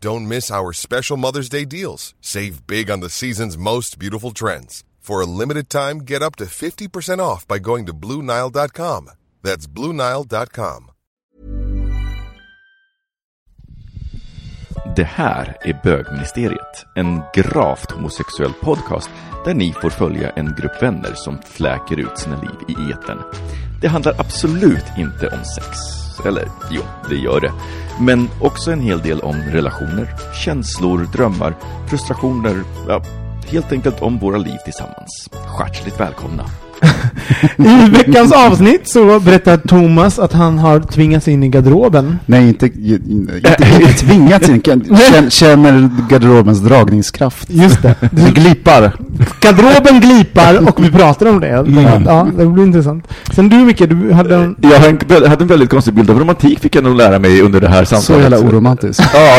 Don't 0.00 0.28
miss 0.28 0.50
our 0.50 0.72
special 0.72 1.16
Mother's 1.16 1.48
Day 1.48 1.64
deals. 1.64 2.14
Save 2.20 2.66
big 2.66 2.90
on 2.90 3.00
the 3.00 3.08
season's 3.08 3.58
most 3.58 3.98
beautiful 3.98 4.30
trends. 4.30 4.84
For 5.00 5.20
a 5.20 5.26
limited 5.26 5.68
time, 5.68 5.98
get 6.00 6.22
up 6.22 6.36
to 6.36 6.44
50% 6.44 7.18
off 7.18 7.48
by 7.48 7.58
going 7.58 7.86
to 7.86 7.92
Bluenile.com. 7.92 9.10
That's 9.42 9.66
Bluenile.com. 9.66 10.90
Det 14.96 15.04
här 15.04 15.56
är 15.60 15.80
Bögministeriet, 15.84 16.86
en 16.96 17.20
gravt 17.34 17.90
homosexuell 17.90 18.52
podcast 18.52 19.10
där 19.44 19.54
ni 19.54 19.72
får 19.72 19.90
följa 19.90 20.30
en 20.30 20.54
grupp 20.54 20.82
vänner 20.82 21.14
som 21.14 21.38
fläker 21.42 21.98
ut 21.98 22.18
sina 22.18 22.40
liv 22.40 22.76
i 22.78 22.92
etern. 22.92 23.22
Det 23.80 23.88
handlar 23.88 24.20
absolut 24.20 24.84
inte 24.98 25.26
om 25.28 25.44
sex. 25.44 26.07
Eller 26.26 26.48
jo, 26.70 26.82
det 27.08 27.16
gör 27.16 27.40
det. 27.40 27.52
Men 28.00 28.28
också 28.40 28.70
en 28.70 28.80
hel 28.80 28.98
del 28.98 29.20
om 29.20 29.36
relationer, 29.36 30.14
känslor, 30.44 31.08
drömmar, 31.12 31.54
frustrationer, 31.88 32.62
ja, 32.88 33.02
helt 33.46 33.72
enkelt 33.72 34.02
om 34.02 34.18
våra 34.18 34.38
liv 34.38 34.56
tillsammans. 34.64 35.28
Hjärtligt 35.58 36.00
välkomna! 36.00 36.44
I 37.58 37.90
veckans 37.90 38.32
avsnitt 38.32 38.88
så 38.88 39.20
berättar 39.20 39.56
Thomas 39.56 40.18
att 40.18 40.32
han 40.32 40.58
har 40.58 40.80
tvingats 40.80 41.28
in 41.28 41.42
i 41.42 41.48
garderoben. 41.48 42.18
Nej, 42.26 42.48
inte, 42.48 42.66
inte, 42.66 43.64
inte 43.80 43.92
tvingats 43.92 44.48
in. 44.48 44.62
Känner, 44.62 45.30
känner 45.30 45.90
garderobens 46.10 46.60
dragningskraft. 46.60 47.50
Just 47.50 47.82
det. 47.82 47.94
Det 48.10 48.30
glipar. 48.34 48.92
Garderoben 49.40 50.00
glipar 50.00 50.68
och 50.68 50.84
vi 50.84 50.90
pratar 50.90 51.26
om 51.26 51.40
det. 51.40 51.48
Mm. 51.48 52.04
Ja, 52.06 52.28
det 52.38 52.46
blir 52.46 52.64
intressant. 52.64 53.08
Sen 53.34 53.48
du 53.48 53.56
Micke, 53.56 53.78
du 53.88 54.12
hade 54.12 54.36
en... 54.36 54.56
Jag 54.60 54.78
har 54.80 54.88
en- 54.88 55.30
hade 55.30 55.42
en 55.44 55.48
väldigt 55.48 55.70
konstig 55.70 55.94
bild 55.94 56.10
av 56.10 56.18
romantik 56.18 56.60
fick 56.60 56.76
jag 56.76 56.84
nog 56.84 56.96
lära 56.96 57.18
mig 57.18 57.40
under 57.42 57.60
det 57.60 57.68
här 57.68 57.84
Så 57.84 57.96
samtalet. 57.96 58.22
jävla 58.32 58.48
oromantiskt. 58.48 59.02
Ja, 59.14 59.38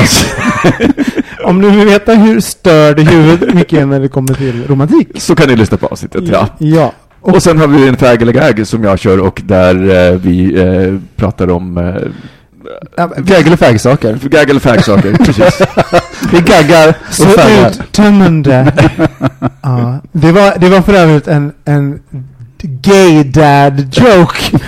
Om 1.43 1.61
du 1.61 1.69
vill 1.69 1.85
veta 1.87 2.13
hur 2.13 2.39
störd 2.39 2.99
huvudet 2.99 3.53
Micke 3.53 3.73
är 3.73 3.85
när 3.85 3.99
det 3.99 4.07
kommer 4.07 4.33
till 4.33 4.67
romantik. 4.67 5.07
så 5.15 5.35
kan 5.35 5.47
ni 5.49 5.55
lyssna 5.55 5.77
på 5.77 5.85
avsnittet, 5.87 6.23
ja. 6.31 6.47
Ja. 6.57 6.93
Och 7.21 7.43
sen 7.43 7.57
har 7.59 7.67
vi 7.67 7.87
en 7.87 7.97
fag 7.97 8.21
eller 8.21 8.33
gag 8.33 8.67
som 8.67 8.83
jag 8.83 8.99
kör 8.99 9.17
och 9.19 9.41
där 9.45 9.75
eh, 10.11 10.19
vi 10.19 10.59
eh, 10.61 10.99
pratar 11.15 11.49
om 11.49 11.77
eh, 11.77 11.95
Gagg 13.17 13.47
eller 13.47 13.57
fägsaker. 13.57 14.19
gag 14.23 14.49
eller 14.49 14.59
fag-saker, 14.59 15.13
precis. 15.25 15.61
Vi 16.31 16.39
gaggar 16.39 16.93
Så 17.11 17.23
och 17.25 17.31
fägar. 17.31 17.69
uttömmande. 17.69 18.73
ja. 19.61 19.99
det, 20.11 20.31
var, 20.31 20.59
det 20.59 20.69
var 20.69 20.81
för 20.81 20.93
övrigt 20.93 21.27
en, 21.27 21.51
en 21.65 22.01
gay 22.61 23.23
dad 23.23 23.79
joke. 23.95 24.59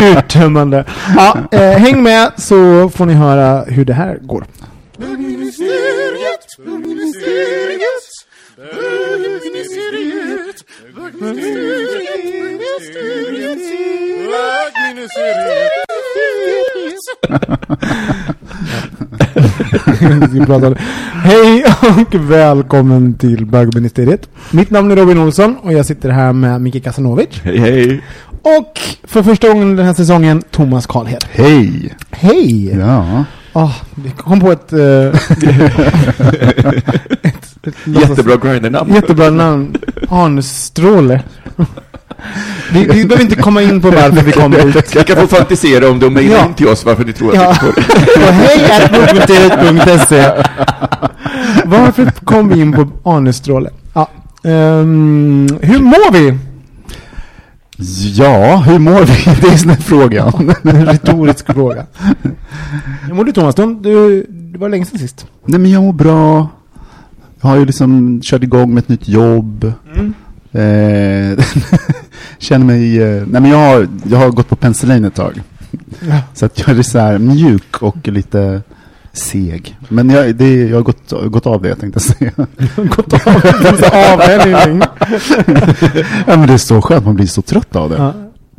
uttömmande. 0.18 0.84
Ja, 1.16 1.38
eh, 1.52 1.60
häng 1.70 2.02
med 2.02 2.30
så 2.36 2.90
får 2.94 3.06
ni 3.06 3.14
höra 3.14 3.64
hur 3.64 3.84
det 3.84 3.94
här 3.94 4.18
går. 4.22 4.44
Om 4.98 5.50
det. 6.86 6.94
Hej 21.24 21.64
och 21.98 22.14
välkommen 22.14 23.14
till 23.14 23.46
bögministeriet. 23.46 24.28
Mitt 24.50 24.70
namn 24.70 24.90
är 24.90 24.96
Robin 24.96 25.18
Olsson 25.18 25.56
och 25.56 25.72
jag 25.72 25.86
sitter 25.86 26.10
här 26.10 26.32
med 26.32 26.60
Micke 26.60 26.84
Kasanovic. 26.84 27.40
Hej, 27.42 27.58
hej. 27.58 28.02
Och 28.42 28.80
för 29.04 29.22
första 29.22 29.48
gången 29.48 29.76
den 29.76 29.86
här 29.86 29.94
säsongen, 29.94 30.42
Thomas 30.50 30.86
Karlhed. 30.86 31.24
Hej! 31.30 31.94
Hej! 32.10 32.78
Ja. 32.78 33.24
Ah, 33.52 33.72
vi 33.94 34.10
kom 34.10 34.40
på 34.40 34.52
ett... 34.52 34.72
ett, 34.72 35.14
ett 37.22 37.53
Jättebra 37.84 38.36
grindernamn. 38.36 38.94
Jättebra 38.94 39.30
namn. 39.30 39.76
Arnstråle. 40.08 41.22
vi, 42.72 42.78
vi 42.84 43.04
behöver 43.04 43.20
inte 43.20 43.36
komma 43.36 43.62
in 43.62 43.80
på 43.80 43.90
varför 43.90 44.22
vi 44.22 44.32
kom 44.32 44.50
dit. 44.50 44.94
Ni 44.94 45.04
kan 45.04 45.16
få 45.16 45.26
fantisera 45.26 45.90
om 45.90 45.98
det 45.98 46.06
och 46.06 46.12
mejla 46.12 46.36
Ja. 46.36 46.46
in 46.46 46.54
till 46.54 46.68
oss 46.68 46.84
varför 46.84 47.04
ni 47.04 47.12
tror 47.12 47.28
att 47.28 47.34
Ja. 47.34 47.50
vi 47.50 47.54
får 47.58 47.72
På 48.26 48.32
hej.bokministeriet.se 48.32 50.32
Varför 51.64 52.10
kom 52.24 52.48
vi 52.48 52.60
in 52.60 52.72
på 52.72 52.88
Arnestråle? 53.10 53.70
Ja. 53.94 54.08
ehm, 54.44 55.48
hur 55.62 55.78
mår 55.78 56.12
vi? 56.12 56.38
Ja, 58.14 58.56
hur 58.56 58.78
mår 58.78 59.00
vi? 59.00 59.24
Det 59.40 59.46
är 59.48 59.66
den 59.66 59.76
frågan. 59.76 60.54
En 60.62 60.86
retorisk 60.86 61.46
fråga. 61.52 61.86
Hur 63.06 63.14
mår 63.14 63.24
du 63.24 63.32
Thomas? 63.32 63.54
Du, 63.54 63.74
du, 63.74 64.26
det 64.28 64.58
var 64.58 64.68
länge 64.68 64.84
sedan 64.84 64.98
sist. 64.98 65.26
Nej 65.46 65.60
men 65.60 65.70
jag 65.70 65.82
mår 65.82 65.92
bra. 65.92 66.48
Har 67.44 67.56
ju 67.56 67.64
liksom 67.64 68.20
kört 68.22 68.42
igång 68.42 68.74
med 68.74 68.82
ett 68.82 68.88
nytt 68.88 69.08
jobb. 69.08 69.72
Mm. 69.94 70.14
Eh, 70.52 71.44
känner 72.38 72.66
mig... 72.66 73.02
Eh, 73.02 73.22
nej 73.26 73.40
men 73.42 73.50
jag 73.50 73.58
har, 73.58 73.88
jag 74.10 74.18
har 74.18 74.30
gått 74.30 74.48
på 74.48 74.56
penicillin 74.56 75.04
ett 75.04 75.14
tag. 75.14 75.42
Ja. 76.08 76.20
Så 76.34 76.46
att 76.46 76.66
jag 76.66 76.78
är 76.78 76.82
så 76.82 76.98
här 76.98 77.18
mjuk 77.18 77.82
och 77.82 78.08
lite 78.08 78.62
seg. 79.12 79.78
Men 79.88 80.10
jag, 80.10 80.34
det, 80.36 80.54
jag 80.68 80.76
har 80.76 80.82
gått, 80.82 81.12
gått 81.26 81.46
av 81.46 81.62
det 81.62 81.74
tänkte 81.74 82.00
jag 82.00 82.02
säga. 82.02 82.46
Gått 82.96 83.12
av. 83.12 83.20
Avvänjning. 84.12 84.82
ja 86.26 86.36
men 86.36 86.46
det 86.46 86.52
är 86.52 86.58
så 86.58 86.82
skönt, 86.82 87.04
man 87.04 87.14
blir 87.14 87.26
så 87.26 87.42
trött 87.42 87.76
av 87.76 87.90
det. 87.90 87.96
Ja. 87.96 88.12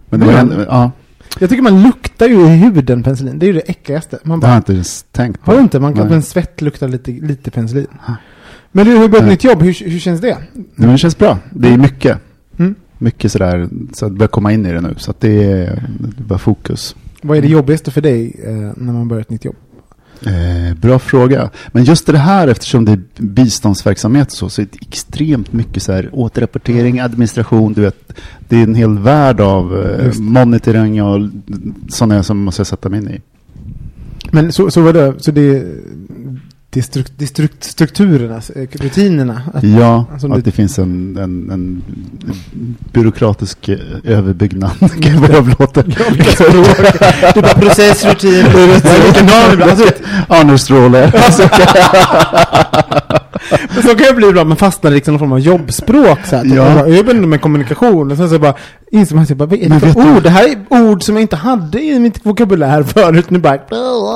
Men 0.09 0.19
det 0.19 0.25
var 0.25 0.33
Men- 0.33 0.51
en, 0.51 0.65
ja, 0.69 0.91
Jag 1.39 1.49
tycker 1.49 1.63
man 1.63 1.83
luktar 1.83 2.27
ju 2.27 2.41
i 2.41 2.47
huden 2.47 3.03
penicillin. 3.03 3.39
Det 3.39 3.45
är 3.45 3.47
ju 3.47 3.53
det 3.53 3.59
äckligaste. 3.69 4.19
Man 4.23 4.39
det 4.39 4.47
har 4.47 4.51
bara, 4.51 4.55
jag 4.55 4.59
inte 4.59 4.73
ens 4.73 5.05
tänkt 5.11 5.43
på. 5.43 5.51
har 5.51 5.57
du 5.57 5.63
inte? 5.63 5.79
Man 5.79 5.93
kan, 5.93 6.07
Nej. 6.07 6.15
en 6.15 6.23
svett 6.23 6.61
luktar 6.61 6.87
lite, 6.87 7.11
lite 7.11 7.51
penicillin. 7.51 7.87
Men 8.75 8.85
du 8.85 8.95
har 8.95 9.07
börjat 9.07 9.15
ett 9.15 9.21
Nej. 9.21 9.31
nytt 9.31 9.43
jobb. 9.43 9.61
Hur, 9.61 9.89
hur 9.89 9.99
känns 9.99 10.21
det? 10.21 10.37
Nej, 10.53 10.65
men 10.75 10.91
det 10.91 10.97
känns 10.97 11.17
bra. 11.17 11.37
Det 11.49 11.67
är 11.67 11.77
mycket. 11.77 12.17
Mm. 12.57 12.75
Mycket 12.97 13.31
sådär, 13.31 13.69
så 13.93 14.05
att 14.05 14.11
börja 14.11 14.27
komma 14.27 14.51
in 14.51 14.65
i 14.65 14.71
det 14.71 14.81
nu. 14.81 14.95
Så 14.97 15.11
att 15.11 15.19
det 15.19 15.43
är, 15.43 15.83
det 15.99 16.21
är 16.21 16.23
bara 16.23 16.39
fokus. 16.39 16.95
Vad 17.21 17.37
är 17.37 17.41
det 17.41 17.47
jobbigaste 17.47 17.91
för 17.91 18.01
dig 18.01 18.35
eh, 18.43 18.53
när 18.53 18.93
man 18.93 19.07
börjar 19.07 19.21
ett 19.21 19.29
nytt 19.29 19.45
jobb? 19.45 19.55
Eh, 20.25 20.77
bra 20.77 20.99
fråga. 20.99 21.49
Men 21.71 21.83
just 21.83 22.07
det 22.07 22.17
här, 22.17 22.47
eftersom 22.47 22.85
det 22.85 22.91
är 22.91 22.99
biståndsverksamhet 23.17 24.27
och 24.27 24.37
så, 24.37 24.49
så 24.49 24.61
är 24.61 24.67
det 24.71 24.77
extremt 24.81 25.53
mycket 25.53 25.83
så 25.83 25.91
här, 25.91 26.09
återrapportering, 26.13 26.99
administration, 26.99 27.73
du 27.73 27.81
vet. 27.81 28.13
Det 28.47 28.57
är 28.57 28.63
en 28.63 28.75
hel 28.75 28.99
värld 28.99 29.39
av 29.41 29.85
eh, 29.85 30.13
monitoring 30.19 31.03
och 31.03 31.29
sådana 31.89 32.23
som 32.23 32.37
måste 32.37 32.59
jag 32.59 32.67
sätta 32.67 32.89
mig 32.89 32.99
in 32.99 33.09
i. 33.09 33.21
Men 34.31 34.51
så, 34.51 34.71
så 34.71 34.81
var 34.81 34.93
det, 34.93 35.13
så 35.17 35.31
det, 35.31 35.63
det, 36.75 36.79
är 36.79 36.83
struk, 36.83 37.07
det 37.17 37.25
är 37.25 37.27
struk, 37.27 37.51
strukturerna, 37.59 38.35
eh, 38.55 38.67
rutinerna. 38.71 39.41
Att, 39.53 39.63
Ja, 39.63 40.05
Alltså, 40.11 40.27
att 40.27 40.35
det- 40.35 40.41
det 40.41 40.51
finns 40.51 40.79
en, 40.79 41.17
en, 41.17 41.49
en 41.51 41.83
byråkratisk 42.93 43.69
eh, 43.69 43.77
överbyggnad. 44.03 44.71
Gud 44.97 45.15
vad 45.19 45.29
jag 45.29 45.47
låter. 45.59 45.83
det 45.83 47.37
är 47.37 47.41
bara 47.41 47.53
process, 47.53 48.05
rutin, 48.05 48.45
vilken 49.05 49.27
dag 49.27 49.43
det 49.51 49.55
blir. 49.57 49.93
Arnestråle. 50.27 51.11
Men 53.73 53.83
så 53.83 53.89
kan 53.95 54.05
jag 54.05 54.15
bli 54.15 54.27
ibland, 54.29 54.47
man 54.49 54.57
fastnar 54.57 54.91
liksom 54.91 55.11
i 55.11 55.13
någon 55.13 55.19
form 55.19 55.31
av 55.31 55.39
jobbspråk 55.39 56.19
så 56.25 56.35
här. 56.35 56.45
Ja. 56.45 56.53
Jag, 56.55 57.05
bara, 57.05 57.15
jag 57.15 57.27
med 57.27 57.41
kommunikation, 57.41 58.11
och 58.11 58.17
sen 58.17 58.29
så 58.29 58.39
bara 58.39 58.53
inser 58.91 59.15
man 59.15 59.25
bara, 59.29 59.45
vad 59.45 59.59
är 59.59 59.69
Men 59.69 59.79
det 59.79 59.79
för 59.79 59.87
vet 59.99 60.07
du- 60.07 60.15
ord? 60.17 60.23
Det 60.23 60.29
här 60.29 60.43
är 60.49 60.81
ord 60.83 61.03
som 61.03 61.15
jag 61.15 61.21
inte 61.21 61.35
hade 61.35 61.81
i 61.81 61.99
mitt 61.99 62.25
vokabulär 62.25 62.83
förut. 62.83 63.29
Nu 63.29 63.39
bara... 63.39 63.59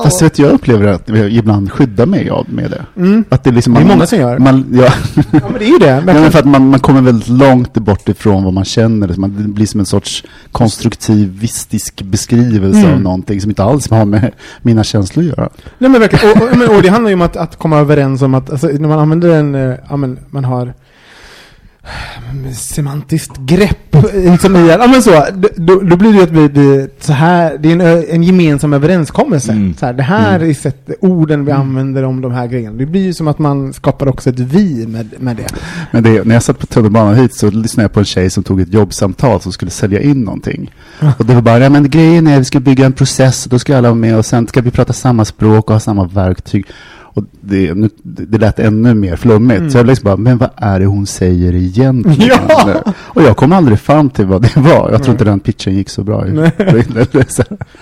Fast 0.03 0.21
vet 0.21 0.39
jag 0.39 0.51
upplever 0.51 0.87
att 0.87 1.09
jag 1.09 1.31
ibland 1.31 1.71
skyddar 1.71 2.05
mig 2.05 2.29
av 2.29 2.45
med 2.49 2.71
det. 2.71 3.01
Mm. 3.01 3.23
Att 3.29 3.43
det, 3.43 3.49
är 3.49 3.53
liksom, 3.53 3.73
Det 3.73 3.79
är 3.79 3.85
man, 3.85 3.97
många 3.97 4.05
som 4.07 4.19
gör. 4.19 4.37
Man, 4.39 4.65
ja, 4.73 4.93
Ja 5.31 5.39
men 5.49 5.53
det 5.59 5.65
är 5.65 5.69
ju 5.69 5.77
det. 5.77 5.85
ja, 5.87 6.01
Men 6.05 6.21
men 6.21 6.31
för 6.31 6.39
att 6.39 6.45
man, 6.45 6.69
man 6.69 6.79
kommer 6.79 7.01
väldigt 7.01 7.27
långt 7.29 7.73
bort 7.73 8.09
ifrån 8.09 8.43
vad 8.43 8.53
man 8.53 8.65
känner. 8.65 9.13
Man, 9.17 9.35
det 9.37 9.47
blir 9.49 9.65
som 9.65 9.79
en 9.79 9.85
sorts 9.85 10.23
konstruktivistisk 10.51 12.01
beskrivelse 12.01 12.79
Mm. 12.79 12.93
av 12.93 13.01
någonting 13.01 13.41
som 13.41 13.51
inte 13.51 13.63
alls 13.63 13.89
har 13.89 14.05
med 14.05 14.31
mina 14.61 14.83
känslor 14.83 15.23
att 15.25 15.37
göra. 15.37 15.49
Nej 15.77 15.89
men 15.89 16.01
verkligen, 16.01 16.37
och, 16.37 16.43
och, 16.51 16.57
men, 16.57 16.69
och 16.69 16.81
det 16.81 16.89
handlar 16.89 17.09
ju 17.09 17.13
om 17.13 17.21
att, 17.21 17.37
att 17.37 17.55
komma 17.59 17.77
överens 17.77 18.21
om 18.21 18.33
att, 18.33 18.49
alltså, 18.49 18.67
när 18.67 18.87
man 18.87 18.99
använder 18.99 19.18
en, 19.27 19.55
eh, 19.55 19.75
ja 19.89 19.97
men 19.97 20.19
man 20.29 20.45
har 20.45 20.73
eh, 21.83 22.51
semantiskt 22.53 23.37
grepp 23.37 23.95
liksom 24.13 24.55
i, 24.55 24.67
ja 24.67 24.87
men 24.87 25.01
så, 25.01 25.25
då, 25.55 25.79
då 25.79 25.95
blir 25.95 26.13
det 26.13 26.23
att 26.23 26.31
vi, 26.31 26.47
vi 26.47 26.87
så 26.99 27.13
här, 27.13 27.57
det 27.59 27.71
är 27.71 27.73
en, 27.73 28.03
en 28.09 28.23
gemensam 28.23 28.73
överenskommelse. 28.73 29.51
Mm. 29.51 29.73
Så 29.79 29.85
här, 29.85 29.93
det 29.93 30.03
här 30.03 30.35
Mm. 30.35 30.49
är 30.49 30.53
sätt, 30.53 30.89
orden 31.01 31.45
vi 31.45 31.51
använder 31.51 32.03
om 32.03 32.21
de 32.21 32.31
här 32.31 32.47
grejerna. 32.47 32.77
Det 32.77 32.85
blir 32.85 33.01
ju 33.01 33.13
som 33.13 33.27
att 33.27 33.39
man 33.39 33.73
skapar 33.73 34.07
också 34.07 34.29
ett 34.29 34.39
vi 34.39 34.87
med, 34.87 35.13
med 35.19 35.35
det. 35.35 35.47
Men 35.91 36.03
det, 36.03 36.27
när 36.27 36.35
jag 36.35 36.43
satt 36.43 36.59
på 36.59 36.65
tunnelbanan 36.65 37.15
hit 37.15 37.35
så 37.35 37.49
lyssnade 37.49 37.83
jag 37.83 37.93
på 37.93 37.99
en 37.99 38.05
tjej 38.05 38.29
som 38.29 38.43
tog 38.43 38.61
ett 38.61 38.73
jobbsamtal 38.73 39.41
som 39.41 39.51
skulle 39.51 39.71
sälja 39.71 40.01
in 40.01 40.21
någonting. 40.23 40.71
Och 41.17 41.25
det 41.25 41.33
var 41.33 41.41
bara, 41.41 41.59
ja 41.59 41.69
men 41.69 41.89
grejen 41.89 42.27
är 42.27 42.33
att 42.33 42.41
vi 42.41 42.45
ska 42.45 42.59
bygga 42.59 42.85
en 42.85 42.93
process 42.93 43.45
och 43.45 43.49
då 43.49 43.59
ska 43.59 43.77
alla 43.77 43.89
vara 43.89 43.99
med 43.99 44.17
och 44.17 44.25
sen 44.25 44.47
ska 44.47 44.61
vi 44.61 44.71
prata 44.71 44.93
samma 44.93 45.25
språk 45.25 45.69
och 45.69 45.73
ha 45.75 45.79
samma 45.79 46.05
verktyg. 46.05 46.65
Och 47.19 47.25
det, 47.41 47.73
nu, 47.73 47.89
det 48.03 48.37
lät 48.37 48.59
ännu 48.59 48.93
mer 48.93 49.15
flummigt. 49.15 49.59
Mm. 49.59 49.71
Så 49.71 49.77
jag 49.77 49.85
liksom 49.87 50.03
bara, 50.03 50.17
men 50.17 50.37
vad 50.37 50.49
är 50.55 50.79
det 50.79 50.85
hon 50.85 51.05
säger 51.05 51.55
egentligen? 51.55 52.39
Ja! 52.47 52.93
Och 52.97 53.21
jag 53.21 53.37
kom 53.37 53.51
aldrig 53.51 53.79
fram 53.79 54.09
till 54.09 54.25
vad 54.25 54.41
det 54.41 54.57
var. 54.57 54.71
Jag 54.71 54.87
tror 54.89 54.99
Nej. 54.99 55.11
inte 55.11 55.23
den 55.23 55.39
pitchen 55.39 55.73
gick 55.73 55.89
så 55.89 56.03
bra. 56.03 56.25
Nej. 56.25 56.51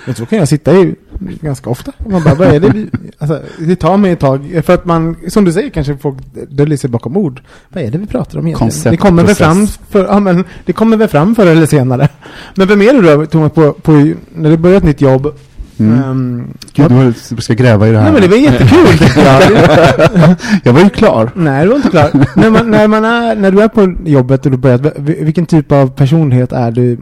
Men 0.06 0.16
så 0.16 0.26
kan 0.26 0.40
jag 0.40 0.48
sitta 0.48 0.76
i 0.78 0.96
ganska 1.20 1.70
ofta. 1.70 1.92
Man 2.10 2.24
bara, 2.24 2.36
vad 2.36 2.48
är 2.48 2.60
det 2.60 2.70
vi... 2.70 2.90
Alltså, 3.18 3.42
det 3.60 3.76
tar 3.76 3.98
mig 3.98 4.12
ett 4.12 4.20
tag. 4.20 4.62
För 4.66 4.74
att 4.74 4.86
man, 4.86 5.16
som 5.28 5.46
du 5.46 5.54
säger, 5.54 5.70
kanske 5.70 5.98
folk 5.98 6.18
döljer 6.50 6.78
sig 6.78 6.90
bakom 6.90 7.18
ord. 7.18 7.42
Vad 7.70 7.84
är 7.84 7.92
det 7.92 7.98
vi 7.98 8.06
pratar 8.06 8.40
om 8.40 8.48
egentligen? 8.48 8.70
Koncept, 8.70 8.92
det 8.92 8.98
kommer 8.98 9.24
väl 9.24 9.36
fram 9.36 9.68
för, 9.68 10.06
ja, 10.06 10.20
men 10.20 10.44
det 10.66 10.74
kommer 10.74 10.98
väl 10.98 11.08
fram 11.08 11.36
förr 11.36 11.48
eller 11.48 11.66
senare. 11.66 12.10
Men 12.56 12.68
vem 12.68 12.82
är 12.82 12.94
du 12.94 13.02
då, 13.02 13.26
Thomas, 13.26 13.52
på, 13.52 13.74
på, 13.74 13.92
när 14.36 14.50
du 14.50 14.58
börjar 14.58 14.78
ett 14.78 14.84
nytt 14.84 15.02
jobb? 15.02 15.34
Mm. 15.80 16.04
Ehm, 16.04 16.54
Gud, 16.74 16.92
du 16.92 17.14
du 17.36 17.42
ska 17.42 17.54
gräva 17.54 17.88
i 17.88 17.92
det 17.92 17.98
här. 17.98 18.04
nej 18.04 18.14
men 18.14 18.22
det 18.22 18.28
var 18.28 18.38
jättekul 18.38 19.08
jag. 20.64 20.74
Var 20.74 20.82
ju 20.82 20.90
klar. 20.90 21.32
Nej, 21.36 21.64
du 21.64 21.70
var 21.70 21.76
inte 21.76 21.90
klar. 21.90 22.10
när, 22.36 22.50
man, 22.50 22.72
när, 22.72 22.88
man 22.88 23.06
är, 23.06 23.36
när 23.36 23.52
du 23.52 23.62
är 23.62 23.68
på 23.68 23.96
jobbet 24.06 24.46
och 24.46 24.52
du 24.52 24.58
börjat, 24.58 24.82
vil- 24.82 25.24
vilken 25.26 25.46
typ 25.46 25.72
av 25.72 25.88
personlighet 25.90 26.52
är 26.52 26.72
du, 26.72 26.92
eh, 26.94 26.98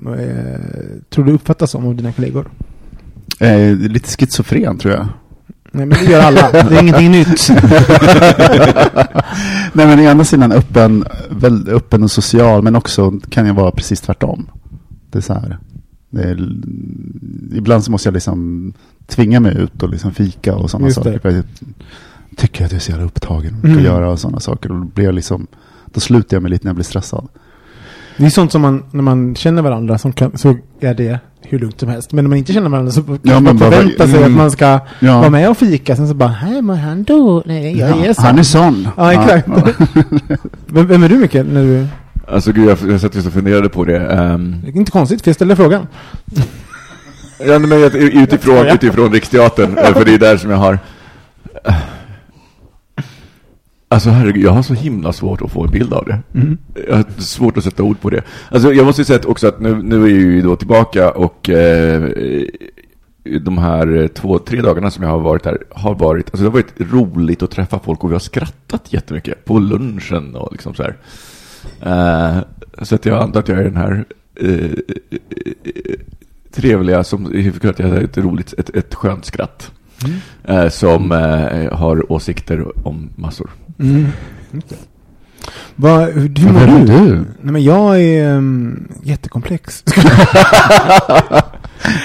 tror 1.10 1.26
du 1.26 1.32
uppfattas 1.32 1.72
som 1.72 1.88
av 1.88 1.96
dina 1.96 2.12
kollegor? 2.12 2.48
Eh, 3.40 3.76
lite 3.76 4.10
schizofren 4.10 4.78
tror 4.78 4.94
jag. 4.94 5.08
Nej, 5.72 5.86
men 5.86 5.98
det 6.06 6.12
gör 6.12 6.22
alla. 6.22 6.52
Det 6.52 6.58
är 6.76 6.82
ingenting 6.82 7.12
nytt. 7.12 7.50
Nej 9.74 9.86
men 9.88 10.00
i 10.00 10.08
andra 10.08 10.26
sidan 10.26 10.52
öppen, 10.52 11.06
väl, 11.30 11.70
öppen 11.70 12.04
och 12.04 12.12
social 12.12 12.62
men 12.64 12.76
också 12.76 13.12
kan 13.30 13.46
jag 13.48 13.54
vara 13.54 13.72
precis 13.72 14.02
tvärtom. 14.02 14.50
Det 15.12 15.18
är 15.18 15.22
så 15.22 15.34
här. 15.34 15.58
Är, 16.18 16.50
ibland 17.58 17.84
så 17.84 17.92
måste 17.92 18.08
jag 18.08 18.14
liksom 18.14 18.74
tvinga 19.08 19.40
mig 19.40 19.58
ut 19.58 19.84
och 19.84 19.90
liksom 19.90 20.14
fika 20.14 20.56
och 20.56 20.70
sådana 20.72 20.92
saker. 20.92 21.20
För 21.20 21.30
jag 21.32 21.44
tycker 22.36 22.66
att 22.66 22.72
jag 22.72 22.78
är 22.78 22.82
så 22.82 22.92
jävla 22.92 23.06
upptagen 23.06 23.56
och 23.60 23.66
Mm. 23.66 23.78
att 23.78 23.84
göra 23.84 24.10
och 24.10 24.20
sådana 24.20 24.40
saker. 24.40 24.72
Och 24.72 24.78
då 24.80 24.86
blir 24.86 25.06
jag 25.06 25.16
liksom, 25.16 25.48
då 25.86 26.00
slutar 26.00 26.36
jag 26.38 26.42
mig 26.42 26.52
lite 26.52 26.64
när 26.66 26.70
jag 26.70 26.76
blir 26.76 26.84
stressad. 26.86 27.28
Det 28.18 28.26
är 28.26 28.30
sånt 28.30 28.52
som 28.52 28.62
man, 28.62 28.84
när 28.92 29.02
man 29.04 29.36
känner 29.36 29.62
varandra 29.62 29.98
som 29.98 30.14
kan, 30.14 30.38
så 30.38 30.58
är 30.80 30.94
det 30.94 31.20
hur 31.42 31.60
lugnt 31.60 31.80
som 31.80 31.90
helst. 31.90 32.12
Men 32.14 32.24
när 32.26 32.30
man 32.30 32.38
inte 32.38 32.54
känner 32.54 32.70
varandra 32.70 32.92
så 32.92 33.04
kan 33.04 33.20
Ja, 33.24 33.34
man 33.34 33.44
men 33.44 33.58
bara- 33.58 33.72
förvänta 33.72 34.08
sig 34.08 34.18
mm. 34.18 34.32
att 34.32 34.38
man 34.38 34.52
ska 34.52 34.80
Ja. 35.00 35.20
vara 35.20 35.30
med 35.30 35.50
och 35.50 35.58
fika. 35.58 35.96
Sen 35.96 36.08
så 36.08 36.14
bara, 36.14 36.30
hej 36.30 36.62
men 36.62 36.78
han 36.78 37.04
då? 37.04 37.44
Nej, 37.46 37.78
jag 37.78 37.90
är 37.90 38.06
Ja, 38.08 38.14
så. 38.14 38.22
han 38.22 38.40
är 38.40 38.44
sån. 38.44 38.88
Ja, 38.98 39.14
exakt. 39.14 39.48
vem, 40.68 40.88
vem 40.88 41.04
är 41.04 41.10
du 41.10 41.18
Mikael? 41.18 41.48
När 41.54 41.64
du, 41.64 41.88
Alltså 42.28 42.52
gud, 42.52 42.70
jag, 42.70 42.78
jag 42.92 43.02
satt 43.02 43.16
just 43.16 43.28
och 43.28 43.34
funderade 43.34 43.70
på 43.70 43.86
det. 43.86 43.98
ehm, 44.00 44.56
det 44.64 44.70
är 44.70 44.78
inte 44.78 44.92
konstigt, 44.92 45.22
för 45.22 45.30
jag 45.30 45.36
ställde 45.36 45.56
frågan. 45.56 45.88
Ja, 47.40 47.60
men 47.60 47.72
utifrån, 47.96 48.66
utifrån 48.68 49.14
Riksteatern, 49.14 49.78
eh, 49.78 49.94
för 49.94 50.06
det 50.06 50.14
är 50.14 50.18
där 50.20 50.38
som 50.38 50.50
jag 50.52 50.58
har... 50.58 50.80
Alltså 53.88 54.10
herregud, 54.10 54.44
jag 54.44 54.52
har 54.52 54.64
så 54.64 54.74
himla 54.74 55.14
svårt 55.14 55.42
att 55.42 55.52
få 55.52 55.64
en 55.64 55.72
bild 55.72 55.94
av 55.94 56.06
det. 56.06 56.20
Jag 56.88 56.96
har 56.96 57.06
svårt 57.18 57.58
att 57.58 57.64
sätta 57.64 57.84
ord 57.84 58.02
på 58.02 58.10
det. 58.10 58.24
Alltså 58.50 58.74
jag 58.74 58.86
måste 58.86 59.06
säga 59.06 59.20
också 59.26 59.48
att 59.48 59.60
nu, 59.60 59.76
nu 59.84 60.04
är 60.04 60.08
ju 60.08 60.42
då 60.42 60.56
tillbaka 60.56 61.12
och 61.12 61.50
eh, 61.50 62.04
de 63.42 63.58
här 63.58 64.08
två, 64.08 64.40
tre 64.40 64.62
dagarna 64.62 64.92
som 64.92 65.04
jag 65.04 65.10
har 65.12 65.20
varit 65.20 65.46
här 65.46 65.58
har 65.72 65.96
varit, 65.96 66.26
alltså 66.26 66.38
det 66.38 66.50
har 66.50 66.54
varit 66.54 66.92
roligt 66.94 67.44
att 67.44 67.52
träffa 67.52 67.80
folk 67.80 68.04
och 68.04 68.10
vi 68.10 68.14
har 68.14 68.20
skrattat 68.20 68.94
jättemycket 68.94 69.46
på 69.46 69.60
lunchen 69.60 70.36
och 70.36 70.52
liksom 70.52 70.74
så 70.74 70.84
här. 70.84 70.96
Eh, 71.82 72.38
så 72.82 72.96
att 72.96 73.06
jag 73.06 73.24
antar 73.24 73.40
att 73.40 73.48
jag 73.48 73.60
är 73.60 73.64
den 73.64 73.78
här 73.78 74.06
eh, 74.36 74.70
trevliga 76.52 77.04
som 77.04 77.26
för 77.62 77.70
att 77.70 77.80
jag 77.80 77.88
har 77.88 77.98
ett 77.98 78.18
roligt, 78.18 78.54
ett, 78.58 78.70
ett 78.70 78.96
skönt 78.96 79.26
skratt. 79.26 79.72
Eh, 80.44 80.70
som 80.70 81.12
har 81.72 82.12
åsikter 82.12 82.88
om 82.88 83.10
massor. 83.16 83.50
Mm. 83.80 84.08
Vad, 85.76 86.04
hur 86.10 86.40
hur 86.40 86.52
mår 86.52 86.86
du? 86.86 86.86
du? 86.86 87.16
Nej 87.42 87.52
men 87.52 87.64
jag 87.64 88.02
är 88.02 88.36
um, 88.36 88.88
jättekomplex. 89.04 89.84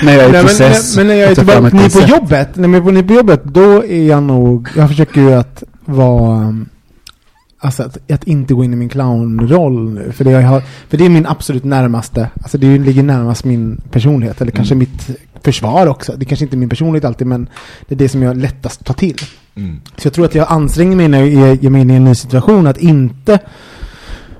Nej, 0.02 0.16
jag 0.16 0.24
är 0.24 0.28
i 0.28 0.32
Nej, 0.32 0.32
men, 0.32 0.42
process. 0.46 0.96
men 0.96 1.06
när 1.06 1.14
jag 1.14 1.30
är 1.30 1.34
tillbaka, 1.34 1.60
ni 1.60 1.90
på 1.90 2.00
jobbet, 2.00 2.56
när 2.56 2.68
jag 2.68 2.76
är 2.76 2.80
på, 2.80 2.90
ni 2.90 3.02
på 3.02 3.12
jobbet, 3.12 3.44
då 3.44 3.84
är 3.84 4.08
jag 4.08 4.22
nog, 4.22 4.68
jag 4.76 4.88
försöker 4.88 5.20
ju 5.20 5.32
att 5.32 5.62
vara, 5.84 6.38
um, 6.38 6.68
alltså 7.60 7.82
att, 7.82 8.10
att 8.10 8.24
inte 8.24 8.54
gå 8.54 8.64
in 8.64 8.72
i 8.72 8.76
min 8.76 8.88
clownroll 8.88 9.90
nu. 9.90 10.12
För 10.12 10.24
det, 10.24 10.30
jag 10.30 10.42
har, 10.42 10.62
för 10.88 10.96
det 10.96 11.04
är 11.04 11.08
min 11.08 11.26
absolut 11.26 11.64
närmaste, 11.64 12.28
alltså 12.42 12.58
det 12.58 12.78
ligger 12.78 13.02
närmast 13.02 13.44
min 13.44 13.80
personlighet, 13.90 14.40
eller 14.40 14.52
kanske 14.52 14.74
Mm. 14.74 14.78
mitt 14.78 15.10
försvar 15.44 15.86
också. 15.86 16.12
Det 16.16 16.24
kanske 16.24 16.44
inte 16.44 16.56
är 16.56 16.58
min 16.58 16.68
personlighet 16.68 17.04
alltid, 17.04 17.26
men 17.26 17.48
det 17.88 17.94
är 17.94 17.98
det 17.98 18.08
som 18.08 18.22
jag 18.22 18.36
lättast 18.36 18.84
tar 18.84 18.94
till. 18.94 19.16
Mm. 19.54 19.80
Så 19.96 20.06
jag 20.06 20.12
tror 20.12 20.24
att 20.24 20.34
jag 20.34 20.46
anstränger 20.50 20.96
mig 20.96 21.08
när 21.08 21.24
jag 21.24 21.54
ger 21.54 21.70
mig 21.70 21.80
in 21.80 21.90
i 21.90 21.94
en 21.94 22.04
ny 22.04 22.14
situation 22.14 22.66
att 22.66 22.78
inte 22.78 23.38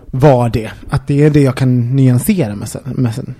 vara 0.07 0.49
det. 0.49 0.71
Att 0.91 1.07
det 1.07 1.23
är 1.23 1.31
det 1.31 1.41
jag 1.41 1.57
kan 1.57 1.97
nyansera 1.97 2.57
med 2.57 2.69
sen. 2.69 2.83
Med 2.85 3.15
sen. 3.15 3.35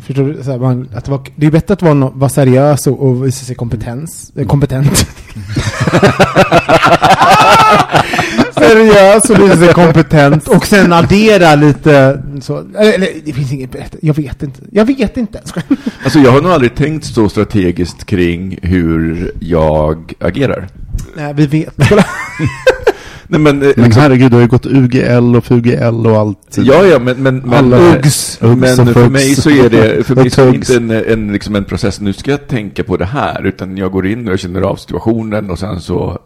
Förstår 0.00 0.24
du? 0.24 0.42
Här, 0.42 0.58
man, 0.58 0.88
att 0.94 1.08
vara, 1.08 1.20
det 1.36 1.46
är 1.46 1.50
bättre 1.50 1.74
att 1.74 1.82
vara, 1.82 1.94
no, 1.94 2.12
vara 2.14 2.30
seriös 2.30 2.86
och, 2.86 3.06
och 3.06 3.26
visa 3.26 3.44
sig 3.44 3.56
kompetens, 3.56 4.32
kompetent. 4.48 5.06
seriös 8.72 9.30
och 9.30 9.58
sig 9.58 9.74
kompetent 9.74 10.48
och 10.48 10.66
sen 10.66 10.92
addera 10.92 11.54
lite 11.54 12.22
så. 12.40 12.58
Eller, 12.58 12.92
eller 12.92 13.08
det 13.24 13.32
finns 13.32 13.52
inget 13.52 13.70
bättre. 13.70 13.98
Jag 14.02 14.14
vet 14.14 14.42
inte. 14.42 14.60
Jag 14.70 14.84
vet 14.84 15.16
inte. 15.16 15.40
Alltså 16.04 16.18
jag 16.18 16.32
har 16.32 16.42
nog 16.42 16.52
aldrig 16.52 16.74
tänkt 16.74 17.04
så 17.04 17.28
strategiskt 17.28 18.04
kring 18.04 18.58
hur 18.62 19.32
jag 19.40 20.12
agerar. 20.18 20.68
Nej, 21.16 21.34
vi 21.34 21.46
vet. 21.46 21.74
Nej 23.26 23.40
men, 23.40 23.62
eh, 23.62 23.68
Men 23.76 23.84
liksom, 23.84 24.02
herregud, 24.02 24.30
du 24.30 24.36
har 24.36 24.42
ju 24.42 24.48
gått 24.48 24.66
UGL 24.66 25.36
och 25.36 25.44
FUGL 25.44 26.06
och 26.06 26.16
allt. 26.16 26.56
ja, 26.56 26.84
ja, 26.84 26.98
men, 26.98 27.22
men, 27.22 27.36
men, 27.38 27.54
Alla 27.54 27.78
Uggs, 27.78 28.38
men 28.40 28.76
för 28.76 28.84
Fugs. 28.84 29.10
mig 29.10 29.34
så 29.34 29.50
är 29.50 29.70
det, 29.70 30.06
för 30.06 30.14
mig 30.22 30.30
så 30.30 30.42
är 30.42 30.46
det 30.46 30.54
inte 30.56 30.76
en, 30.76 30.90
en, 30.90 31.32
liksom 31.32 31.56
en 31.56 31.64
process, 31.64 32.00
nu 32.00 32.12
ska 32.12 32.30
jag 32.30 32.48
tänka 32.48 32.84
på 32.84 32.96
det 32.96 33.04
här, 33.04 33.46
utan 33.46 33.76
jag 33.76 33.92
går 33.92 34.06
in 34.06 34.26
och 34.26 34.32
jag 34.32 34.40
känner 34.40 34.62
av 34.62 34.76
situationen 34.76 35.50
och 35.50 35.58
sen 35.58 35.80
så 35.80 36.18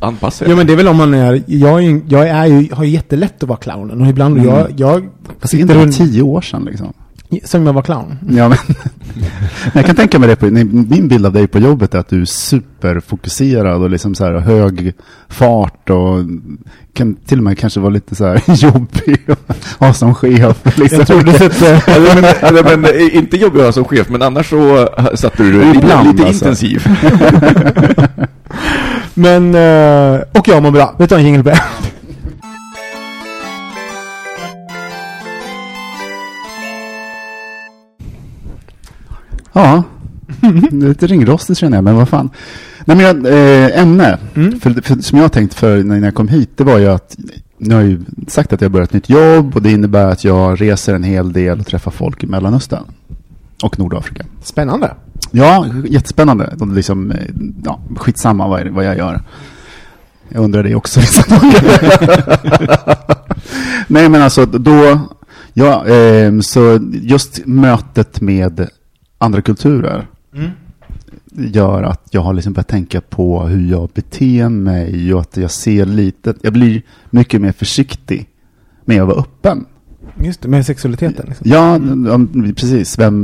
anpassar 0.00 0.46
jag. 0.46 0.52
Ja 0.52 0.56
men 0.56 0.66
det 0.66 0.72
är 0.72 0.76
väl 0.76 0.88
om 0.88 0.96
man 0.96 1.14
är, 1.14 1.42
jag 1.46 1.78
är, 1.78 1.78
ju- 1.88 2.02
jag 2.08 2.28
är 2.28 2.46
ju, 2.46 2.68
har 2.72 2.84
ju 2.84 2.90
jättelätt 2.90 3.42
att 3.42 3.48
vara 3.48 3.58
clownen 3.58 4.00
och 4.00 4.06
ibland 4.08 4.38
Mm. 4.38 4.48
jag, 4.48 4.68
jag 4.76 5.08
Fast 5.40 5.40
det 5.40 5.44
är 5.44 5.48
sitter 5.48 5.62
inte 5.62 5.74
runt, 5.74 5.96
tio 5.96 6.22
år 6.22 6.40
sedan 6.40 6.64
liksom. 6.64 6.92
som 7.44 7.66
jag 7.66 7.72
var 7.72 7.82
clown. 7.82 8.18
Ja, 8.30 8.48
men, 8.48 8.58
jag 9.74 9.86
kan 9.86 9.96
tänka 9.96 10.18
mig 10.18 10.28
det 10.28 10.36
på, 10.36 10.46
min 10.46 11.08
bild 11.08 11.26
av 11.26 11.32
dig 11.32 11.46
på 11.46 11.58
jobbet 11.58 11.94
är 11.94 11.98
att 11.98 12.08
du 12.08 12.20
är 12.20 12.24
superfokuserad 12.24 13.82
och 13.82 13.90
liksom 13.90 14.14
så 14.14 14.24
här 14.24 14.32
hög 14.38 14.92
fart 15.28 15.90
och 15.90 16.18
kan 16.92 17.14
till 17.14 17.38
och 17.38 17.44
med 17.44 17.58
kanske 17.58 17.80
vara 17.80 17.90
lite 17.90 18.14
så 18.14 18.24
här 18.26 18.42
jobbig 18.64 19.20
att 19.28 19.56
ha 19.78 19.92
som 19.92 20.14
chef. 20.14 20.78
Liksom. 20.78 20.98
Jag 20.98 21.06
tror 21.06 21.20
du 21.22 21.32
sätter, 21.32 21.82
Eller, 21.96 22.14
men, 22.20 22.24
eller, 22.40 22.76
men, 22.76 22.84
eh, 22.84 23.16
inte 23.16 23.36
jobbig 23.36 23.58
att 23.60 23.64
ha 23.66 23.72
som 23.72 23.84
chef, 23.84 24.08
men 24.08 24.22
annars 24.22 24.50
så 24.50 24.76
eh, 24.82 25.14
satte 25.14 25.42
du 25.42 25.52
det 25.52 25.58
lite, 25.72 25.78
lite 26.04 26.26
alltså. 26.26 26.44
intensiv. 26.44 26.86
Men, 29.14 29.54
eh, 29.54 30.20
och 30.32 30.48
jag 30.48 30.62
mår 30.62 30.70
bra. 30.70 30.94
Vet 30.98 31.08
du 31.08 31.14
vad 31.14 31.20
en 31.20 31.26
jingel 31.26 31.44
på? 31.44 31.50
Ja, 39.52 39.82
det 40.40 40.46
är 40.86 40.88
lite 40.88 41.06
ringrostigt 41.06 41.58
känner 41.58 41.76
jag, 41.76 41.84
men 41.84 41.96
vad 41.96 42.08
fan. 42.08 42.30
Nej, 42.84 42.96
men 42.96 43.06
jag, 43.06 43.26
eh, 43.26 43.80
ämne, 43.82 44.18
Mm. 44.34 44.60
för, 44.60 44.70
för, 44.82 44.94
som 45.02 45.18
jag 45.18 45.32
tänkt 45.32 45.54
för 45.54 45.82
när 45.84 46.00
jag 46.04 46.14
kom 46.14 46.28
hit, 46.28 46.50
det 46.56 46.64
var 46.64 46.78
ju 46.78 46.86
att 46.88 47.16
jag 47.58 47.76
har 47.76 47.82
ju 47.82 48.00
sagt 48.28 48.52
att 48.52 48.60
jag 48.60 48.70
börjat 48.70 48.88
ett 48.88 48.94
nytt 48.94 49.08
jobb 49.08 49.56
och 49.56 49.62
det 49.62 49.70
innebär 49.72 50.06
att 50.06 50.24
jag 50.24 50.60
reser 50.60 50.94
en 50.94 51.04
hel 51.04 51.32
del 51.32 51.60
och 51.60 51.66
träffar 51.66 51.90
folk 51.90 52.24
i 52.24 52.26
Mellanöstern 52.26 52.82
och 53.62 53.78
Nordafrika. 53.78 54.24
Spännande. 54.42 54.90
Ja, 55.36 55.66
jättespännande. 55.88 56.56
Och 56.60 56.68
liksom, 56.68 57.10
eh, 57.10 57.18
ja, 57.64 57.80
skitsamma 57.96 58.48
vad, 58.48 58.68
vad 58.68 58.84
jag 58.84 58.96
gör. 58.96 59.22
Jag 60.28 60.44
undrar 60.44 60.62
det 60.62 60.74
också. 60.74 61.00
Nej, 63.88 64.08
men 64.08 64.22
alltså 64.22 64.46
då, 64.46 65.00
ja, 65.52 65.86
eh, 65.86 66.40
så 66.40 66.78
just 66.92 67.46
mötet 67.46 68.20
med 68.20 68.68
andra 69.18 69.42
kulturer 69.42 70.06
Mm. 70.34 70.50
gör 71.52 71.82
att 71.82 72.08
jag 72.10 72.20
har 72.20 72.34
liksom 72.34 72.52
börjat 72.52 72.68
tänka 72.68 73.00
på 73.00 73.42
hur 73.42 73.70
jag 73.70 73.88
beter 73.94 74.48
mig 74.48 75.14
och 75.14 75.20
att 75.20 75.36
jag 75.36 75.50
ser 75.50 75.86
lite, 75.86 76.34
jag 76.42 76.52
blir 76.52 76.82
mycket 77.10 77.40
mer 77.40 77.52
försiktig 77.52 78.28
med 78.84 79.02
att 79.02 79.08
vara 79.08 79.18
öppen. 79.20 79.64
Just 80.22 80.42
det, 80.42 80.48
med 80.48 80.66
sexualiteten. 80.66 81.26
Liksom. 81.28 81.50
Ja, 81.50 81.80
ja, 82.06 82.20
precis. 82.56 82.98
Vem, 82.98 83.22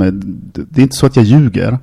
det 0.54 0.80
är 0.80 0.82
inte 0.82 0.96
så 0.96 1.06
att 1.06 1.16
jag 1.16 1.24
ljuger, 1.24 1.78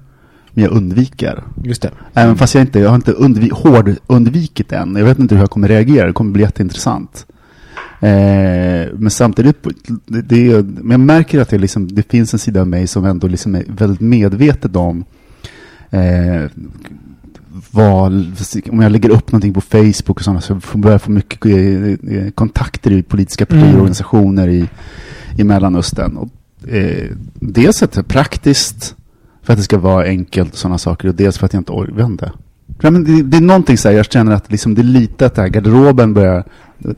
men 0.57 0.63
jag 0.63 0.73
undviker. 0.73 1.43
Just 1.63 1.81
det. 1.81 1.91
Även 2.13 2.37
fast 2.37 2.55
jag 2.55 2.63
inte, 2.63 2.79
jag 2.79 2.89
har 2.89 2.95
inte 2.95 3.11
undvi, 3.11 3.49
hård 3.53 3.95
undvikit 4.07 4.71
än. 4.71 4.95
Jag 4.95 5.05
vet 5.05 5.19
inte 5.19 5.35
hur 5.35 5.41
jag 5.41 5.49
kommer 5.49 5.67
reagera. 5.67 6.07
Det 6.07 6.13
kommer 6.13 6.31
bli 6.31 6.43
jätteintressant. 6.43 7.25
Eh, 7.99 8.87
men 8.93 9.09
samtidigt, 9.09 9.67
det, 10.05 10.21
det, 10.21 10.63
men 10.63 10.91
jag 10.91 10.99
märker 10.99 11.41
att 11.41 11.49
det, 11.49 11.57
liksom, 11.57 11.87
det 11.87 12.11
finns 12.11 12.33
en 12.33 12.39
sida 12.39 12.61
av 12.61 12.67
mig 12.67 12.87
som 12.87 13.05
ändå 13.05 13.27
liksom 13.27 13.55
är 13.55 13.63
väldigt 13.67 14.01
medvetet 14.01 14.75
om 14.75 15.05
eh, 15.89 16.45
vad, 17.71 18.13
om 18.71 18.81
jag 18.81 18.91
lägger 18.91 19.09
upp 19.09 19.31
någonting 19.31 19.53
på 19.53 19.61
Facebook 19.61 20.17
och 20.17 20.23
sådana 20.23 20.41
så 20.41 20.59
börjar 20.73 20.93
jag 20.93 21.01
få 21.01 21.11
mycket 21.11 21.45
eh, 21.45 22.15
eh, 22.17 22.31
kontakter 22.35 22.91
i 22.91 23.03
politiska 23.03 23.45
partier 23.45 23.63
och 23.63 23.69
Mm. 23.69 23.81
organisationer 23.81 24.47
i, 24.47 24.69
i 25.37 25.43
Mellanöstern. 25.43 26.17
Och, 26.17 26.29
eh, 26.69 27.09
dels 27.33 27.83
att 27.83 27.91
det 27.91 28.01
är 28.01 28.03
praktiskt 28.03 28.96
för 29.47 29.53
att 29.53 29.59
det 29.59 29.63
ska 29.63 29.77
vara 29.77 30.03
enkelt 30.03 30.51
och 30.53 30.57
sådana 30.57 30.77
saker 30.77 31.07
och 31.07 31.15
dels 31.15 31.37
för 31.37 31.45
att 31.45 31.53
jag 31.53 31.59
inte 31.59 31.71
orkar. 31.71 32.31
Ja, 32.81 32.91
men 32.91 33.03
det, 33.03 33.23
det 33.23 33.37
är 33.37 33.41
någonting 33.41 33.77
så 33.77 33.89
här, 33.89 33.95
jag 33.95 34.11
känner 34.11 34.31
att 34.31 34.51
liksom 34.51 34.75
det 34.75 34.81
är 34.81 34.83
lite 34.83 35.25
att 35.25 35.35
det 35.35 35.41
här 35.41 35.49
garderoben 35.49 36.13
börjar, 36.13 36.43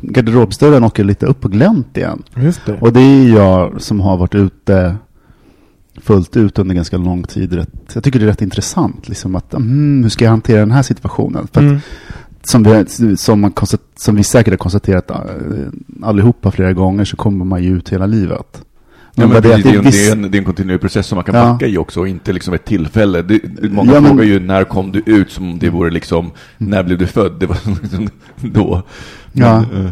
garderobsdörren 0.01 0.83
åker 0.83 1.03
lite 1.03 1.25
upp 1.25 1.41
på 1.41 1.47
glänt 1.47 1.97
igen. 1.97 2.23
Det. 2.65 2.81
Och 2.81 2.93
det 2.93 2.99
är 2.99 3.29
jag 3.29 3.81
som 3.81 3.99
har 3.99 4.17
varit 4.17 4.35
ute 4.35 4.95
fullt 6.01 6.37
ut 6.37 6.59
under 6.59 6.75
ganska 6.75 6.97
lång 6.97 7.23
tid. 7.23 7.65
Jag 7.93 8.03
tycker 8.03 8.19
det 8.19 8.25
är 8.25 8.27
rätt 8.27 8.41
intressant. 8.41 9.09
Liksom 9.09 9.35
att, 9.35 9.53
mm, 9.53 10.03
hur 10.03 10.09
ska 10.09 10.25
jag 10.25 10.31
hantera 10.31 10.59
den 10.59 10.71
här 10.71 10.83
situationen? 10.83 11.47
För 11.53 11.61
Mm. 11.61 11.79
som, 12.43 12.63
vi, 12.63 13.17
som, 13.17 13.41
man 13.41 13.51
konstat, 13.51 13.81
som 13.95 14.15
vi 14.15 14.23
säkert 14.23 14.51
har 14.51 14.57
konstaterat 14.57 15.11
äh, 15.11 15.17
allihopa 16.01 16.51
flera 16.51 16.73
gånger 16.73 17.05
så 17.05 17.15
kommer 17.15 17.45
man 17.45 17.63
ju 17.63 17.77
ut 17.77 17.89
hela 17.89 18.05
livet. 18.05 18.61
Ja, 19.21 19.27
men 19.27 19.41
det, 19.41 19.41
det, 19.41 19.69
är 19.69 19.77
en, 19.77 19.83
viss- 19.85 19.91
det, 19.91 20.07
är 20.07 20.11
en, 20.11 20.21
det 20.21 20.37
är 20.37 20.39
en 20.39 20.45
kontinuerlig 20.45 20.81
process 20.81 21.07
som 21.07 21.15
man 21.15 21.23
kan 21.25 21.35
Ja. 21.35 21.51
backa 21.53 21.65
i 21.67 21.77
också, 21.77 21.99
och 21.99 22.07
inte 22.07 22.33
liksom 22.33 22.53
ett 22.53 22.65
tillfälle. 22.65 23.21
Det, 23.21 23.39
många 23.71 23.93
Ja, 23.93 23.99
men- 24.01 24.09
frågar 24.09 24.23
ju 24.25 24.39
när 24.39 24.63
kom 24.63 24.91
du 24.91 25.03
ut 25.05 25.31
som 25.31 25.49
om 25.51 25.59
det 25.59 25.69
vore 25.69 25.89
liksom, 25.91 26.31
när 26.57 26.83
blev 26.83 26.97
du 26.97 27.07
född? 27.07 27.31
Det 27.39 27.45
var 27.45 27.57
liksom 27.81 28.09
då. 28.53 28.83
Ja. 29.33 29.65
Men, 29.71 29.85
eh, 29.85 29.91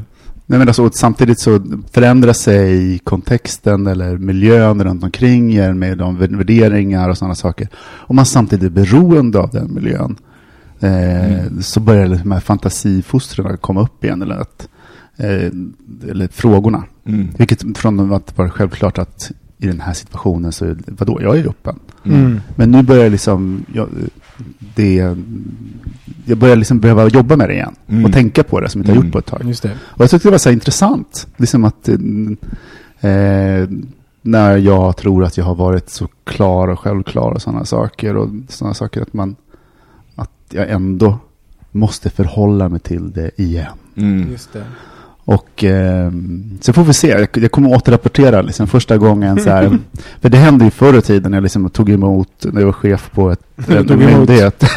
Nej, 0.50 0.60
men 0.60 0.68
alltså, 0.68 0.90
samtidigt 0.94 1.40
så 1.40 1.60
förändrar 1.92 2.34
sig 2.34 3.00
kontexten 3.00 3.88
eller 3.88 4.18
miljön 4.18 4.84
runt 4.84 5.04
omkring 5.04 5.54
er 5.56 5.74
med 5.74 5.98
de 5.98 6.18
vär- 6.18 6.38
värderingar 6.38 7.10
och 7.10 7.18
sådana 7.18 7.36
saker. 7.36 7.68
Om 7.98 8.16
man 8.16 8.26
samtidigt 8.26 8.66
är 8.66 8.70
beroende 8.70 9.40
av 9.40 9.50
den 9.50 9.74
miljön 9.74 10.16
eh, 10.80 11.60
så 11.62 11.80
börjar 11.80 12.08
de 12.24 12.32
här 12.32 12.40
fantasifostren 12.40 13.58
komma 13.58 13.82
upp 13.82 14.04
igen. 14.04 14.22
Eller, 14.22 14.36
att, 14.36 14.68
eh, 15.18 15.52
eller 16.10 16.28
frågorna. 16.28 16.84
mm. 17.06 17.28
Vilket 17.38 17.78
från 17.78 18.14
att 18.14 18.28
det 18.28 18.38
var 18.38 18.50
självklart 18.50 18.98
att 18.98 19.32
i 19.60 19.68
den 19.68 19.82
här 19.82 19.94
situationen 19.94 20.52
så, 20.52 20.76
vadå, 20.88 21.22
jag 21.22 21.38
är 21.38 21.42
ju 21.44 21.50
öppen. 21.50 21.80
Mm. 22.06 22.40
Men 22.56 22.72
nu 22.72 22.84
börjar 22.84 23.04
jag 23.04 23.12
liksom, 23.12 23.66
jag, 23.74 23.90
det, 24.76 25.16
jag 26.26 26.38
börjar 26.38 26.56
liksom 26.56 26.80
behöva 26.80 27.08
jobba 27.08 27.36
med 27.36 27.50
det 27.50 27.54
igen. 27.54 27.76
Mm. 27.88 28.06
Och 28.06 28.14
tänka 28.14 28.44
på 28.44 28.60
det 28.60 28.70
som 28.70 28.82
jag 28.82 28.84
inte 28.84 28.92
har 28.92 28.96
Mm. 28.98 29.06
gjort 29.08 29.14
på 29.14 29.20
ett 29.20 29.26
tag. 29.26 29.42
Just 29.50 29.64
det. 29.64 29.72
Och 29.82 30.02
jag 30.02 30.10
tyckte 30.10 30.28
det 30.28 30.32
var 30.32 30.38
så 30.38 30.50
här 30.50 30.54
intressant. 30.54 31.28
Liksom 31.38 31.64
att 31.64 31.90
eh, 31.90 31.98
när 34.22 34.58
jag 34.58 34.98
tror 34.98 35.24
att 35.24 35.38
jag 35.38 35.46
har 35.46 35.56
varit 35.56 35.90
så 35.90 36.08
klar 36.24 36.68
och 36.68 36.80
självklar 36.80 37.32
och 37.32 37.42
sådana 37.42 37.66
saker. 37.66 38.16
Och 38.18 38.30
sådana 38.50 38.74
saker 38.74 39.02
att 39.02 39.14
man, 39.14 39.36
att 40.16 40.32
jag 40.50 40.70
ändå 40.70 41.20
måste 41.72 42.10
förhålla 42.10 42.70
mig 42.70 42.80
till 42.80 43.12
det 43.12 43.42
igen. 43.42 43.74
Mm. 43.96 44.32
Just 44.32 44.54
det. 44.54 44.66
Och 45.28 45.64
eh, 45.64 46.12
så 46.62 46.74
får 46.74 46.84
vi 46.84 46.94
se. 46.94 47.28
Jag, 47.34 47.52
kommer 47.52 47.76
återrapportera 47.76 48.42
liksom 48.42 48.68
första 48.68 48.98
gången 48.98 49.40
så 49.40 49.50
här. 49.50 49.78
för 50.22 50.30
det 50.30 50.38
hände 50.38 50.66
ju 50.66 50.72
förr 50.72 50.98
i 50.98 51.02
tiden 51.02 51.34
jag 51.34 51.44
liksom 51.44 51.70
tog 51.70 51.90
emot, 51.90 52.30
när 52.42 52.62
jag 52.62 52.66
var 52.66 52.74
chef 52.74 53.12
på 53.12 53.32
ett, 53.32 53.40
en 53.58 53.88
Tog 53.88 54.02
emot. 54.04 54.12
myndighet. 54.18 54.64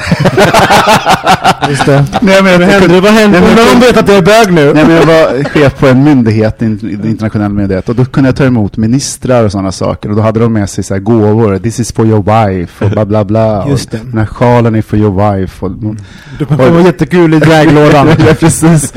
Just 1.69 1.87
det. 1.87 2.05
Nej, 2.21 2.43
men 2.43 2.61
Vad 2.61 2.69
händer? 2.69 3.01
Vad 3.01 3.13
händer? 3.13 3.41
Nej, 3.41 3.55
men- 3.57 3.81
de 3.81 3.87
vet 3.87 3.97
att 3.97 4.09
jag 4.09 4.17
är 4.17 4.23
bög 4.23 4.53
nu? 4.55 4.73
Nej, 4.75 4.85
men 4.87 4.97
jag 4.97 5.07
var 5.07 5.45
chef 5.45 5.79
på 5.79 5.87
en 5.87 6.05
myndighet, 6.05 6.63
en 6.63 7.01
internationell 7.05 7.53
myndighet, 7.53 7.89
och 7.89 7.95
då 7.95 8.05
kunde 8.05 8.29
jag 8.29 8.37
ta 8.37 8.45
emot 8.45 8.77
ministrar 8.77 9.45
och 9.45 9.53
sådana 9.53 9.73
saker. 9.73 10.09
Och 10.11 10.17
då 10.17 10.23
hade 10.23 10.41
de 10.41 10.53
med 10.53 10.71
sig 10.71 10.85
så 10.85 10.95
här 10.95 11.01
gåvor. 11.01 11.59
This 11.59 11.81
is 11.81 11.93
for 11.93 12.07
your 12.07 12.23
wife 12.23 12.85
och 12.85 12.91
bla 12.91 13.05
bla 13.05 13.25
bla. 13.25 13.67
Just 13.69 13.91
det. 13.91 13.99
Och 14.01 14.07
den 14.07 14.19
här 14.19 14.27
sjalen 14.27 14.75
är 14.75 14.83
for 14.83 14.99
your 14.99 15.37
wife. 15.37 15.67
Och, 15.67 15.71
Det 16.39 16.45
kommer 16.45 16.71
vara 16.71 16.83
jättekul 16.83 17.35
i 17.35 17.39
väglådan. 17.39 18.09
ja, 18.29 18.35
precis. 18.41 18.93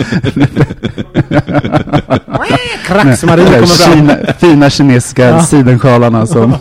Krax-Marie 2.86 3.46
kommer 3.46 3.66
fram. 3.68 3.94
Kina, 3.94 4.18
fina 4.40 4.70
kinesiska 4.70 5.26
Ja. 5.28 5.44
sidensjalarna 5.44 6.26
som... 6.28 6.54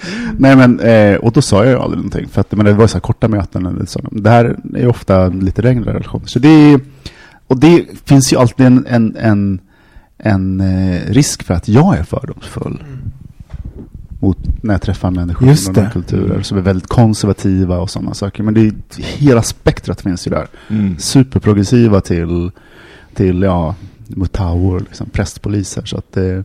Nej 0.38 0.56
men, 0.56 0.80
eh, 0.80 1.16
och 1.16 1.32
då 1.32 1.42
sa 1.42 1.64
jag 1.64 1.72
ju 1.72 1.78
aldrig 1.78 1.96
någonting. 1.98 2.28
För 2.28 2.40
att 2.40 2.52
men 2.52 2.66
det 2.66 2.72
var 2.72 2.86
så 2.86 2.94
här 2.94 3.00
korta 3.00 3.28
möten 3.28 3.66
eller 3.66 3.86
så. 3.86 4.00
Det 4.12 4.30
här 4.30 4.44
är 4.74 4.80
ju 4.80 4.88
ofta 4.88 5.28
lite 5.28 5.62
längre 5.62 5.92
relationer. 5.92 6.26
Så 6.26 6.38
det 6.38 6.80
och 7.46 7.58
det 7.60 7.86
finns 8.04 8.32
ju 8.32 8.36
alltid 8.36 8.66
en, 8.66 8.86
en, 8.88 9.16
en, 9.16 9.60
en 10.18 10.60
eh, 10.60 11.00
risk 11.10 11.42
för 11.42 11.54
att 11.54 11.68
jag 11.68 11.98
är 11.98 12.02
fördomsfull. 12.02 12.84
Mot 14.20 14.38
när 14.62 14.74
jag 14.74 14.82
träffar 14.82 15.10
människor 15.10 15.48
Just 15.48 15.64
från 15.64 15.76
andra 15.76 15.90
kulturer 15.90 16.42
som 16.42 16.58
är 16.58 16.62
väldigt 16.62 16.86
konservativa 16.88 17.78
och 17.78 17.90
sådana 17.90 18.14
saker. 18.14 18.42
Men 18.42 18.54
det 18.54 18.60
är, 18.60 18.72
hela 19.02 19.42
spektrat 19.42 20.00
finns 20.00 20.26
ju 20.26 20.30
där 20.30 20.46
Mm. 20.68 20.98
superprogressiva 20.98 22.00
till, 22.00 22.50
till 23.14 23.42
ja, 23.42 23.74
mutawor, 24.06 24.80
liksom, 24.80 25.10
prästpoliser. 25.10 25.84
Så 25.84 25.96
att 25.98 26.12
det, 26.12 26.44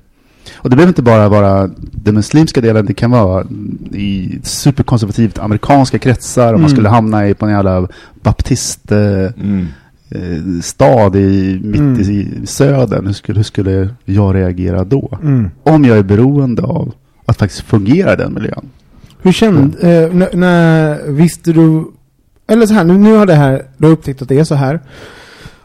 och 0.55 0.69
det 0.69 0.75
behöver 0.75 0.89
inte 0.91 1.01
bara 1.01 1.29
vara 1.29 1.69
den 1.91 2.15
muslimska 2.15 2.61
delen, 2.61 2.85
det 2.85 2.93
kan 2.93 3.11
vara 3.11 3.45
i 3.91 4.39
superkonservativt 4.43 5.39
amerikanska 5.39 5.99
kretsar, 5.99 6.47
om 6.47 6.51
man 6.51 6.59
Mm. 6.61 6.69
skulle 6.69 6.89
hamna 6.89 7.27
i 7.29 7.33
på 7.33 7.45
en 7.45 7.51
jävla 7.51 7.87
baptiststad 8.21 8.95
Mm. 9.33 9.67
eh, 10.09 10.61
stad 10.61 11.15
i, 11.15 11.59
mitt 11.63 11.79
Mm. 11.79 12.01
i 12.01 12.27
södern, 12.45 13.05
hur 13.05 13.13
skulle, 13.13 13.39
hur 13.39 13.43
skulle 13.43 13.89
jag 14.05 14.35
reagera 14.35 14.83
då? 14.83 15.17
Mm. 15.21 15.49
Om 15.63 15.85
jag 15.85 15.97
är 15.97 16.03
beroende 16.03 16.61
av 16.61 16.93
att 17.25 17.37
faktiskt 17.37 17.61
fungera 17.61 18.13
i 18.13 18.15
den 18.15 18.33
miljön. 18.33 18.65
Hur 19.21 19.31
kände, 19.31 19.77
eh, 20.03 20.13
när, 20.13 20.35
när 20.35 21.01
visste 21.11 21.53
du, 21.53 21.85
eller 22.47 22.65
så 22.65 22.73
här, 22.73 22.83
nu, 22.83 22.97
nu 22.97 23.15
har 23.15 23.25
det 23.25 23.33
här, 23.35 23.61
du 23.77 23.85
har 23.85 23.93
upptäckt 23.93 24.21
att 24.21 24.29
det 24.29 24.39
är 24.39 24.43
så 24.43 24.55
här. 24.55 24.79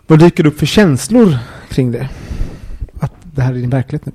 Vad 0.06 0.18
dyker 0.18 0.46
upp 0.46 0.58
för 0.58 0.66
känslor 0.66 1.38
kring 1.70 1.92
det? 1.92 2.08
Att 3.00 3.12
det 3.34 3.42
här 3.42 3.52
är 3.52 3.56
din 3.56 3.70
verklighet 3.70 4.06
nu? 4.06 4.12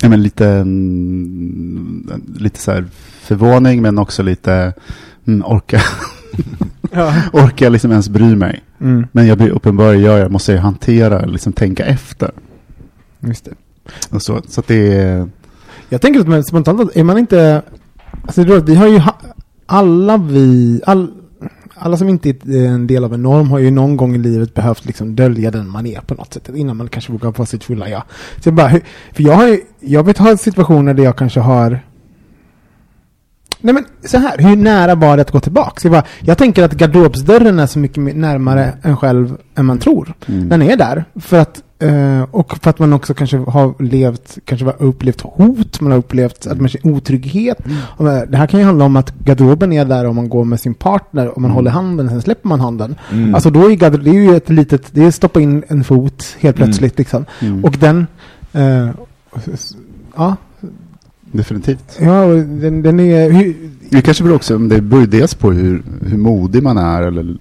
Ja, 0.00 0.08
men 0.08 0.22
lite, 0.22 0.48
mm, 0.48 2.22
lite 2.38 2.60
så 2.60 2.84
förvåning 3.20 3.82
men 3.82 3.98
också 3.98 4.22
lite 4.22 4.72
mm, 5.26 5.44
orka, 5.46 5.80
Ja. 6.90 7.14
orkar 7.32 7.66
jag 7.66 7.72
liksom 7.72 7.90
ens 7.90 8.08
bry 8.08 8.36
mig? 8.36 8.64
Mm, 8.80 9.06
Men 9.12 9.26
jag 9.26 9.38
blir 9.38 9.50
uppenbarligen 9.50 10.02
gör 10.04 10.18
jag, 10.18 10.30
måste 10.32 10.52
jag 10.52 10.60
hantera, 10.62 11.24
liksom 11.26 11.52
tänka 11.52 11.84
efter. 11.84 12.30
just 13.20 13.44
det. 13.44 13.54
Och 14.10 14.22
så, 14.22 14.42
så 14.48 14.60
att 14.60 14.66
det 14.66 14.92
är, 14.94 15.28
Jag 15.88 16.00
tänker 16.00 16.20
att 16.20 16.28
man 16.28 16.44
spontant, 16.44 16.96
är 16.96 17.04
man 17.04 17.18
inte, 17.18 17.62
alltså 18.22 18.60
vi 18.60 18.74
har 18.74 18.86
ju, 18.88 19.00
alla 19.66 20.16
vi, 20.16 20.80
all, 20.86 21.10
alla 21.78 21.96
som 21.96 22.08
inte 22.08 22.28
är 22.28 22.66
en 22.66 22.86
del 22.86 23.04
av 23.04 23.14
en 23.14 23.22
norm 23.22 23.50
har 23.50 23.58
ju 23.58 23.70
någon 23.70 23.96
gång 23.96 24.14
i 24.14 24.18
livet 24.18 24.54
behövt 24.54 24.84
liksom 24.84 25.16
dölja 25.16 25.50
den 25.50 25.68
man 25.68 25.86
är 25.86 26.00
på 26.00 26.14
något 26.14 26.34
sätt. 26.34 26.48
Innan 26.54 26.76
man 26.76 26.88
kanske 26.88 27.12
vågar 27.12 27.32
vara 27.32 27.46
sitt 27.46 27.64
fulla 27.64 27.88
jag. 27.88 28.02
Så 28.40 28.48
jag 28.48 28.54
bara, 28.54 28.70
för 29.12 29.22
jag 29.22 29.34
har 29.34 29.58
jag 29.80 30.04
vet 30.04 30.18
ha 30.18 30.36
situationer 30.36 30.94
där 30.94 31.04
jag 31.04 31.16
kanske 31.16 31.40
har 31.40 31.80
Nej 33.60 33.74
men 33.74 33.84
så 34.04 34.18
här, 34.18 34.38
hur 34.38 34.56
nära 34.56 34.94
var 34.94 35.16
det 35.16 35.22
att 35.22 35.30
gå 35.30 35.40
tillbaka? 35.40 35.80
Jag, 35.82 35.92
bara, 35.92 36.04
jag 36.20 36.38
tänker 36.38 36.64
att 36.64 36.72
garderobsdörren 36.72 37.58
är 37.58 37.66
så 37.66 37.78
mycket 37.78 38.16
närmare 38.16 38.72
en 38.82 38.96
själv 38.96 39.36
än 39.54 39.66
man 39.66 39.78
tror. 39.78 40.14
mm, 40.26 40.48
Den 40.48 40.62
är 40.62 40.76
där. 40.76 41.04
För 41.16 41.38
att 41.38 41.62
Eh, 41.80 42.22
och 42.30 42.58
för 42.62 42.70
att 42.70 42.78
man 42.78 42.92
också 42.92 43.14
kanske 43.14 43.36
har 43.36 43.82
levt, 43.82 44.38
kanske 44.44 44.66
har 44.66 44.82
upplevt 44.82 45.20
hot, 45.20 45.80
man 45.80 45.92
har 45.92 45.98
upplevt 45.98 46.46
att 46.46 46.60
man 46.60 46.68
känner 46.68 46.96
otrygghet. 46.96 47.58
Och 47.96 48.04
det 48.04 48.36
här 48.36 48.46
kan 48.46 48.60
ju 48.60 48.66
handla 48.66 48.84
om 48.84 48.96
att 48.96 49.14
garderoben 49.18 49.72
är 49.72 49.84
där 49.84 50.04
om 50.06 50.16
man 50.16 50.28
går 50.28 50.44
med 50.44 50.60
sin 50.60 50.74
partner 50.74 51.28
och 51.28 51.40
man 51.40 51.50
håller 51.50 51.70
handen, 51.70 52.08
sen 52.08 52.22
släpper 52.22 52.48
man 52.48 52.60
handen. 52.60 52.94
Mm. 53.12 53.34
Alltså 53.34 53.50
då 53.50 53.70
är 53.70 53.74
garderoben, 53.74 54.12
det 54.12 54.18
är 54.18 54.22
ju 54.22 54.36
ett 54.36 54.48
litet, 54.48 54.88
det 54.90 55.04
är 55.04 55.10
stoppa 55.10 55.40
in 55.40 55.64
en 55.68 55.84
fot 55.84 56.36
helt 56.38 56.56
plötsligt 56.56 56.98
liksom. 56.98 57.24
Mm. 57.40 57.64
Och 57.64 57.76
den, 57.80 58.06
eh, 58.52 58.88
ja, 60.16 60.36
Definitivt. 61.32 61.98
ja 62.00 62.24
och 62.24 62.36
den, 62.36 62.82
den 62.82 63.00
är, 63.00 63.30
hur, 63.30 63.56
Det 63.90 64.02
kanske 64.02 64.24
beror 64.24 64.36
också, 64.36 64.58
det 64.58 64.80
beror 64.80 65.06
dels 65.06 65.34
på 65.34 65.52
hur, 65.52 65.82
hur 66.06 66.18
modig 66.18 66.62
man 66.62 66.78
är 66.78 67.02
eller 67.02 67.36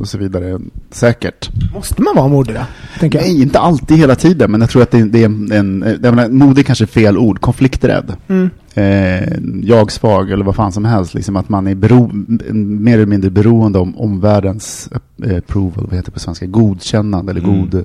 och 0.00 0.08
så 0.08 0.18
vidare. 0.18 0.60
Säkert. 0.90 1.50
måste 1.74 2.02
man 2.02 2.16
vara 2.16 2.28
modig 2.28 2.54
då? 2.54 2.60
Tänker 3.00 3.18
jag. 3.18 3.28
Nej, 3.28 3.42
inte 3.42 3.58
alltid 3.58 3.96
hela 3.96 4.14
tiden, 4.14 4.50
men 4.50 4.60
jag 4.60 4.70
tror 4.70 4.82
att 4.82 4.90
det, 4.90 5.04
det 5.04 5.20
är 5.22 5.24
en, 5.24 5.52
en 5.52 5.98
jag 6.02 6.14
menar, 6.14 6.28
modig 6.28 6.66
kanske 6.66 6.84
är 6.84 6.86
fel 6.86 7.18
ord, 7.18 7.40
konflikträdd. 7.40 8.16
Mm. 8.28 8.50
Eh, 8.74 9.38
jag 9.62 9.92
svag 9.92 10.30
eller 10.30 10.44
vad 10.44 10.54
fan 10.56 10.72
som 10.72 10.84
helst, 10.84 11.14
liksom 11.14 11.36
att 11.36 11.48
man 11.48 11.66
är 11.66 11.74
bero, 11.74 12.10
mer 12.52 12.94
eller 12.94 13.06
mindre 13.06 13.30
beroende 13.30 13.78
om 13.78 13.96
omvärldens 13.98 14.88
eh, 15.24 15.36
approval, 15.38 15.84
vad 15.86 15.94
heter 15.94 16.06
det 16.06 16.14
på 16.14 16.20
svenska, 16.20 16.46
godkännande 16.46 17.30
eller 17.32 17.40
Mm. 17.40 17.60
god 17.60 17.84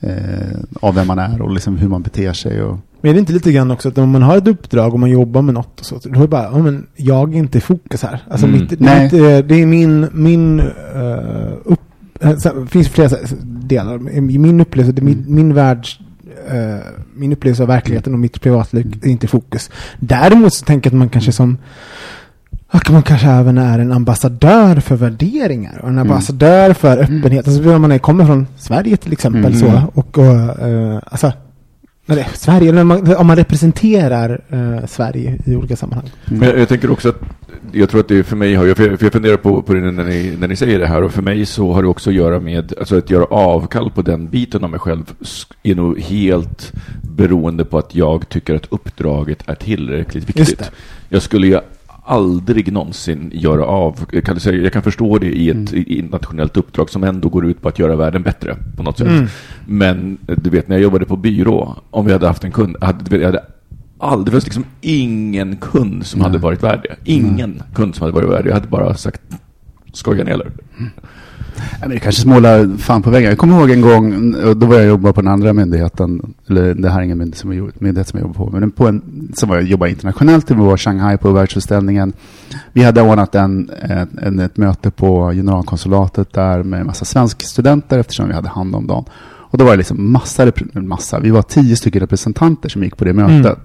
eh, 0.00 0.58
av 0.80 0.94
vem 0.94 1.06
man 1.06 1.18
är 1.18 1.42
och 1.42 1.50
liksom 1.54 1.76
hur 1.76 1.88
man 1.88 2.02
beter 2.02 2.32
sig. 2.32 2.62
Och, 2.62 2.78
Men 3.04 3.10
är 3.10 3.14
det 3.14 3.20
inte 3.20 3.32
lite 3.32 3.52
grann 3.52 3.70
också 3.70 3.88
att 3.88 3.98
om 3.98 4.10
man 4.10 4.22
har 4.22 4.36
ett 4.36 4.48
uppdrag 4.48 4.92
och 4.94 5.00
man 5.00 5.10
jobbar 5.10 5.42
med 5.42 5.54
något 5.54 5.80
och 5.80 5.86
så, 5.86 5.98
då 6.04 6.18
är 6.18 6.22
det 6.22 6.28
bara, 6.28 6.42
ja 6.44 6.58
men 6.58 6.86
jag 6.96 7.34
är 7.34 7.38
inte 7.38 7.58
i 7.58 7.60
fokus 7.60 8.02
här. 8.02 8.22
Alltså 8.30 8.46
Mm. 8.46 8.60
mitt, 8.60 8.70
det, 8.70 8.76
Nej. 8.80 8.98
är 8.98 9.04
inte- 9.04 9.42
det 9.42 9.54
är 9.62 9.66
min, 9.66 10.08
min 10.12 10.60
uh, 10.60 11.52
upp, 11.64 11.80
eh, 12.20 12.30
det 12.30 12.66
finns 12.70 12.88
flera 12.88 13.16
delar. 13.42 14.10
I 14.10 14.20
min 14.20 14.60
upplevelse, 14.60 14.92
det 14.92 15.02
min, 15.02 15.24
min 15.28 15.54
värld, 15.54 15.86
eh, 16.48 16.86
min 17.16 17.32
upplevelse 17.32 17.62
av 17.62 17.68
verkligheten 17.68 18.12
och 18.12 18.18
mitt 18.18 18.40
privatliv 18.40 19.00
är 19.02 19.08
inte 19.08 19.26
i 19.26 19.28
fokus. 19.28 19.70
Däremot 20.00 20.54
så 20.54 20.64
tänker 20.64 20.90
jag 20.90 20.94
att 20.94 20.98
man 20.98 21.08
kanske 21.08 21.32
som 21.32 21.58
att 22.68 22.90
man 22.90 23.02
kanske 23.02 23.28
även 23.28 23.58
är 23.58 23.78
en 23.78 23.92
ambassadör 23.92 24.76
för 24.80 24.96
värderingar 24.96 25.78
och 25.82 25.88
en 25.88 25.98
ambassadör 25.98 26.72
för 26.72 26.98
öppenhet. 26.98 27.48
Alltså 27.48 27.62
när 27.62 27.78
man 27.78 27.92
är, 27.92 27.98
kommer 27.98 28.24
från 28.26 28.46
Sverige 28.56 28.96
till 28.96 29.12
exempel 29.12 29.44
Mm. 29.54 29.58
så 29.58 29.82
och, 29.94 30.18
och 30.18 30.26
eh, 30.68 30.98
alltså 31.06 31.32
Är 32.06 32.26
Sverige, 32.34 32.68
eller 32.68 32.84
man, 32.84 33.16
om 33.16 33.26
man 33.26 33.36
representerar 33.36 34.40
eh, 34.48 34.86
Sverige 34.86 35.38
i 35.44 35.56
olika 35.56 35.76
sammanhang. 35.76 36.10
Men 36.24 36.48
jag, 36.48 36.58
jag 36.58 36.68
tänker 36.68 36.90
också 36.90 37.08
att 37.08 37.20
jag 37.72 37.90
tror 37.90 38.00
att 38.00 38.08
det 38.08 38.24
för 38.24 38.36
mig 38.36 38.54
har, 38.54 38.66
jag, 38.66 38.76
för 38.76 38.98
jag 39.00 39.12
funderar 39.12 39.36
på, 39.36 39.62
på 39.62 39.74
det 39.74 39.80
när 39.80 40.04
ni, 40.04 40.36
när 40.38 40.48
ni 40.48 40.56
säger 40.56 40.78
det 40.78 40.86
här 40.86 41.02
och 41.02 41.12
för 41.12 41.22
mig 41.22 41.46
så 41.46 41.72
har 41.72 41.82
det 41.82 41.88
också 41.88 42.10
att 42.10 42.16
göra 42.16 42.40
med, 42.40 42.72
alltså 42.78 42.98
att 42.98 43.10
göra 43.10 43.24
avkall 43.24 43.90
på 43.90 44.02
den 44.02 44.28
biten 44.28 44.64
av 44.64 44.70
mig 44.70 44.80
själv 44.80 45.14
är 45.62 45.74
nog 45.74 46.00
helt 46.00 46.72
beroende 47.02 47.64
på 47.64 47.78
att 47.78 47.94
jag 47.94 48.28
tycker 48.28 48.54
att 48.54 48.66
uppdraget 48.70 49.38
är 49.46 49.54
tillräckligt 49.54 50.38
Just 50.38 50.50
viktigt. 50.50 50.58
det. 50.58 50.70
Jag 51.08 51.22
skulle 51.22 51.46
ju 51.46 51.60
aldrig 52.04 52.72
någonsin 52.72 53.30
göra 53.34 53.64
av, 53.64 54.04
kan 54.24 54.34
du 54.34 54.40
säga, 54.40 54.62
jag 54.62 54.72
kan 54.72 54.82
förstå 54.82 55.18
det 55.18 55.26
i 55.26 55.50
ett 55.50 55.72
i 55.72 55.98
internationellt 55.98 56.56
uppdrag 56.56 56.90
som 56.90 57.04
ändå 57.04 57.28
går 57.28 57.46
ut 57.46 57.62
på 57.62 57.68
att 57.68 57.78
göra 57.78 57.96
världen 57.96 58.22
bättre 58.22 58.56
på 58.76 58.82
något 58.82 58.98
sätt. 58.98 59.06
Mm. 59.06 59.26
Men 59.66 60.18
du 60.26 60.50
vet 60.50 60.68
när 60.68 60.76
jag 60.76 60.82
jobbade 60.82 61.04
på 61.04 61.16
byrå, 61.16 61.76
om 61.90 62.06
vi 62.06 62.12
hade 62.12 62.26
haft 62.26 62.44
en 62.44 62.52
kund, 62.52 62.76
hade, 62.80 63.16
jag 63.16 63.26
hade 63.26 63.44
aldrig, 63.98 64.26
det 64.26 64.30
fanns 64.30 64.44
liksom 64.44 64.64
ingen 64.80 65.56
kund 65.56 66.06
som 66.06 66.18
Nej. 66.18 66.28
hade 66.28 66.38
varit 66.38 66.62
värd 66.62 66.80
det. 66.82 67.12
Ingen 67.12 67.62
kund 67.74 67.94
som 67.94 68.02
hade 68.02 68.14
varit 68.14 68.30
värd 68.30 68.44
det. 68.44 68.48
Jag 68.48 68.54
hade 68.54 68.68
bara 68.68 68.94
sagt, 68.94 69.22
skojar 69.92 70.24
ni 70.24 70.30
eller? 70.30 70.50
Nej, 71.56 71.80
men 71.80 71.90
det 71.90 72.00
kanske 72.00 72.22
smålar 72.22 72.76
fan 72.78 73.02
på 73.02 73.10
väggen. 73.10 73.28
Jag 73.28 73.38
kommer 73.38 73.58
ihåg 73.58 73.70
en 73.70 73.80
gång, 73.80 74.34
och 74.34 74.56
då 74.56 74.66
var 74.66 74.76
jag 74.76 74.86
jobba 74.86 75.12
på 75.12 75.20
den 75.20 75.32
andra 75.32 75.52
myndigheten, 75.52 76.34
eller 76.48 76.74
det 76.74 76.90
här 76.90 76.98
är 76.98 77.02
ingen 77.02 77.18
myndighet 77.18 77.38
som 77.38 77.56
jag, 77.56 77.70
myndighet 77.78 78.08
som 78.08 78.18
jag 78.18 78.26
jobbar 78.26 78.46
på, 78.46 78.58
men 78.58 78.70
på 78.70 78.88
en, 78.88 79.32
som 79.34 79.48
var 79.48 79.56
jag 79.56 79.64
jobbade 79.64 79.90
internationellt, 79.90 80.48
det 80.48 80.54
var 80.54 80.76
Shanghai 80.76 81.16
på 81.16 81.32
världsutställningen. 81.32 82.12
Vi 82.72 82.82
hade 82.82 83.02
ordnat 83.02 83.34
en, 83.34 83.70
en, 84.22 84.38
ett 84.38 84.56
möte 84.56 84.90
på 84.90 85.30
generalkonsulatet 85.30 86.32
där 86.32 86.62
med 86.62 86.80
en 86.80 86.86
massa 86.86 87.04
svenskstudenter 87.04 87.98
eftersom 87.98 88.28
vi 88.28 88.34
hade 88.34 88.48
hand 88.48 88.74
om 88.74 88.86
dem. 88.86 89.04
Och 89.54 89.58
då 89.58 89.64
var 89.64 89.70
det 89.70 89.76
liksom 89.76 90.12
massa, 90.12 90.52
massa, 90.72 91.20
vi 91.20 91.30
var 91.30 91.42
tio 91.42 91.76
stycken 91.76 92.00
representanter 92.00 92.68
som 92.68 92.82
gick 92.84 92.96
på 92.96 93.04
det 93.04 93.12
mötet. 93.12 93.58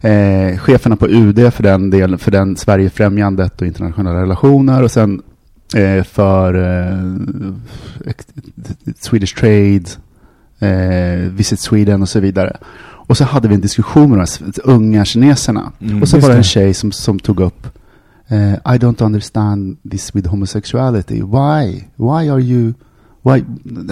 Eh, 0.00 0.58
cheferna 0.58 0.96
på 0.96 1.08
UD 1.08 1.52
för 1.52 1.62
den, 1.62 1.90
del, 1.90 2.18
för 2.18 2.30
den 2.30 2.56
Sverigefrämjandet 2.56 3.60
och 3.60 3.66
internationella 3.66 4.20
relationer 4.20 4.82
och 4.82 4.90
sen 4.90 5.22
för 6.04 6.54
eh, 6.54 7.54
Swedish 9.00 9.36
Trade, 9.36 9.84
eh, 10.58 11.30
Visit 11.32 11.60
Sweden 11.60 12.02
och 12.02 12.08
så 12.08 12.20
vidare. 12.20 12.56
Och 13.10 13.16
så 13.16 13.24
hade 13.24 13.48
vi 13.48 13.54
en 13.54 13.60
diskussion 13.60 14.10
med 14.10 14.18
de 14.18 14.20
här 14.20 14.52
unga 14.64 15.04
kineserna. 15.04 15.72
Mm. 15.80 16.02
och 16.02 16.08
så 16.08 16.18
var 16.18 16.28
det 16.28 16.36
en 16.36 16.42
tjej 16.42 16.74
som, 16.74 16.92
som 16.92 17.18
tog 17.18 17.40
upp 17.40 17.66
eh, 18.28 18.54
I 18.54 18.78
don't 18.78 19.02
understand 19.02 19.76
this 19.90 20.14
with 20.14 20.28
homosexuality. 20.28 21.22
Why? 21.22 21.84
Why 21.96 22.30
are 22.30 22.40
you... 22.40 22.74
Why, 23.22 23.44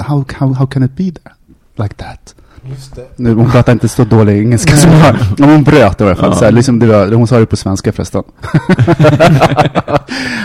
how, 0.02 0.24
how, 0.38 0.52
how 0.54 0.66
can 0.66 0.82
it 0.82 0.96
be 0.96 1.10
there? 1.10 1.34
Like 1.76 1.94
that? 1.96 2.34
Just 2.64 2.96
det. 2.96 3.06
Nu, 3.16 3.34
hon 3.34 3.50
pratar 3.50 3.72
inte 3.72 3.88
så 3.88 4.04
dålig 4.04 4.38
engelska 4.38 4.76
som 4.76 4.90
jag. 4.90 5.46
Hon 5.46 5.64
bröt 5.64 6.00
i 6.00 6.04
alla 6.04 6.16
fall. 6.16 6.30
Ja. 6.30 6.36
Så 6.38 6.44
här, 6.44 6.52
liksom 6.52 6.78
det 6.78 6.86
var, 6.86 7.12
hon 7.12 7.26
sa 7.26 7.38
det 7.38 7.46
på 7.46 7.56
svenska 7.56 7.92
förresten. 7.92 8.22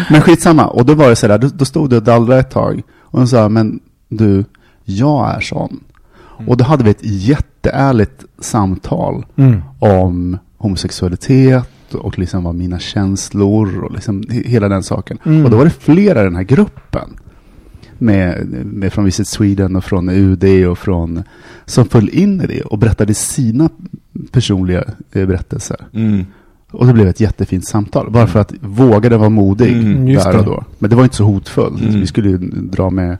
men 0.10 0.21
skitsamma. 0.21 0.65
Och 0.67 0.86
då 0.86 0.93
var 0.93 1.10
det 1.10 1.15
så 1.15 1.28
där, 1.28 1.38
då, 1.38 1.47
då 1.54 1.65
stod 1.65 1.89
det 1.89 1.97
och 1.97 2.04
dallrade 2.04 2.39
ett 2.39 2.52
tag. 2.52 2.82
Och 3.02 3.19
hon 3.19 3.28
sa, 3.28 3.49
men 3.49 3.80
du, 4.10 4.45
jag 4.84 5.36
är 5.36 5.39
sån. 5.39 5.80
Och 6.47 6.58
då 6.58 6.63
hade 6.63 6.84
vi 6.84 6.89
ett 6.89 6.97
jätteärligt 7.02 8.23
samtal 8.41 9.26
Mm. 9.36 9.62
om 9.80 10.38
homosexualitet 10.58 11.69
och 11.93 12.19
liksom 12.19 12.43
vad 12.43 12.56
mina 12.56 12.80
känslor 12.80 13.84
och 13.84 13.91
liksom 13.91 14.23
he- 14.23 14.47
hela 14.47 14.69
den 14.69 14.84
saken. 14.84 15.17
Mm. 15.26 15.45
Och 15.45 15.52
då 15.52 15.58
var 15.58 15.63
det 15.65 15.71
flera 15.80 16.21
i 16.21 16.23
den 16.23 16.36
här 16.36 16.43
gruppen 16.43 17.10
med, 18.04 18.48
med 18.66 18.94
från 18.94 19.06
Visit 19.06 19.28
Sweden 19.28 19.76
och 19.76 19.84
från 19.84 20.10
UD 20.10 20.68
och 20.68 20.78
från 20.78 21.24
som 21.66 21.86
föll 21.86 22.10
in 22.10 22.42
i 22.42 22.48
det 22.48 22.62
och 22.62 22.78
berättade 22.78 23.13
sina 23.13 23.70
personliga 24.32 24.84
eh, 25.12 25.28
berättelser. 25.28 25.78
Mm. 25.94 26.26
Och 26.72 26.88
det 26.88 26.94
blev 26.94 27.08
ett 27.08 27.20
jättefint 27.20 27.68
samtal. 27.68 28.12
Bara 28.12 28.28
för 28.28 28.39
att 28.39 28.54
vågade 28.62 29.18
vara 29.18 29.30
modig 29.30 29.74
Mm, 29.74 30.08
just 30.08 30.26
där 30.26 30.38
och 30.38 30.46
då. 30.46 30.63
Men 30.80 30.89
det 30.89 30.96
var 30.96 31.04
inte 31.04 31.16
så 31.16 31.24
hotfullt. 31.24 31.82
Mm. 31.82 32.00
Vi 32.00 32.08
skulle 32.08 32.30
ju 32.30 32.38
dra 32.52 32.89
med 32.89 33.18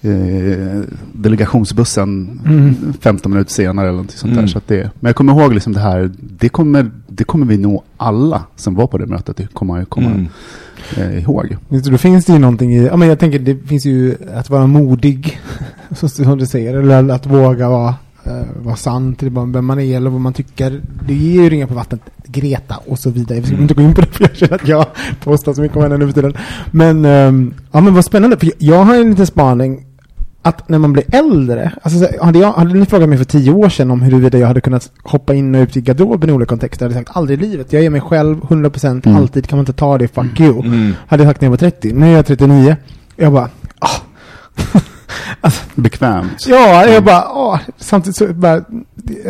eh, 0.00 0.80
delegationsbussen 1.12 2.40
Mm. 2.46 2.74
15 3.00 3.32
minuter 3.32 3.52
senare 3.52 3.88
eller 3.88 3.98
något 3.98 4.10
sånt 4.10 4.32
där. 4.32 4.38
Mm. 4.38 4.48
Så 4.48 4.58
att 4.58 4.68
det, 4.68 4.90
men 5.00 5.08
jag 5.08 5.16
kommer 5.16 5.40
ihåg 5.40 5.54
liksom 5.54 5.72
det 5.72 5.80
här, 5.80 6.10
det 6.18 6.48
kommer, 6.48 6.90
det 7.08 7.24
kommer 7.24 7.46
vi 7.46 7.58
nog 7.58 7.82
alla 7.96 8.42
som 8.56 8.74
var 8.74 8.86
på 8.86 8.98
det 8.98 9.06
mötet 9.06 9.36
det 9.36 9.52
kommer 9.52 9.84
komma 9.84 10.06
Mm. 10.06 10.26
Eh, 10.96 11.18
ihåg. 11.22 11.56
Då 11.68 11.98
finns 11.98 12.24
det 12.24 12.32
ju 12.32 12.38
någonting 12.38 12.74
i, 12.76 12.86
ja 12.86 12.96
men 12.96 13.08
jag 13.08 13.18
tänker 13.18 13.38
det 13.38 13.56
finns 13.66 13.84
ju 13.86 14.16
att 14.34 14.50
vara 14.50 14.66
modig, 14.66 15.40
som 15.90 16.38
du 16.38 16.46
säger, 16.46 16.74
eller 16.74 17.14
att 17.14 17.26
våga 17.26 17.68
vara, 17.68 17.94
eh, 18.24 18.32
vara 18.62 18.76
sann 18.76 19.14
till 19.14 19.30
vem 19.30 19.66
man 19.66 19.80
är 19.80 19.96
eller 19.96 20.10
vad 20.10 20.20
man 20.20 20.32
tycker. 20.32 20.80
Det 21.08 21.14
ger 21.14 21.42
ju 21.42 21.48
ringar 21.50 21.66
på 21.66 21.74
vattnet, 21.74 22.00
Greta 22.28 22.76
och 22.86 22.98
så 22.98 23.10
vidare. 23.10 23.38
Vi 23.40 23.44
ska 23.46 23.52
Mm. 23.54 23.62
inte 23.62 23.74
gå 23.74 23.82
in 23.82 23.94
på 23.94 24.00
det 24.00 24.06
för 24.06 24.24
jag 24.24 24.36
känner 24.36 24.54
att 24.54 24.68
jag 24.68 24.86
postar 25.24 25.52
så 25.54 25.60
mycket 25.60 25.76
om 25.76 25.82
henne 25.82 25.96
nu 25.96 26.06
för 26.06 26.12
tiden. 26.14 26.34
Men, 26.70 27.04
ehm, 27.04 27.54
ja 27.72 27.80
men 27.80 27.94
vad 27.94 28.04
spännande, 28.04 28.36
för 28.36 28.46
jag- 28.46 28.54
jag 28.58 28.84
har 28.84 28.94
en 28.94 29.10
liten 29.10 29.26
spaning 29.26 29.85
att 30.48 30.68
när 30.68 30.78
man 30.78 30.92
blir 30.92 31.04
äldre, 31.14 31.72
alltså 31.82 31.98
så- 31.98 32.24
hade, 32.24 32.38
jag, 32.38 32.52
hade 32.52 32.74
ni 32.74 32.86
frågat 32.86 33.08
mig 33.08 33.18
för 33.18 33.24
tio 33.24 33.52
år 33.52 33.68
sedan 33.68 33.90
om 33.90 34.02
huruvida 34.02 34.38
jag 34.38 34.46
hade 34.46 34.60
kunnat 34.60 34.90
hoppa 35.02 35.34
in 35.34 35.54
och 35.54 35.60
ut 35.62 35.76
i 35.76 35.80
garderoben 35.80 36.30
i 36.30 36.32
olika 36.32 36.48
kontexter, 36.48 36.84
hade 36.84 36.94
jag 36.94 37.06
sagt 37.06 37.16
aldrig 37.16 37.42
i 37.42 37.46
livet. 37.46 37.72
Jag 37.72 37.84
är 37.84 37.90
mig 37.90 38.00
själv 38.00 38.40
100% 38.40 39.06
Mm. 39.06 39.16
alltid, 39.18 39.46
kan 39.48 39.56
man 39.58 39.62
inte 39.62 39.72
ta 39.72 39.98
det, 39.98 40.08
fuck 40.08 40.40
you. 40.40 40.58
Mm. 40.66 40.94
Hade 41.06 41.22
jag 41.22 41.30
sagt 41.30 41.40
när 41.40 41.46
jag 41.46 41.50
var 41.50 41.56
30. 41.58 41.92
Nu 41.92 42.06
är 42.06 42.10
jag 42.16 42.26
39. 42.26 42.76
Jag 43.16 43.32
bara, 43.32 43.48
ah. 43.78 43.88
Bekvämt. 45.74 46.46
Ja, 46.46 46.86
jag 46.86 47.04
bara, 47.04 47.22
ah. 47.22 47.60
Samtidigt 47.78 48.16
så 48.16 48.26
bara, 48.32 48.64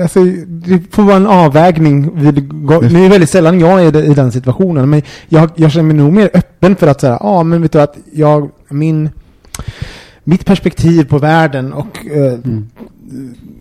alltså, 0.03 0.25
det 0.47 0.95
får 0.95 1.03
vara 1.03 1.17
en 1.17 1.27
avvägning. 1.27 2.21
Vid, 2.23 2.53
nu 2.53 2.75
är 2.99 3.03
det 3.03 3.09
väldigt 3.09 3.31
sällan 3.31 3.61
jag 3.61 3.83
är 3.83 3.97
i 4.11 4.15
den 4.15 4.33
situationen. 4.33 4.91
Men 4.91 5.03
jag, 5.29 5.51
jag 5.55 5.73
känner 5.73 5.85
mig 5.87 5.97
nog 5.97 6.13
mer 6.13 6.31
öppen 6.35 6.77
för 6.77 6.87
att 6.87 7.01
säga, 7.01 7.13
ja 7.21 7.29
ah, 7.29 7.43
men 7.43 7.63
vet 7.63 7.73
du 7.73 7.81
att 7.81 7.97
jag, 8.13 8.51
min, 8.69 9.11
mitt 10.29 10.45
perspektiv 10.45 11.05
på 11.05 11.19
världen 11.19 11.73
och 11.73 12.07
eh, 12.07 12.39
Mm. 12.45 12.67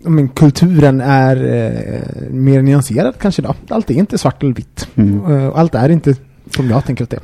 men, 0.02 0.28
kulturen 0.28 1.00
är 1.00 1.36
eh, 1.36 2.30
mer 2.30 2.62
nyanserad 2.62 3.14
kanske 3.20 3.42
då. 3.42 3.54
Allt 3.68 3.90
är 3.90 3.94
inte 3.94 4.18
svart 4.18 4.42
eller 4.42 4.54
vitt. 4.54 4.88
Mm. 4.94 5.24
Eh, 5.32 5.52
allt 5.58 5.74
är 5.74 5.88
inte 5.88 6.14
som 6.56 6.70
jag 6.70 6.84
tänker 6.84 7.04
att 7.04 7.10
det 7.10 7.16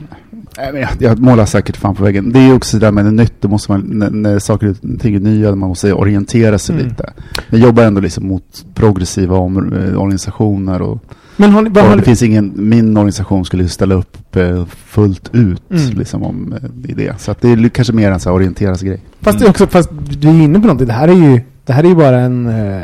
är. 0.56 0.72
Jag, 0.76 0.88
jag 0.98 1.18
målar 1.18 1.46
säkert 1.46 1.76
fan 1.76 1.94
på 1.94 2.02
väggen. 2.04 2.32
Det 2.32 2.38
är 2.40 2.54
också 2.54 2.78
det 2.78 2.86
där 2.86 2.92
med 2.92 3.14
nytt, 3.14 3.32
då 3.40 3.48
måste 3.48 3.72
man, 3.72 3.80
när, 3.80 4.10
när 4.10 4.38
saker 4.38 4.68
och 4.70 5.00
ting 5.00 5.14
är 5.14 5.20
nya, 5.20 5.54
man 5.54 5.68
måste 5.68 5.92
orientera 5.92 6.58
sig 6.58 6.74
Mm. 6.74 6.88
lite. 6.88 7.12
Jag 7.50 7.60
jobbar 7.60 7.82
ändå 7.82 8.00
liksom 8.00 8.26
mot 8.26 8.64
progressiva 8.74 9.36
om, 9.36 9.72
eh, 9.72 10.00
organisationer 10.00 10.82
och, 10.82 10.98
Men 11.36 11.50
har 11.50 11.62
ni, 11.62 11.70
vad 11.70 11.84
har 11.84 11.96
det 11.96 12.02
finns 12.02 12.22
ingen, 12.22 12.52
min 12.56 12.96
organisation 12.96 13.44
skulle 13.44 13.68
ställa 13.68 13.94
upp 13.94 14.36
eh, 14.36 14.66
fullt 14.66 15.30
ut 15.32 15.62
Mm. 15.70 15.90
liksom 15.98 16.22
om 16.22 16.52
eh, 16.52 16.68
det. 16.96 17.20
Så 17.20 17.30
att 17.30 17.40
det 17.40 17.48
är 17.48 17.68
kanske 17.68 17.92
mer 17.92 18.10
en 18.10 18.20
så 18.20 18.28
här 18.28 18.36
orienteras 18.36 18.82
grej. 18.82 19.00
Fast 19.20 19.42
är 19.42 19.48
också, 19.50 19.66
fast 19.66 19.90
du 20.20 20.28
är 20.28 20.32
inne 20.32 20.60
på 20.60 20.66
någonting. 20.66 20.86
Det 20.86 20.92
här 20.92 21.08
är 21.08 21.12
ju 21.12 21.40
Det 21.64 21.72
här 21.72 21.84
är 21.84 21.94
bara 21.94 22.20
en, 22.20 22.46
eh, 22.46 22.82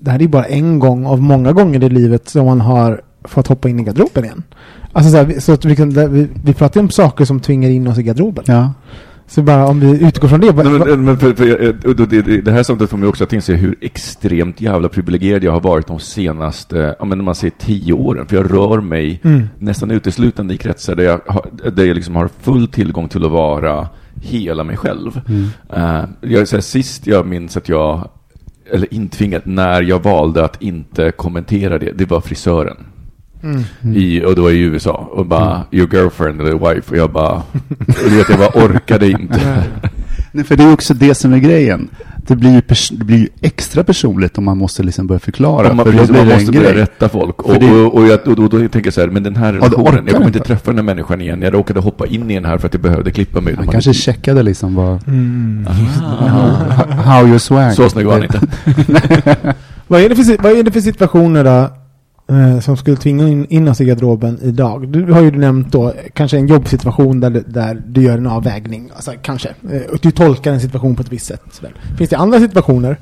det 0.00 0.10
här 0.10 0.22
är 0.22 0.28
bara 0.28 0.44
en 0.44 0.78
gång 0.78 1.06
av 1.06 1.22
många 1.22 1.52
gånger 1.52 1.84
i 1.84 1.88
livet 1.88 2.28
som 2.28 2.46
man 2.46 2.60
har 2.60 3.00
fått 3.24 3.46
hoppa 3.46 3.68
in 3.68 3.80
i 3.80 3.82
garderoben 3.82 4.24
igen. 4.24 4.42
Alltså 4.92 5.10
så, 5.10 5.16
här, 5.16 5.40
så 5.40 5.52
att 5.52 5.64
vi, 5.64 5.76
kan, 5.76 6.12
vi, 6.12 6.28
vi 6.44 6.54
pratar 6.54 6.80
ju 6.80 6.84
om 6.84 6.90
saker 6.90 7.24
som 7.24 7.40
tvingar 7.40 7.70
in 7.70 7.86
oss 7.86 7.98
i 7.98 8.02
garderoben. 8.02 8.44
Ja. 8.46 8.72
Så 9.28 9.42
bara 9.42 9.66
om 9.66 9.80
vi 9.80 10.06
utgår 10.06 10.28
från 10.28 10.40
det. 10.40 10.52
Nej, 10.52 10.64
men, 10.64 11.04
men 11.04 11.18
för, 11.18 11.32
för, 11.34 11.86
och 11.88 11.96
det, 11.96 12.40
det, 12.40 12.52
här 12.52 12.62
samtalet 12.62 12.90
får 12.90 12.98
mig 12.98 13.08
också 13.08 13.24
att 13.24 13.32
inse 13.32 13.54
hur 13.54 13.74
extremt 13.80 14.60
jävla 14.60 14.88
privilegierad 14.88 15.44
jag 15.44 15.52
har 15.52 15.60
varit 15.60 15.86
de 15.86 16.00
senaste, 16.00 16.96
ja 16.98 17.04
men 17.04 17.24
man 17.24 17.34
säger 17.34 17.54
tio 17.58 17.92
åren. 17.92 18.26
För 18.26 18.36
jag 18.36 18.52
rör 18.52 18.80
mig 18.80 19.20
Mm. 19.24 19.48
nästan 19.58 19.90
uteslutande 19.90 20.54
i 20.54 20.56
kretsar 20.56 20.94
där 20.94 21.04
jag, 21.04 21.20
där 21.72 21.84
jag 21.84 21.94
liksom 21.94 22.16
har 22.16 22.28
full 22.40 22.68
tillgång 22.68 23.08
till 23.08 23.24
att 23.24 23.30
vara 23.30 23.88
hela 24.22 24.64
mig 24.64 24.76
själv. 24.76 25.20
Eh, 25.72 26.04
jag, 26.20 26.48
så 26.48 26.56
här, 26.56 26.60
sist 26.60 27.06
jag 27.06 27.26
minns 27.26 27.56
att 27.56 27.68
jag, 27.68 28.08
eller 28.70 28.94
intvingat, 28.94 29.46
när 29.46 29.82
jag 29.82 30.02
valde 30.02 30.44
att 30.44 30.62
inte 30.62 31.10
kommentera 31.10 31.78
det, 31.78 31.92
det 31.92 32.10
var 32.10 32.20
frisören. 32.20 32.76
Mm. 33.42 33.64
I, 33.96 34.24
och 34.24 34.34
då 34.34 34.50
i 34.52 34.58
USA. 34.60 35.08
Och 35.12 35.26
bara, 35.26 35.62
your 35.70 35.88
girlfriend 35.94 36.40
eller 36.40 36.74
wife. 36.74 36.90
Och 36.90 36.96
jag 36.96 37.10
bara, 37.12 37.32
och 37.32 38.10
du 38.10 38.16
vet, 38.16 38.28
jag 38.28 38.38
bara 38.38 38.64
orkade 38.64 39.10
inte. 39.10 39.40
Nej, 40.32 40.44
för 40.44 40.56
det 40.56 40.62
är 40.64 40.72
också 40.72 40.94
det 40.94 41.14
som 41.14 41.32
är 41.32 41.38
grejen. 41.38 41.88
Det 42.28 42.36
blir 42.36 42.50
ju, 42.52 42.60
pers- 42.60 42.92
det 42.98 43.04
blir 43.04 43.16
ju 43.18 43.28
extra 43.40 43.84
personligt 43.84 44.38
om 44.38 44.44
man 44.44 44.58
måste 44.58 44.82
liksom 44.82 45.06
börja 45.06 45.18
förklara. 45.18 45.70
Om 45.70 45.76
man, 45.76 45.86
för 45.86 45.92
precis, 45.92 46.08
blir 46.10 46.18
man 46.20 46.28
det 46.28 46.34
måste 46.34 46.52
börja 46.52 46.70
grej. 46.72 46.80
rätta 46.82 47.08
folk. 47.08 47.42
Och, 47.42 47.54
det- 47.60 47.70
och, 47.70 47.94
och, 47.94 48.06
jag, 48.06 48.28
och, 48.28 48.36
då, 48.36 48.48
då 48.48 48.58
tänker 48.58 48.84
jag 48.84 48.94
så 48.94 49.00
här, 49.00 49.08
men 49.08 49.22
den 49.22 49.36
här 49.36 49.52
du 49.52 49.58
relationen, 49.58 50.04
jag 50.06 50.14
kommer 50.14 50.26
inte 50.26 50.40
träffa 50.40 50.70
den 50.70 50.76
här 50.78 50.82
människan 50.84 51.20
igen. 51.20 51.42
Jag 51.42 51.54
råkade 51.54 51.80
hoppa 51.80 52.06
in 52.06 52.30
i 52.30 52.34
den 52.34 52.44
här 52.44 52.58
för 52.58 52.66
att 52.66 52.74
jag 52.74 52.82
behövde 52.82 53.10
klippa 53.10 53.40
mig. 53.40 53.54
Han 53.56 53.66
kanske 53.68 53.94
checkade 53.94 54.42
liksom 54.42 54.74
vad, 54.74 55.08
Mm. 55.08 55.66
how 57.04 57.26
you 57.28 57.38
swag. 57.38 57.72
Så 57.74 57.88
snygg 57.90 58.06
var 58.06 58.12
han 58.12 58.22
inte. 58.22 58.40
Vad, 59.88 60.00
är 60.00 60.08
det 60.08 60.16
för, 60.16 60.42
vad 60.42 60.52
är 60.58 60.62
det 60.62 60.70
för 60.70 60.80
situationer 60.80 61.44
då 61.44 61.68
eh, 62.28 62.60
som 62.60 62.76
skulle 62.76 62.96
tvinga 62.96 63.28
in, 63.28 63.46
in 63.48 63.68
oss 63.68 63.80
i 63.80 63.84
garderoben 63.84 64.38
idag? 64.42 64.88
Du 64.88 65.12
har 65.12 65.22
ju 65.22 65.30
nämnt 65.30 65.72
då 65.72 65.92
kanske 66.12 66.36
en 66.36 66.46
jobbsituation 66.46 67.20
där, 67.20 67.42
där 67.46 67.82
du 67.86 68.02
gör 68.02 68.18
en 68.18 68.26
avvägning. 68.26 68.90
Alltså 68.94 69.12
kanske. 69.22 69.48
Eh, 69.48 69.92
och 69.92 69.98
du 70.02 70.10
tolkar 70.10 70.52
en 70.52 70.60
situation 70.60 70.96
på 70.96 71.02
ett 71.02 71.12
visst 71.12 71.26
sätt. 71.26 71.62
Finns 71.98 72.10
det 72.10 72.16
andra 72.16 72.40
situationer? 72.40 72.96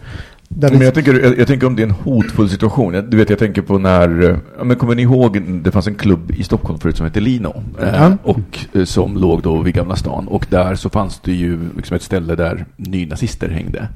Men 0.48 0.78
du, 0.78 0.84
jag 0.84 0.94
tänker, 0.94 1.20
jag, 1.22 1.38
jag 1.38 1.46
tänker 1.46 1.66
om 1.66 1.76
det 1.76 1.82
är 1.82 1.86
en 1.86 1.90
hotfull 1.90 2.50
situation. 2.50 2.94
Jag, 2.94 3.10
du 3.10 3.16
vet, 3.16 3.30
jag 3.30 3.38
tänker 3.38 3.62
på 3.62 3.78
när, 3.78 4.22
eh, 4.22 4.36
ja, 4.58 4.64
men 4.64 4.76
kommer 4.76 4.94
ni 4.94 5.02
ihåg, 5.02 5.42
det 5.62 5.70
fanns 5.70 5.86
en 5.86 5.94
klubb 5.94 6.30
i 6.30 6.44
Stockholm 6.44 6.78
förut 6.78 6.96
som 6.96 7.06
hette 7.06 7.20
Lino. 7.20 7.62
Eh. 7.82 8.12
Och 8.22 8.58
eh, 8.72 8.84
som 8.84 9.16
låg 9.16 9.42
då 9.42 9.62
vid 9.62 9.74
Gamla 9.74 9.96
stan. 9.96 10.28
Och 10.28 10.46
där 10.50 10.74
så 10.74 10.90
fanns 10.90 11.20
det 11.24 11.32
ju 11.32 11.58
liksom 11.76 11.96
ett 11.96 12.02
ställe 12.02 12.34
där 12.34 12.64
nynazister 12.76 13.48
hängde. 13.48 13.88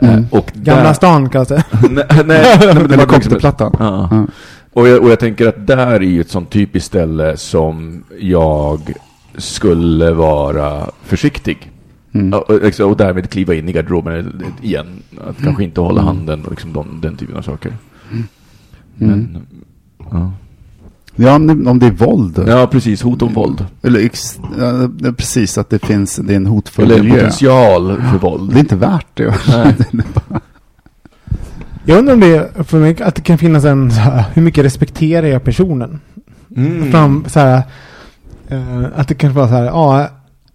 Eh, 0.00 0.08
Mm. 0.12 0.26
Och 0.30 0.50
Gamla 0.54 0.82
där, 0.82 0.92
stan 0.92 1.28
kallas 1.28 1.48
det. 1.48 1.64
nej, 1.90 2.04
nej, 2.10 2.24
nej, 2.60 2.74
men 2.74 2.88
det 2.88 2.96
var 2.96 3.06
Tomteplattan. 3.06 3.72
Ja. 3.78 4.08
Ja. 4.10 4.26
Och, 4.72 4.88
jag, 4.88 5.02
och 5.02 5.10
jag 5.10 5.20
tänker 5.20 5.48
att 5.48 5.66
där 5.66 5.86
är 5.86 6.00
ju 6.00 6.20
ett 6.20 6.30
sånt 6.30 6.50
typiskt 6.50 6.86
ställe 6.86 7.36
som 7.36 8.04
jag 8.20 8.80
skulle 9.36 10.10
vara 10.10 10.90
försiktig. 11.04 11.70
Mm. 12.12 12.32
Och, 12.32 12.50
och, 12.50 12.62
liksom, 12.62 12.90
och 12.90 12.96
därmed 12.96 13.30
kliva 13.30 13.54
in 13.54 13.68
i 13.68 13.72
garderoben 13.72 14.42
igen. 14.62 15.02
Att 15.28 15.42
kanske 15.44 15.64
inte 15.64 15.80
hålla 15.80 16.02
handen 16.02 16.44
och 16.44 16.50
liksom 16.50 16.72
de, 16.72 17.00
den 17.02 17.16
typen 17.16 17.36
av 17.36 17.42
saker. 17.42 17.72
Mm. 18.12 18.24
Men, 18.94 19.46
ja. 20.10 20.32
Ja, 21.16 21.34
om 21.34 21.78
det 21.78 21.86
är 21.86 21.90
våld. 21.90 22.44
ja, 22.46 22.66
precis. 22.66 23.02
Hot 23.02 23.22
om 23.22 23.34
våld. 23.34 23.64
Eller 23.82 24.00
ex, 24.00 24.38
ja, 24.58 24.88
precis, 25.16 25.58
att 25.58 25.70
det 25.70 25.78
finns, 25.78 26.16
det 26.16 26.32
är 26.32 26.36
en 26.36 26.46
hotfull 26.46 26.84
Eller 26.84 27.02
miljö. 27.02 27.14
potential 27.16 28.02
för 28.10 28.18
våld. 28.18 28.50
Det 28.52 28.58
är 28.58 28.60
inte 28.60 28.76
värt 28.76 29.06
det. 29.14 29.34
Nej. 29.48 29.74
Jag 31.88 31.98
undrar 31.98 32.14
om 32.14 32.20
det 32.20 32.36
är 32.36 32.62
för 32.62 32.78
mig 32.78 33.02
att 33.02 33.14
det 33.14 33.22
kan 33.22 33.38
finnas 33.38 33.64
en 33.64 33.90
här, 33.90 34.24
hur 34.34 34.42
mycket 34.42 34.64
respekterar 34.64 35.26
jag 35.26 35.44
personen? 35.44 36.00
Mm. 36.56 36.90
Fram, 36.90 37.24
så 37.28 37.40
här, 37.40 37.62
eh, 38.48 38.84
att 38.96 39.08
det 39.08 39.14
kan 39.14 39.32
vara 39.32 39.48
så 39.48 39.54
här, 39.54 39.64
ja, 39.64 40.08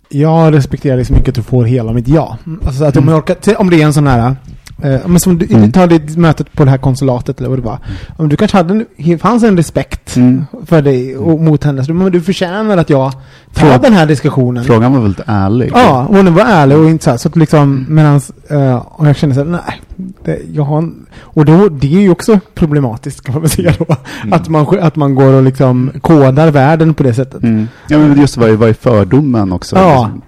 jag 0.09 0.53
respekterar 0.53 0.95
dig 0.95 1.05
så 1.05 1.13
mycket 1.13 1.29
att 1.29 1.35
du 1.35 1.43
får 1.43 1.65
hela 1.65 1.93
mitt 1.93 2.07
ja. 2.07 2.37
Alltså 2.65 2.83
att 2.83 2.97
om, 2.97 3.07
jag 3.07 3.17
orkar, 3.17 3.61
om 3.61 3.69
det 3.69 3.81
är 3.81 3.85
en 3.85 3.93
sån 3.93 4.07
här, 4.07 4.35
eh, 4.81 4.99
men 5.07 5.19
som 5.19 5.37
du, 5.37 5.45
Mm. 5.55 5.71
ta 5.71 5.87
det 5.87 6.17
mötet 6.17 6.53
på 6.53 6.63
det 6.65 6.71
här 6.71 6.77
konsulatet 6.77 7.39
eller 7.39 7.49
vad 7.49 7.57
det 7.59 7.65
var. 7.65 7.79
Om 8.17 8.29
du 8.29 8.35
kanske 8.37 8.57
hade, 8.57 8.85
en, 8.97 9.19
fanns 9.19 9.43
en 9.43 9.57
respekt 9.57 10.15
Mm. 10.15 10.45
för 10.65 10.81
dig 10.81 11.17
och 11.17 11.39
mot 11.39 11.63
henne, 11.63 11.83
så 11.85 11.93
men 11.93 12.11
du 12.11 12.21
förtjänar 12.21 12.77
att 12.77 12.89
jag 12.89 13.11
tar 13.11 13.19
Fråga- 13.53 13.77
den 13.77 13.93
här 13.93 14.05
diskussionen. 14.05 14.63
Frågan 14.63 14.93
var 14.93 14.99
väldigt 15.01 15.25
ärlig. 15.27 15.71
Ja, 15.73 16.05
och 16.09 16.15
hon 16.15 16.33
var 16.33 16.45
ärlig 16.45 16.77
och 16.77 16.89
inte 16.89 17.03
så 17.03 17.09
här, 17.09 17.17
så 17.17 17.27
att 17.27 17.35
liksom, 17.35 17.85
medans, 17.89 18.31
eh, 18.49 18.75
och 18.75 19.07
jag 19.07 19.15
kände 19.15 19.35
så 19.35 19.43
här, 19.43 19.49
nej, 19.51 19.81
det, 20.23 20.39
jag 20.53 20.63
har 20.63 20.77
en, 20.77 21.05
och 21.19 21.45
då, 21.45 21.69
det 21.69 21.95
är 21.95 22.01
ju 22.01 22.09
också 22.09 22.39
problematiskt 22.55 23.21
kan 23.25 23.33
man 23.33 23.41
väl 23.41 23.51
säga 23.51 23.73
då. 23.79 23.85
Mm. 24.23 24.33
Att, 24.33 24.49
man, 24.49 24.79
att 24.79 24.95
man 24.95 25.15
går 25.15 25.33
och 25.33 25.43
liksom 25.43 25.91
kodar 26.01 26.51
världen 26.51 26.93
på 26.93 27.03
det 27.03 27.13
sättet. 27.13 27.43
Mm. 27.43 27.67
Ja, 27.87 27.97
men 27.97 28.19
just 28.21 28.37
vad 28.37 28.49
är, 28.49 28.55
vad 28.55 28.69
är 28.69 28.73
fördomen 28.73 29.51
också? 29.53 29.75
Ja. 29.75 29.89
Liksom. 30.03 30.21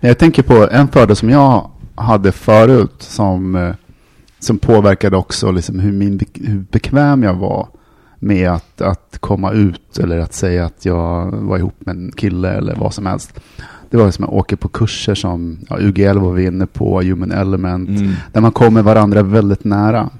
Men 0.00 0.08
jag 0.08 0.18
tänker 0.18 0.42
på 0.42 0.68
en 0.72 0.88
fördom 0.88 1.16
som 1.16 1.30
jag 1.30 1.70
hade 1.94 2.32
förut 2.32 2.94
som, 2.98 3.56
eh, 3.56 3.70
som 4.40 4.58
påverkade 4.58 5.16
också 5.16 5.50
liksom 5.50 5.78
hur, 5.78 5.92
min, 5.92 6.20
hur 6.34 6.64
bekväm 6.70 7.22
jag 7.22 7.34
var 7.34 7.68
med 8.18 8.50
att, 8.50 8.80
att 8.80 9.16
komma 9.20 9.52
ut 9.52 9.98
eller 9.98 10.18
att 10.18 10.32
säga 10.32 10.64
att 10.64 10.84
jag 10.84 11.30
var 11.32 11.58
ihop 11.58 11.74
med 11.78 11.96
en 11.96 12.12
kille 12.12 12.50
eller 12.52 12.74
vad 12.76 12.94
som 12.94 13.06
helst. 13.06 13.40
Det 13.90 13.96
var 13.96 14.10
som 14.10 14.24
att 14.24 14.30
jag 14.30 14.38
åker 14.38 14.56
på 14.56 14.68
kurser 14.68 15.14
som 15.14 15.58
ja, 15.68 15.76
UGL 15.80 16.18
var 16.18 16.32
vi 16.32 16.44
inne 16.46 16.66
på, 16.66 17.00
Human 17.02 17.30
Element, 17.32 17.88
Mm. 17.88 18.12
där 18.32 18.40
man 18.40 18.52
kommer 18.52 18.82
varandra 18.82 19.22
väldigt 19.22 19.64
nära. 19.64 20.10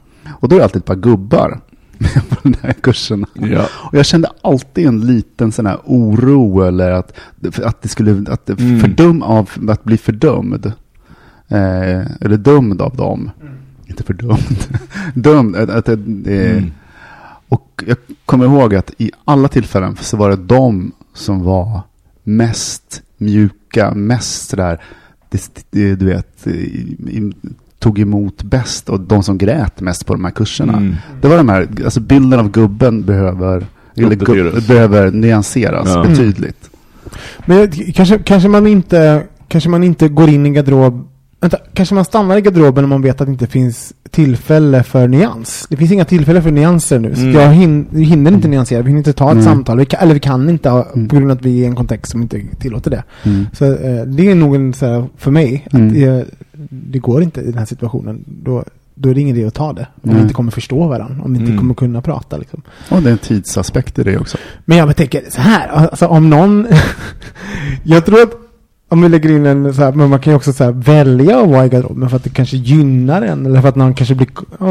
Och 0.40 0.48
då 0.48 0.54
är 0.56 0.59
det 0.59 0.64
alltid 0.64 0.80
ett 0.80 0.85
par 0.87 0.94
gubbar 0.96 1.61
med 1.98 2.28
på 2.28 2.37
den 2.42 2.54
här 2.62 2.72
kursen. 2.72 3.26
Ja. 3.35 3.66
Och 3.72 3.94
jag 3.98 4.06
kände 4.06 4.28
alltid 4.42 4.87
en 4.87 5.00
liten 5.00 5.52
sån 5.52 5.66
här 5.66 5.78
oro 5.85 6.62
eller 6.62 6.90
att, 6.90 7.12
att 7.64 7.83
det 7.83 7.88
skulle, 7.88 8.24
att 8.33 8.50
Mm. 8.50 8.80
fördum 8.80 9.22
av, 9.22 9.50
att 9.68 9.85
bli 9.85 9.96
fördömd. 9.98 10.66
Eh, 11.48 12.00
eller 12.20 12.37
dömd 12.37 12.83
av 12.83 12.96
dem. 12.96 13.30
Inte 14.01 14.07
fördömd. 14.07 14.65
dömd. 15.15 15.57
Att, 15.71 15.71
att, 15.71 15.85
det- 15.87 16.47
eh, 16.47 16.57
Mm. 16.57 16.71
Och 17.49 17.85
jag 17.87 17.97
kommer 18.27 18.45
ihåg 18.45 18.75
att 18.75 18.91
i 18.99 19.11
alla 19.25 19.49
tillfällen 19.49 19.97
så 20.01 20.17
var 20.17 20.31
det 20.31 20.37
de 20.37 20.93
som 21.15 21.43
var 21.43 21.81
mest 22.25 23.03
mjuka, 23.19 23.95
mest 23.95 24.49
sådär, 24.49 24.81
det- 25.31 25.65
det- 25.71 25.95
du 25.95 26.05
vet, 26.07 26.47
i- 26.47 27.33
tog 27.79 27.99
emot 27.99 28.43
bäst 28.43 28.89
och 28.89 29.01
de 29.01 29.23
som 29.23 29.39
grät 29.39 29.81
mest 29.81 30.07
på 30.07 30.13
de 30.15 30.25
här 30.25 30.31
kurserna. 30.33 30.73
Mm. 30.77 30.97
Det 31.21 31.29
var 31.29 31.37
de 31.37 31.49
här, 31.49 31.69
alltså 31.85 32.01
bilden 32.01 32.41
av 32.41 32.51
gubben 32.51 33.03
behöver, 33.05 33.67
eller 33.97 34.13
Uppdateras. 34.13 34.67
behöver 34.69 35.11
nyanseras 35.11 35.89
Ja. 35.89 36.03
betydligt. 36.09 36.71
Men 37.47 37.59
jag- 37.59 37.93
kanske, 37.95 38.19
kanske, 38.19 38.49
man 38.49 38.67
inte, 38.67 39.27
kanske 39.49 39.71
man 39.71 39.85
inte 39.85 40.09
går 40.09 40.29
in 40.29 40.47
i 40.47 40.51
garderob... 40.51 41.07
Vänta, 41.40 41.59
kanske 41.74 41.94
man 41.94 42.05
stannar 42.05 42.37
i 42.37 42.40
garderoben 42.40 42.85
om 42.85 42.90
man 42.90 43.03
vet 43.03 43.20
att 43.20 43.26
det 43.26 43.33
inte 43.33 43.46
finns 43.46 43.92
tillfälle 44.11 44.83
för 44.83 45.09
nyans. 45.09 45.66
Det 45.70 45.76
finns 45.76 45.92
inga 45.92 46.05
tillfällen 46.05 46.42
för 46.42 46.50
nyanser 46.50 46.98
nu. 46.98 47.14
Så 47.14 47.20
Mm. 47.20 47.35
jag 47.35 47.53
hin, 47.53 47.87
hinner 47.92 48.33
inte 48.33 48.48
nyansera, 48.48 48.83
vi 48.83 48.87
hinner 48.88 48.98
inte 48.98 49.12
ta 49.12 49.26
ett 49.29 49.33
Mm. 49.33 49.44
samtal. 49.44 49.79
Vi 49.79 49.87
kan, 49.87 50.00
eller 50.00 50.14
vi 50.14 50.20
kan 50.20 50.48
inte 50.48 50.68
Mm. 50.68 51.09
på 51.09 51.16
grund 51.16 51.31
av 51.31 51.37
att 51.38 51.44
vi 51.44 51.59
är 51.61 51.62
i 51.62 51.66
en 51.66 51.76
kontext 51.76 52.12
som 52.12 52.22
inte 52.22 52.40
tillåter 52.59 52.90
det. 52.90 53.03
Mm. 53.22 53.46
Så 53.53 53.64
eh, 53.64 54.03
det 54.07 54.31
är 54.31 54.35
nog 54.35 54.55
en 54.55 54.72
så 54.74 54.87
här, 54.87 55.07
för 55.16 55.31
mig, 55.31 55.62
att 55.66 55.74
Mm. 55.74 56.24
det, 56.70 56.98
går 56.98 57.22
inte 57.22 57.40
i 57.40 57.44
den 57.44 57.59
här 57.59 57.66
situationen. 57.66 58.24
Då, 58.26 58.64
då 58.94 59.09
är 59.09 59.14
det 59.14 59.20
ingen 59.20 59.37
idé 59.37 59.46
att 59.46 59.55
ta 59.55 59.72
det. 59.72 59.87
Om 60.03 60.14
vi 60.14 60.20
inte 60.20 60.35
kommer 60.35 60.50
förstå 60.50 60.87
varandra. 60.88 61.24
Om 61.24 61.33
vi 61.33 61.38
inte 61.38 61.50
Mm. 61.50 61.59
kommer 61.59 61.74
kunna 61.74 62.03
prata 62.03 62.37
liksom. 62.37 62.62
Och 62.88 63.03
det 63.03 63.09
är 63.09 63.12
en 63.12 63.18
tidsaspekt 63.18 63.98
i 63.98 64.03
det 64.03 64.18
också. 64.18 64.38
Men 64.64 64.79
jag 64.79 64.96
tänker 64.96 65.22
så 65.31 65.40
här, 65.40 65.68
alltså 65.68 66.07
om 66.07 66.31
någon... 66.31 66.66
jag 67.85 68.07
tror 68.07 68.22
att 68.22 68.33
om 68.92 69.03
vi 69.03 69.09
lägger 69.09 69.31
in 69.31 69.46
en 69.46 69.74
så 69.74 69.83
här, 69.83 69.92
men 69.92 70.11
man 70.11 70.18
kan 70.18 70.33
ju 70.33 70.37
också 70.37 70.53
så 70.53 70.64
här, 70.64 70.72
välja 70.72 71.40
att 71.40 71.48
vara 71.48 71.66
i 71.66 71.68
garderoben 71.68 72.09
för 72.09 72.16
att 72.16 72.24
det 72.24 72.31
kanske 72.31 72.57
gynnar 72.57 73.22
en. 73.22 73.46
Eller 73.46 73.61
för 73.61 73.68
att 73.68 73.76
man 73.76 73.94
kanske 73.94 74.14
blir, 74.14 74.29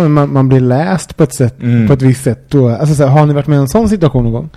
man, 0.07 0.33
man 0.33 0.49
blir 0.49 0.59
läst 0.59 1.17
på 1.17 1.23
ett 1.23 1.33
sätt, 1.33 1.55
Mm. 1.61 1.87
på 1.87 1.93
ett 1.93 2.01
visst 2.01 2.23
sätt. 2.23 2.45
Då, 2.49 2.69
alltså 2.69 2.95
så 2.95 3.03
här, 3.05 3.09
har 3.09 3.25
ni 3.25 3.33
varit 3.33 3.47
med 3.47 3.55
i 3.57 3.59
en 3.59 3.67
sån 3.67 3.89
situation 3.89 4.23
någon 4.23 4.33
gång? 4.33 4.49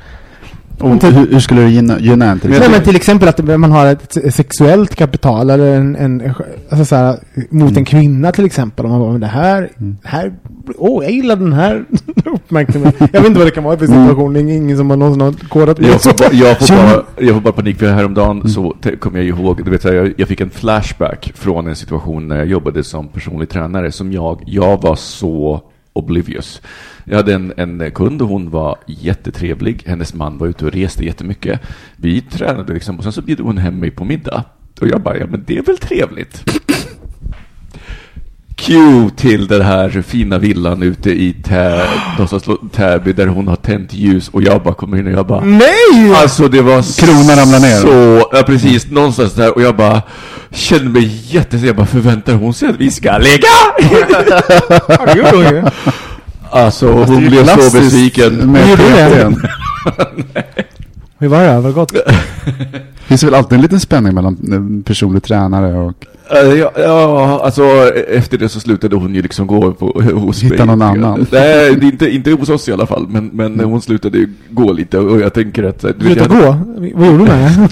Och 0.82 1.00
Typ- 1.00 1.16
hur, 1.16 1.26
hur 1.32 1.40
skulle 1.40 1.60
det 1.60 1.68
gynna, 1.70 1.98
gynna 2.00 2.30
en 2.30 2.40
till 2.40 2.50
Men 2.50 2.58
jag 2.60 2.60
Nej 2.60 2.68
exempel? 2.68 2.70
men 2.72 2.82
till 2.84 2.96
exempel 2.96 3.28
att 3.28 3.60
man 3.60 3.72
har 3.72 3.86
ett 3.86 4.12
se- 4.12 4.30
sexuellt 4.32 4.96
kapital 4.96 5.50
eller 5.50 5.74
en, 5.76 5.96
en 5.96 6.32
alltså 6.70 6.84
så 6.84 6.96
här, 6.96 7.16
mot 7.50 7.62
Mm. 7.70 7.76
en 7.76 7.84
kvinna 7.84 8.32
till 8.32 8.44
exempel. 8.44 8.84
Om 8.84 8.90
man 8.90 9.00
bara, 9.00 9.12
men 9.12 9.20
det 9.20 9.26
här, 9.26 9.70
Mm. 9.78 9.96
det 10.02 10.08
här, 10.08 10.32
åh 10.78 11.04
jag 11.04 11.12
gillar 11.12 11.36
den 11.36 11.52
här 11.52 11.84
uppmärksamheten. 12.34 13.08
Jag 13.12 13.20
vet 13.20 13.28
inte 13.28 13.38
vad 13.38 13.46
det 13.46 13.50
kan 13.50 13.64
vara 13.64 13.78
för 13.78 13.86
situation. 13.86 14.32
Det 14.32 14.40
är 14.40 14.42
ingen 14.56 14.76
som 14.76 14.90
har 14.90 14.96
någonsin 14.96 15.20
har 15.20 15.32
kodat 15.48 15.76
på 15.76 15.82
Jag 15.82 16.02
får, 16.02 16.18
bara, 16.18 16.32
jag, 16.32 16.58
får 16.58 16.74
bara, 16.76 17.02
jag 17.26 17.34
får 17.34 17.40
bara 17.40 17.52
panik 17.52 17.78
för 17.78 17.86
häromdagen 17.92 18.36
Mm. 18.36 18.48
så 18.48 18.74
kom 19.00 19.16
jag 19.16 19.24
ihåg, 19.24 19.64
du 19.64 19.70
vet, 19.70 19.84
jag, 19.84 20.12
jag 20.16 20.28
fick 20.28 20.40
en 20.40 20.50
flashback 20.50 21.32
från 21.34 21.66
en 21.66 21.76
situation 21.76 22.28
när 22.28 22.36
jag 22.36 22.46
jobbade 22.46 22.84
som 22.84 23.08
personlig 23.08 23.48
tränare 23.48 23.92
som 23.92 24.12
jag, 24.12 24.42
jag 24.46 24.82
var 24.82 24.96
så 24.96 25.60
oblivious. 25.92 26.60
Jag 27.04 27.16
hade 27.16 27.34
en, 27.34 27.52
en 27.56 27.90
kund 27.90 28.22
och 28.22 28.28
hon 28.28 28.50
var 28.50 28.76
jättetrevlig. 28.86 29.82
Hennes 29.86 30.14
man 30.14 30.38
var 30.38 30.46
ute 30.46 30.66
och 30.66 30.72
reste 30.72 31.04
jättemycket. 31.04 31.60
Vi 31.96 32.20
tränade 32.20 32.72
liksom 32.72 32.96
och 32.98 33.02
sen 33.02 33.12
så 33.12 33.22
bjöd 33.22 33.40
hon 33.40 33.58
hem 33.58 33.74
mig 33.80 33.90
på 33.90 34.04
middag. 34.04 34.44
Och 34.80 34.88
jag 34.88 35.00
bara, 35.02 35.16
ja 35.16 35.26
men 35.26 35.44
det 35.46 35.58
är 35.58 35.62
väl 35.62 35.78
trevligt. 35.78 36.44
Q 38.56 38.74
till 39.16 39.46
den 39.46 39.62
här 39.62 40.02
fina 40.02 40.38
villan 40.38 40.82
ute 40.82 41.10
i 41.10 41.32
Tä, 41.32 41.86
Täby 42.72 43.12
där 43.12 43.26
hon 43.26 43.48
har 43.48 43.56
tänt 43.56 43.94
ljus 43.94 44.28
och 44.28 44.42
jag 44.42 44.62
bara 44.62 44.74
kommer 44.74 44.98
in 44.98 45.06
och 45.06 45.12
jag 45.12 45.26
bara 45.26 45.44
Nej! 45.44 46.14
Alltså 46.14 46.48
det 46.48 46.62
var 46.62 47.00
Kronan 47.00 47.36
ramlar 47.36 47.60
ner. 47.60 47.80
Så, 47.80 48.28
ja 48.32 48.42
precis, 48.42 48.90
någonstans 48.90 49.34
där 49.34 49.54
och 49.54 49.62
jag 49.62 49.76
bara 49.76 50.02
kände 50.50 50.90
mig 50.90 51.20
jätte, 51.26 51.56
jag 51.56 51.76
bara 51.76 51.86
förväntar 51.86 52.32
hon 52.34 52.54
sig 52.54 52.68
att 52.68 52.76
vi 52.76 52.90
ska 52.90 53.18
ligga? 53.18 53.48
Ja, 53.78 55.06
det 55.06 55.18
gjorde 55.18 55.36
hon 55.36 55.56
ju. 55.56 55.62
Alltså 56.52 56.86
Det 56.94 57.02
är 57.02 57.06
hon 57.06 57.26
blev 57.26 57.46
så 57.46 57.78
besviken. 57.78 58.52
med 58.52 58.68
Gjorde 58.70 58.82
du 58.82 58.88
det? 58.94 59.08
PTn. 59.08 59.34
Hur 61.18 61.28
var 61.28 61.42
det? 61.42 61.60
Var 61.60 61.68
det 61.68 61.74
gott? 61.74 61.92
Det 61.92 63.06
finns 63.06 63.22
väl 63.24 63.34
alltid 63.34 63.52
en 63.56 63.62
liten 63.62 63.80
spänning 63.80 64.14
mellan 64.14 64.36
eh, 64.52 64.84
personlig 64.84 65.22
tränare 65.22 65.74
och... 65.78 65.94
Eh, 66.30 66.54
Ja, 66.58 66.72
ja, 66.76 67.40
alltså 67.44 67.64
efter 68.08 68.38
det 68.38 68.48
så 68.48 68.60
slutade 68.60 68.96
hon 68.96 69.14
ju 69.14 69.22
liksom 69.22 69.46
gå 69.46 69.72
på, 69.72 70.02
hos 70.14 70.42
Hitta 70.42 70.64
någon 70.64 70.82
annan. 70.82 71.18
Nej, 71.32 71.74
det 71.76 71.86
är 71.86 71.90
inte, 71.92 72.10
inte 72.10 72.30
hos 72.30 72.48
oss 72.48 72.68
i 72.68 72.72
alla 72.72 72.86
fall, 72.86 73.06
men, 73.08 73.26
men 73.32 73.60
hon 73.60 73.82
slutade 73.82 74.18
ju 74.18 74.28
gå 74.50 74.72
lite 74.72 74.98
och 74.98 75.20
jag 75.20 75.34
tänker 75.34 75.62
att... 75.64 75.80
Du 75.80 75.94
Sluta 76.00 76.20
jag- 76.20 76.28
gå? 76.30 76.56
Vad 76.94 77.06
gjorde 77.06 77.18
du 77.18 77.30
med 77.30 77.50
henne? 77.50 77.68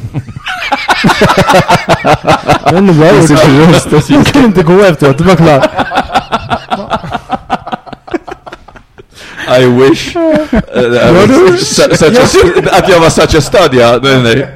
Det 2.64 2.70
är 2.70 2.74
ändå 2.74 2.92
bra 2.92 3.06
gjort. 3.06 4.10
Hon 4.10 4.24
skulle 4.24 4.44
inte 4.46 4.62
gå 4.62 4.80
efteråt, 4.80 5.18
det 5.18 5.24
var 5.24 5.36
klart. 5.36 5.70
I 9.50 9.66
wish. 9.66 10.16
Uh, 10.76 11.56
such 11.56 12.02
a, 12.02 12.76
att 12.78 12.88
jag 12.88 13.00
var 13.00 13.10
such 13.10 13.34
a 13.34 13.40
stud, 13.40 13.80
ja. 13.80 14.00
Nej, 14.02 14.22
nej. 14.22 14.46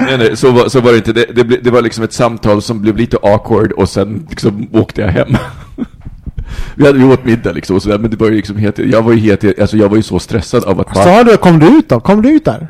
Nej, 0.00 0.18
nej, 0.18 0.36
så 0.36 0.50
var, 0.50 0.68
så 0.68 0.80
var 0.80 0.90
det 0.90 0.96
inte. 0.96 1.12
Det, 1.12 1.26
det, 1.32 1.42
det 1.42 1.70
var 1.70 1.82
liksom 1.82 2.04
ett 2.04 2.12
samtal 2.12 2.62
som 2.62 2.82
blev 2.82 2.96
lite 2.96 3.16
awkward 3.22 3.72
och 3.72 3.88
sen 3.88 4.26
liksom 4.30 4.68
åkte 4.72 5.00
jag 5.00 5.08
hem. 5.08 5.28
Vi 6.74 6.86
hade 6.86 6.98
vi 6.98 7.04
åt 7.04 7.24
middag 7.24 7.52
liksom 7.52 7.76
och 7.76 7.82
sådär, 7.82 7.98
men 7.98 8.10
det 8.10 8.16
var 8.16 8.28
ju 8.28 8.36
liksom 8.36 8.56
helt, 8.56 8.78
jag 8.78 9.02
var 9.02 9.12
ju 9.12 9.18
helt, 9.18 9.60
alltså 9.60 9.76
jag 9.76 9.88
var 9.88 9.96
ju 9.96 10.02
så 10.02 10.18
stressad 10.18 10.64
av 10.64 10.80
att 10.80 10.92
bara... 10.94 11.04
Sa 11.04 11.24
du, 11.24 11.36
kom 11.36 11.58
du 11.58 11.66
ut 11.66 11.88
då? 11.88 12.00
Kom 12.00 12.22
du 12.22 12.28
ut 12.28 12.44
där? 12.44 12.68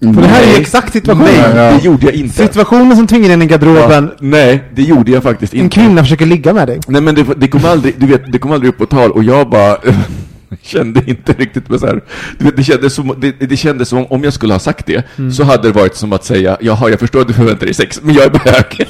För 0.00 0.22
det 0.22 0.28
här 0.28 0.42
är 0.42 0.46
ju 0.46 0.60
exakt 0.60 0.92
situationen. 0.92 1.28
Nej, 1.34 1.52
Ja. 1.56 1.70
det 1.78 1.84
gjorde 1.84 2.06
jag 2.06 2.14
inte. 2.14 2.34
Situationen 2.34 2.96
som 2.96 3.06
tvingar 3.06 3.30
in 3.30 3.42
i 3.42 3.46
garderoben. 3.46 4.10
Nej, 4.20 4.64
det 4.74 4.82
gjorde 4.82 5.10
jag 5.10 5.22
faktiskt 5.22 5.54
En 5.54 5.60
inte. 5.60 5.74
kvinna 5.80 6.02
försöker 6.02 6.26
ligga 6.26 6.52
med 6.54 6.68
dig. 6.68 6.80
Nej 6.86 7.00
men 7.02 7.14
det, 7.14 7.24
det 7.36 7.48
kom 7.48 7.64
aldrig, 7.64 7.94
du 7.98 8.06
vet, 8.06 8.32
det 8.32 8.38
kom 8.38 8.52
aldrig 8.52 8.68
upp 8.72 8.78
på 8.78 8.86
tal 8.86 9.10
och 9.10 9.24
jag 9.24 9.50
bara 9.50 9.76
kände 10.62 11.02
inte 11.06 11.32
riktigt 11.32 11.68
med 11.68 11.80
så 11.80 11.86
här, 11.86 12.00
du 12.38 12.44
vet, 12.44 12.56
det 12.56 12.62
kändes 12.64 12.94
som, 12.94 13.14
det, 13.18 13.30
det 13.48 13.56
kändes 13.56 13.88
som 13.88 14.06
om 14.06 14.24
jag 14.24 14.32
skulle 14.32 14.54
ha 14.54 14.58
sagt 14.58 14.86
det, 14.86 15.04
Mm. 15.18 15.32
så 15.32 15.44
hade 15.44 15.68
det 15.68 15.72
varit 15.72 15.96
som 15.96 16.12
att 16.12 16.24
säga, 16.24 16.56
jaha, 16.60 16.88
jag 16.90 17.00
förstår 17.00 17.20
att 17.20 17.28
du 17.28 17.34
förväntar 17.34 17.66
dig 17.66 17.74
sex, 17.74 18.00
men 18.02 18.14
jag 18.14 18.24
är 18.24 18.30
bög. 18.30 18.88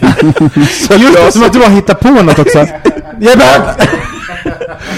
så 0.71 0.95
Just 0.95 1.19
jag, 1.19 1.33
som 1.33 1.43
att 1.43 1.53
du 1.53 1.59
har 1.59 1.71
hittat 1.71 2.01
på 2.01 2.11
något 2.11 2.39
också. 2.39 2.59
Jag 3.21 3.33
är 3.33 3.37
bög! 3.37 3.87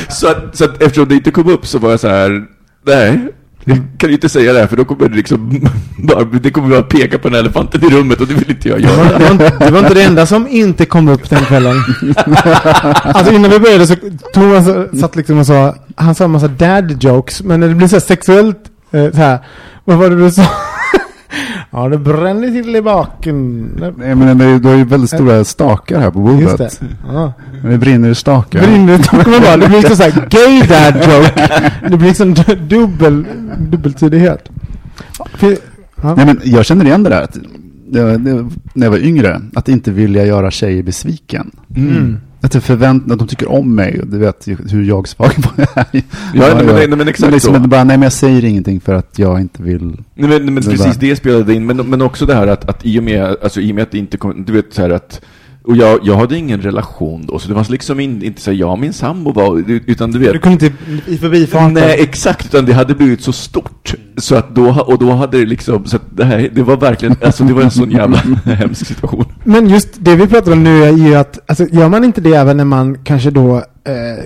så, 0.09 0.29
att, 0.29 0.57
så 0.57 0.65
att 0.65 0.83
eftersom 0.83 1.09
det 1.09 1.15
inte 1.15 1.31
kom 1.31 1.49
upp 1.49 1.67
så 1.67 1.79
var 1.79 1.91
jag 1.91 2.01
så 2.01 2.09
här, 2.09 2.43
nej, 2.87 3.19
jag 3.65 3.79
kan 3.99 4.09
ju 4.09 4.15
inte 4.15 4.29
säga 4.29 4.53
det 4.53 4.59
här 4.59 4.67
för 4.67 4.77
då 4.77 4.85
kommer 4.85 5.09
det 5.09 5.17
liksom, 5.17 5.69
bara, 5.99 6.25
det 6.25 6.51
kommer 6.51 6.69
bara 6.69 6.83
peka 6.83 7.19
på 7.19 7.29
den 7.29 7.39
elefanten 7.39 7.85
i 7.85 7.89
rummet 7.89 8.21
och 8.21 8.27
det 8.27 8.35
vill 8.35 8.51
inte 8.51 8.69
jag 8.69 8.81
göra. 8.81 9.19
det, 9.19 9.25
var 9.25 9.67
det 9.67 9.71
var 9.71 9.79
inte 9.79 9.95
det 9.95 10.03
enda 10.03 10.27
som 10.27 10.49
inte 10.49 10.87
kom 10.87 11.09
upp 11.09 11.31
den 11.31 11.45
kvällen. 11.45 11.77
Alltså 13.05 13.33
innan 13.33 13.51
vi 13.51 13.59
började 13.59 13.87
så 13.87 13.97
Thomas 14.35 14.67
satt 15.01 15.17
liksom 15.17 15.39
och 15.39 15.47
sa, 15.47 15.75
han 15.97 16.15
sa 16.15 16.25
en 16.25 16.31
massa 16.31 16.49
dad 16.49 17.05
jokes, 17.05 17.43
men 17.43 17.61
när 17.61 17.69
det 17.69 17.75
blir 17.75 17.89
så 17.89 17.97
här 17.97 18.01
sexuellt, 18.01 18.59
eh, 18.91 19.11
så 19.11 19.17
här, 19.17 19.39
vad 19.85 19.99
var 19.99 20.11
det 20.11 20.17
du 20.17 20.31
sa? 20.31 20.47
Ja, 21.73 21.89
det 21.89 21.99
bränner 21.99 22.49
till 22.63 22.77
i 22.77 22.83
baken. 22.83 23.63
Nej 23.97 24.15
men 24.15 24.39
det 24.39 24.59
du 24.59 24.69
har 24.69 24.77
ju 24.77 24.85
väldigt 24.85 25.11
stora 25.11 25.45
stakar 25.45 26.01
här 26.01 26.11
på 26.11 26.39
Just 26.41 26.51
bordet. 26.59 26.81
det. 26.81 26.87
Ja. 27.13 27.33
Det 27.65 27.79
brinner 27.79 28.11
i 28.11 28.15
stakar. 28.15 28.61
Brinner, 28.61 28.99
kommer 28.99 29.25
man 29.31 29.41
bara, 29.41 29.57
det 29.57 29.67
blir 29.69 29.79
liksom 29.79 29.97
så 29.97 30.03
här 30.03 30.13
gay 30.31 30.63
dad 30.69 30.95
joke. 30.97 31.71
Det 31.91 31.97
blir 31.97 32.09
liksom 32.09 32.35
du- 32.35 32.55
dubbel, 32.55 33.27
dubbeltydighet. 33.59 34.49
Ja. 36.03 36.15
Nej 36.17 36.27
men 36.27 36.41
jag 36.45 36.65
känner 36.65 36.85
igen 36.85 37.03
det 37.03 37.11
där. 37.11 37.23
Att, 37.23 37.37
det, 37.89 38.19
det, 38.19 38.49
när 38.75 38.87
jag 38.87 38.91
var 38.91 38.99
yngre, 38.99 39.41
att 39.55 39.69
inte 39.69 39.91
vilja 39.91 40.27
göra 40.27 40.51
tjejer 40.51 40.83
besviken. 40.83 41.51
Mm. 41.77 42.17
Att 42.45 42.55
jag 42.55 42.63
förväntar 42.63 43.13
att 43.13 43.19
de 43.19 43.29
tycker 43.29 43.51
om 43.51 43.75
mig 43.75 44.01
och 44.01 44.07
du 44.07 44.19
vet 44.19 44.49
hur 44.71 44.85
jag 44.85 45.09
svag 45.09 45.31
jag 45.57 45.69
är. 45.75 45.87
Ja, 46.35 46.55
nej, 46.55 46.65
men- 46.67 46.75
nej, 46.75 46.89
men 46.89 47.09
exakt 47.09 47.33
liksom 47.33 47.55
så. 47.55 47.61
bara, 47.61 47.85
nej 47.85 47.97
men 47.97 48.03
jag 48.03 48.13
säger 48.13 48.45
ingenting 48.45 48.81
för 48.81 48.95
att 48.95 49.19
jag 49.19 49.41
inte 49.41 49.63
vill. 49.63 49.87
Nej, 50.15 50.29
men, 50.29 50.55
men 50.55 50.63
precis 50.63 50.97
där. 50.97 51.09
det 51.09 51.17
spelade 51.17 51.55
in, 51.55 51.67
men, 51.67 51.77
men 51.77 52.03
också 52.03 52.27
det 52.27 52.35
här 52.35 52.47
att, 52.47 52.69
att 52.69 52.87
i, 52.87 52.99
och 52.99 53.05
med, 53.05 53.37
alltså, 53.43 53.61
i 53.61 53.71
och 53.71 53.75
med 53.75 53.83
att 53.83 53.91
det 53.91 53.99
inte 53.99 54.17
kom, 54.17 54.45
du 54.45 54.53
vet 54.53 54.75
så 54.75 54.83
här 54.83 54.91
att 54.91 55.21
och 55.65 55.77
jag, 55.77 55.99
jag 56.03 56.17
hade 56.17 56.37
ingen 56.39 56.61
relation 56.63 57.25
då, 57.29 57.39
så 57.39 57.49
det 57.49 57.55
var 57.55 57.67
liksom 57.71 58.01
in, 58.01 58.23
inte 58.23 58.41
så 58.41 58.53
jag 58.53 58.71
och 58.71 58.79
min 58.79 58.93
sambo 58.93 59.33
var, 59.33 59.65
utan 59.87 60.11
du 60.13 60.19
vet 60.19 60.33
Du 60.33 60.39
kunde 60.39 60.67
inte 60.67 60.77
i 61.11 61.19
förbifarten. 61.19 61.75
Nej, 61.75 61.97
exakt, 62.01 62.47
utan 62.47 62.65
det 62.67 62.73
hade 62.73 62.95
blivit 62.95 63.23
så 63.23 63.33
stort. 63.33 63.95
Så 64.17 64.35
att 64.37 64.55
då, 64.55 64.71
och 64.87 64.99
då 64.99 65.13
hade 65.13 65.39
det 65.39 65.47
liksom, 65.47 65.87
så 65.87 65.97
att 65.97 66.03
det 66.17 66.25
här, 66.25 66.51
det 66.55 66.63
var 66.63 66.77
verkligen, 66.77 67.17
alltså 67.25 67.45
det 67.45 67.53
var 67.53 67.63
en 67.63 67.71
sån 67.71 67.91
jävla 67.91 68.17
hemsk 68.45 68.87
situation. 68.87 69.25
Men 69.45 69.69
just 69.69 69.89
det 69.99 70.17
vi 70.17 70.27
pratar 70.27 70.53
om 70.53 70.65
nu 70.65 70.85
är 70.85 70.93
ju 70.93 71.15
att, 71.15 71.39
alltså, 71.47 71.67
gör 71.73 71.89
man 71.89 72.05
inte 72.05 72.21
det 72.21 72.35
även 72.35 72.57
när 72.57 72.65
man 72.65 72.99
kanske 73.05 73.31
då 73.31 73.57
eh, 73.57 74.25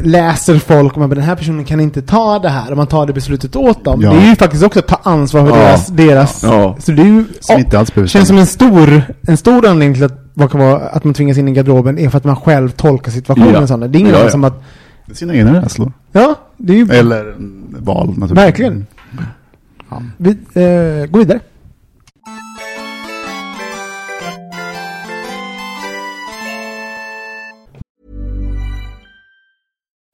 läser 0.00 0.58
folk 0.58 0.92
och 0.92 0.98
man 0.98 1.08
bara, 1.08 1.14
den 1.14 1.24
här 1.24 1.36
personen 1.36 1.64
kan 1.64 1.80
inte 1.80 2.02
ta 2.02 2.38
det 2.38 2.48
här 2.48 2.70
och 2.70 2.76
man 2.76 2.86
tar 2.86 3.06
det 3.06 3.12
beslutet 3.12 3.56
åt 3.56 3.84
dem. 3.84 4.00
Ja. 4.02 4.10
Det 4.12 4.16
är 4.16 4.28
ju 4.28 4.36
faktiskt 4.36 4.64
också 4.64 4.78
att 4.78 4.86
ta 4.86 5.00
ansvar 5.02 5.46
för 5.46 5.50
Ja. 5.50 5.56
deras, 5.64 5.86
deras 5.86 6.42
Ja. 6.42 6.76
så 6.80 6.92
det 6.92 7.02
är 7.02 7.06
ju, 7.06 7.24
Som 7.40 7.58
inte 7.58 7.78
alls 7.78 7.94
behöver 7.94 8.08
känns 8.08 8.28
som 8.28 8.38
en 8.38 8.46
stor, 8.46 9.02
en 9.28 9.36
stor 9.36 9.66
anledning 9.66 9.94
till 9.94 10.04
att, 10.04 10.20
vad 10.34 10.50
kan 10.50 10.60
vara, 10.60 10.76
att 10.88 11.04
man 11.04 11.14
tvingas 11.14 11.38
in 11.38 11.48
i 11.48 11.52
garderoben 11.52 11.98
är 11.98 12.08
för 12.08 12.18
att 12.18 12.24
man 12.24 12.36
själv 12.36 12.68
tolkar 12.70 13.12
situationen 13.12 13.54
Ja. 13.54 13.66
sådana. 13.66 13.88
Det 13.88 13.98
är 13.98 14.00
ingen 14.00 14.12
Ja, 14.14 14.20
ja. 14.24 14.30
som 14.30 14.44
att, 14.44 14.62
Sina 15.12 15.34
egna 15.34 15.62
rädslor. 15.62 15.92
ja, 16.12 16.34
det 16.56 16.72
är 16.72 16.76
ju, 16.76 16.92
Eller 16.92 17.34
val 17.78 18.06
naturligtvis. 18.08 18.38
verkligen. 18.38 18.86
Ja. 19.90 20.02
Vi, 20.16 20.30
eh, 20.30 21.06
gå 21.10 21.18
vidare. 21.18 21.40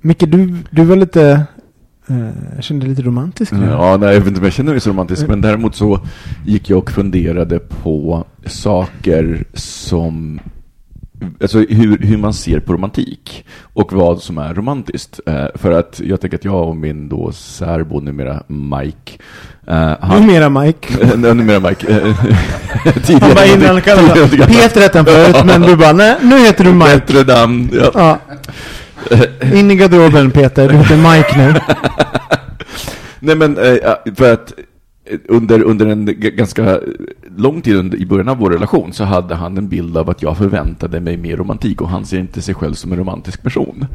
Micke, 0.00 0.24
du, 0.30 0.56
du 0.70 0.84
var 0.84 0.96
lite, 0.96 1.22
eh, 2.08 2.28
jag 2.54 2.64
kände 2.64 2.84
dig 2.86 2.90
lite 2.90 3.02
romantisk 3.02 3.52
nu. 3.52 3.66
Ja, 3.66 3.96
nej, 3.96 4.08
jag 4.14 4.20
vet 4.20 4.28
inte 4.28 4.38
om 4.40 4.44
jag 4.44 4.52
känner 4.52 4.72
mig 4.72 4.80
så 4.80 4.90
romantisk, 4.90 5.28
men 5.28 5.40
däremot 5.40 5.76
så 5.76 6.00
gick 6.46 6.70
jag 6.70 6.78
och 6.78 6.90
funderade 6.90 7.58
på 7.58 8.24
saker 8.46 9.44
som 9.54 10.40
alltså 11.40 11.58
hur, 11.58 11.98
hur 11.98 12.16
man 12.16 12.34
ser 12.34 12.60
på 12.60 12.72
romantik 12.72 13.44
och 13.72 13.92
vad 13.92 14.22
som 14.22 14.38
är 14.38 14.54
romantiskt. 14.54 15.20
Eh, 15.26 15.46
för 15.54 15.72
att 15.72 16.00
jag 16.04 16.20
tänker 16.20 16.36
att 16.38 16.44
jag 16.44 16.68
och 16.68 16.76
min 16.76 17.08
då 17.08 17.32
särbo, 17.32 18.00
numera 18.00 18.42
Mike, 18.46 19.12
eh, 19.66 19.92
han, 20.00 20.26
Numera 20.26 20.48
Mike. 20.48 20.94
Eh, 21.02 21.34
numera 21.34 21.60
Mike. 21.60 21.86
eh, 21.92 22.14
Han 22.84 22.92
tidigare- 23.02 23.34
bara 23.34 23.46
innan 23.46 23.80
kallade 23.80 24.28
tidigare- 24.28 24.48
Peter 24.48 24.80
hette 24.80 24.98
han 24.98 25.04
förut, 25.06 25.36
men 25.46 25.62
du 25.62 25.76
bara 25.76 25.92
nej, 25.92 26.16
nu 26.22 26.38
heter 26.38 26.64
du 26.64 26.72
Mike. 26.72 26.90
Bättre 27.06 27.34
namn. 27.34 27.70
Ja. 27.72 27.90
Ja. 27.94 28.18
In 29.54 29.70
i 29.70 29.76
garderoben 29.76 30.30
Peter, 30.30 30.68
du 30.68 30.76
heter 30.76 30.96
Mike 30.96 31.38
nu. 31.38 31.60
Nej 33.20 33.36
men, 33.36 33.58
eh, 33.58 34.14
för 34.14 34.32
att 34.32 34.52
eh, 35.04 35.18
under, 35.28 35.62
under 35.62 35.86
en 35.86 36.14
ganska 36.18 36.80
lång 37.36 37.60
tid 37.60 37.76
under, 37.76 37.98
i 37.98 38.06
början 38.06 38.28
av 38.28 38.38
vår 38.38 38.50
relation 38.50 38.92
så 38.92 39.04
hade 39.04 39.34
han 39.34 39.58
en 39.58 39.68
bild 39.68 39.96
av 39.96 40.10
att 40.10 40.22
jag 40.22 40.38
förväntade 40.38 41.00
mig 41.00 41.16
mer 41.16 41.36
romantik 41.36 41.80
och 41.80 41.88
han 41.88 42.06
ser 42.06 42.18
inte 42.18 42.42
sig 42.42 42.54
själv 42.54 42.74
som 42.74 42.92
en 42.92 42.98
romantisk 42.98 43.42
person. 43.42 43.86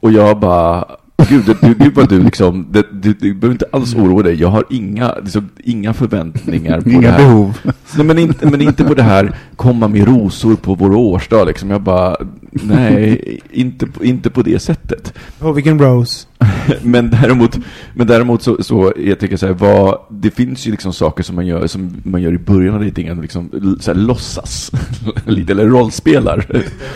Och 0.00 0.12
jag 0.12 0.38
bara, 0.40 0.86
gud, 1.28 1.44
det, 1.46 1.56
det, 1.60 1.74
det 1.74 1.84
är 1.84 1.90
bara 1.90 2.06
du 2.06 2.22
liksom, 2.22 2.66
det, 2.70 2.86
du, 2.92 3.12
du 3.12 3.34
behöver 3.34 3.52
inte 3.54 3.66
alls 3.72 3.94
oroa 3.94 4.22
dig, 4.22 4.34
jag 4.40 4.48
har 4.48 4.64
inga, 4.70 5.14
liksom, 5.22 5.48
inga 5.64 5.94
förväntningar 5.94 6.80
på 6.80 6.88
det 6.88 6.94
Inga 6.94 7.10
här. 7.10 7.18
behov. 7.18 7.58
Nej, 7.96 8.06
men, 8.06 8.18
inte, 8.18 8.50
men 8.50 8.60
inte 8.60 8.84
på 8.84 8.94
det 8.94 9.02
här 9.02 9.36
komma 9.56 9.88
med 9.88 10.06
rosor 10.08 10.54
på 10.56 10.74
vår 10.74 10.94
årsdag 10.94 11.44
liksom. 11.46 11.70
Jag 11.70 11.80
bara, 11.82 12.16
nej, 12.50 13.40
inte, 13.50 13.86
på- 13.86 14.04
inte 14.04 14.30
på 14.30 14.42
det 14.42 14.58
sättet. 14.58 15.14
Oh, 15.40 15.52
vilken 15.54 15.78
Rose. 15.78 16.26
Men 16.82 17.10
däremot, 17.10 17.58
men 17.94 18.06
däremot 18.06 18.42
så, 18.42 18.62
så 18.62 18.92
jag 18.96 19.18
tycker 19.18 19.36
så 19.36 19.46
här, 19.46 19.52
vad, 19.52 19.98
det 20.10 20.30
finns 20.30 20.66
ju 20.66 20.70
liksom 20.70 20.92
saker 20.92 21.22
som 21.22 21.36
man 21.36 21.46
gör, 21.46 21.66
som 21.66 21.96
man 22.02 22.22
gör 22.22 22.32
i 22.32 22.38
början 22.38 22.74
av 22.74 22.80
dejtingen, 22.80 23.20
liksom 23.20 23.76
så 23.80 23.92
här, 23.92 23.98
låtsas, 23.98 24.70
lite, 25.26 25.52
eller 25.52 25.66
rollspelar. 25.66 26.46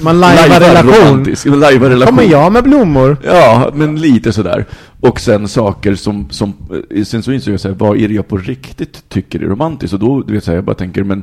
Man 0.01 0.21
lajvar 0.21 0.61
relation. 0.61 1.61
lajvar 1.61 1.89
relation. 1.91 2.17
Kommer 2.17 2.31
jag 2.33 2.53
med 2.53 2.65
blommor? 2.65 3.17
Ja, 3.25 3.71
men 3.75 4.01
lite 4.01 4.33
sådär. 4.33 4.65
Och 5.01 5.21
sen 5.21 5.49
saker 5.49 5.95
som, 5.95 6.31
som 6.31 6.55
eh, 6.91 7.05
sen 7.05 7.23
så 7.23 7.33
insåg 7.33 7.55
jag 7.55 7.61
så 7.61 7.69
här, 7.69 7.75
vad 7.75 7.99
är 7.99 8.09
det 8.09 8.15
jag 8.15 8.29
på 8.29 8.37
riktigt 8.37 9.09
tycker 9.09 9.41
är 9.41 9.47
romantiskt? 9.47 9.95
Och 9.95 10.01
då, 10.01 10.23
du 10.23 10.35
vet 10.35 10.45
så 10.45 10.51
här, 10.51 10.57
jag 10.57 10.65
bara 10.65 10.77
tänker, 10.77 11.05
men 11.05 11.23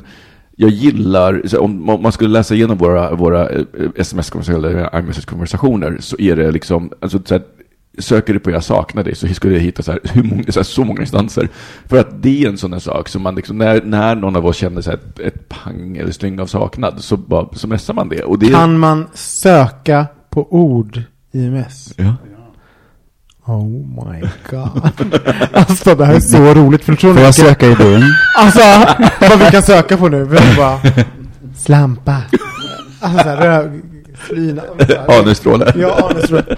jag 0.55 0.69
gillar, 0.69 1.55
om, 1.59 1.99
man 2.01 2.11
skulle 2.11 2.29
läsa 2.29 2.55
igenom 2.55 2.77
våra, 2.77 3.15
våra 3.15 3.49
eh, 3.49 3.65
sms-konversationer, 3.95 4.69
eller 4.69 4.99
iMessage-konversationer, 4.99 5.97
så 5.99 6.15
är 6.19 6.35
det 6.35 6.51
liksom, 6.51 6.89
alltså 6.99 7.19
så 7.25 7.33
här, 7.33 7.43
söker 7.99 8.33
du 8.33 8.39
på 8.39 8.51
jag 8.51 8.63
saknar 8.63 9.03
dig 9.03 9.15
så 9.15 9.27
skulle 9.27 9.53
jag 9.53 9.61
hitta 9.61 9.83
så, 9.83 9.91
här, 9.91 9.99
hur 10.03 10.23
många, 10.23 10.43
så, 10.43 10.59
här, 10.59 10.63
så 10.63 10.83
många 10.83 11.01
instanser. 11.01 11.49
För 11.85 11.99
att 11.99 12.23
det 12.23 12.43
är 12.43 12.49
en 12.49 12.57
sån 12.57 12.73
här 12.73 12.79
sak 12.79 13.09
som 13.09 13.21
man 13.21 13.35
liksom, 13.35 13.57
när, 13.57 13.81
när 13.81 14.15
någon 14.15 14.35
av 14.35 14.45
oss 14.45 14.55
känner 14.57 14.81
så 14.81 14.89
här, 14.89 14.97
ett, 14.97 15.19
ett 15.19 15.49
pang 15.49 15.97
eller 15.97 16.11
styng 16.11 16.39
av 16.39 16.45
saknad 16.45 17.03
så, 17.03 17.17
bara, 17.17 17.47
så 17.53 17.67
messar 17.67 17.93
man 17.93 18.09
det. 18.09 18.23
Och 18.23 18.39
det 18.39 18.51
Kan 18.51 18.79
man 18.79 19.07
söka 19.13 20.05
på 20.29 20.53
ord 20.53 21.01
i 21.31 21.45
MS? 21.45 21.93
Ja. 21.97 22.15
Oh 23.45 23.67
my 23.67 24.21
god. 24.49 24.91
alltså 25.53 25.95
det 25.95 26.05
här 26.05 26.15
är 26.15 26.19
så 26.19 26.53
roligt. 26.53 26.83
För 26.83 26.95
Får 26.95 27.19
jag 27.19 27.35
söka 27.35 27.67
i 27.67 27.75
din? 27.75 28.03
Alltså, 28.37 28.59
vad 29.21 29.39
vi 29.39 29.45
kan 29.51 29.61
söka 29.61 29.97
på 29.97 30.07
nu. 30.07 30.23
Vi 30.23 30.37
bara, 30.57 30.79
slampa. 31.57 32.21
Alltså 32.99 33.29
röv, 33.29 33.81
flyna. 34.17 34.61
Anusstrålar. 35.07 35.75
Ja, 35.77 36.09
anusstrålar. 36.11 36.57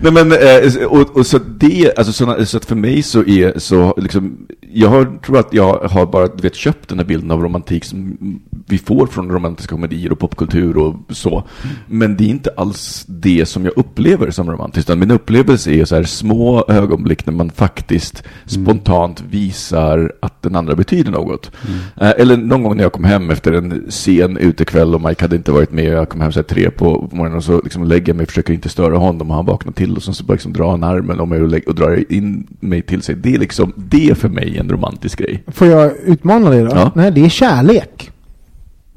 Nej 0.00 0.12
men, 0.12 0.32
eh, 0.32 0.84
och, 0.86 1.16
och 1.16 1.26
så 1.26 1.38
det, 1.38 1.98
alltså 1.98 2.12
såna, 2.12 2.46
så 2.46 2.56
att 2.56 2.64
för 2.64 2.76
mig 2.76 3.02
så 3.02 3.24
är 3.24 3.58
så 3.58 3.94
liksom, 3.96 4.46
jag 4.72 4.88
har, 4.88 5.18
tror 5.26 5.38
att 5.38 5.54
jag 5.54 5.78
har 5.78 6.06
bara, 6.06 6.26
du 6.26 6.42
vet, 6.42 6.54
köpt 6.54 6.88
den 6.88 6.98
här 6.98 7.06
bilden 7.06 7.30
av 7.30 7.42
romantik 7.42 7.84
som 7.84 8.18
vi 8.66 8.78
får 8.78 9.06
från 9.06 9.30
romantiska 9.30 9.74
komedier 9.74 10.12
och 10.12 10.18
popkultur 10.18 10.76
och 10.76 10.94
så. 11.10 11.44
Men 11.86 12.16
det 12.16 12.24
är 12.24 12.28
inte 12.28 12.50
alls 12.56 13.04
det 13.08 13.46
som 13.46 13.64
jag 13.64 13.78
upplever 13.78 14.30
som 14.30 14.50
romantiskt, 14.50 14.90
utan 14.90 14.98
min 14.98 15.10
upplevelse 15.10 15.70
är 15.70 15.84
så 15.84 15.96
här 15.96 16.04
små 16.04 16.64
ögonblick 16.68 17.26
när 17.26 17.32
man 17.32 17.50
faktiskt 17.50 18.22
spontant 18.46 19.22
visar 19.30 20.12
att 20.20 20.42
den 20.42 20.56
andra 20.56 20.74
betyder 20.74 21.10
något. 21.10 21.50
Eh, 21.96 22.10
eller 22.16 22.36
någon 22.36 22.62
gång 22.62 22.76
när 22.76 22.82
jag 22.82 22.92
kom 22.92 23.04
hem 23.04 23.30
efter 23.30 23.52
en 23.52 23.86
sen 23.88 24.36
utekväll 24.36 24.94
och 24.94 25.00
Mike 25.00 25.24
hade 25.24 25.36
inte 25.36 25.52
varit 25.52 25.72
med, 25.72 25.84
jag 25.84 26.08
kom 26.08 26.20
hem 26.20 26.32
så 26.32 26.38
här 26.38 26.44
tre 26.44 26.67
på 26.70 27.08
morgonen 27.12 27.36
och 27.36 27.44
så 27.44 27.60
liksom 27.64 27.84
lägger 27.84 28.08
jag 28.08 28.16
mig, 28.16 28.26
försöker 28.26 28.52
inte 28.52 28.68
störa 28.68 28.96
honom 28.98 29.30
och 29.30 29.36
han 29.36 29.46
vaknar 29.46 29.72
till 29.72 29.96
och 29.96 30.02
så 30.02 30.24
bara 30.24 30.32
liksom 30.32 30.52
drar 30.52 30.70
han 30.70 30.84
armen 30.84 31.20
om 31.20 31.28
mig 31.28 31.42
och, 31.42 31.48
lägg- 31.48 31.68
och 31.68 31.74
drar 31.74 32.12
in 32.12 32.46
mig 32.60 32.82
till 32.82 33.02
sig. 33.02 33.14
Det 33.14 33.34
är 33.34 33.38
liksom, 33.38 33.72
det 33.76 34.10
är 34.10 34.14
för 34.14 34.28
mig 34.28 34.58
en 34.58 34.68
romantisk 34.68 35.18
grej. 35.18 35.42
Får 35.46 35.66
jag 35.68 35.92
utmana 36.04 36.50
dig 36.50 36.62
då? 36.62 36.70
Ja. 36.74 36.92
Nej, 36.94 37.10
det 37.10 37.24
är 37.24 37.28
kärlek. 37.28 38.10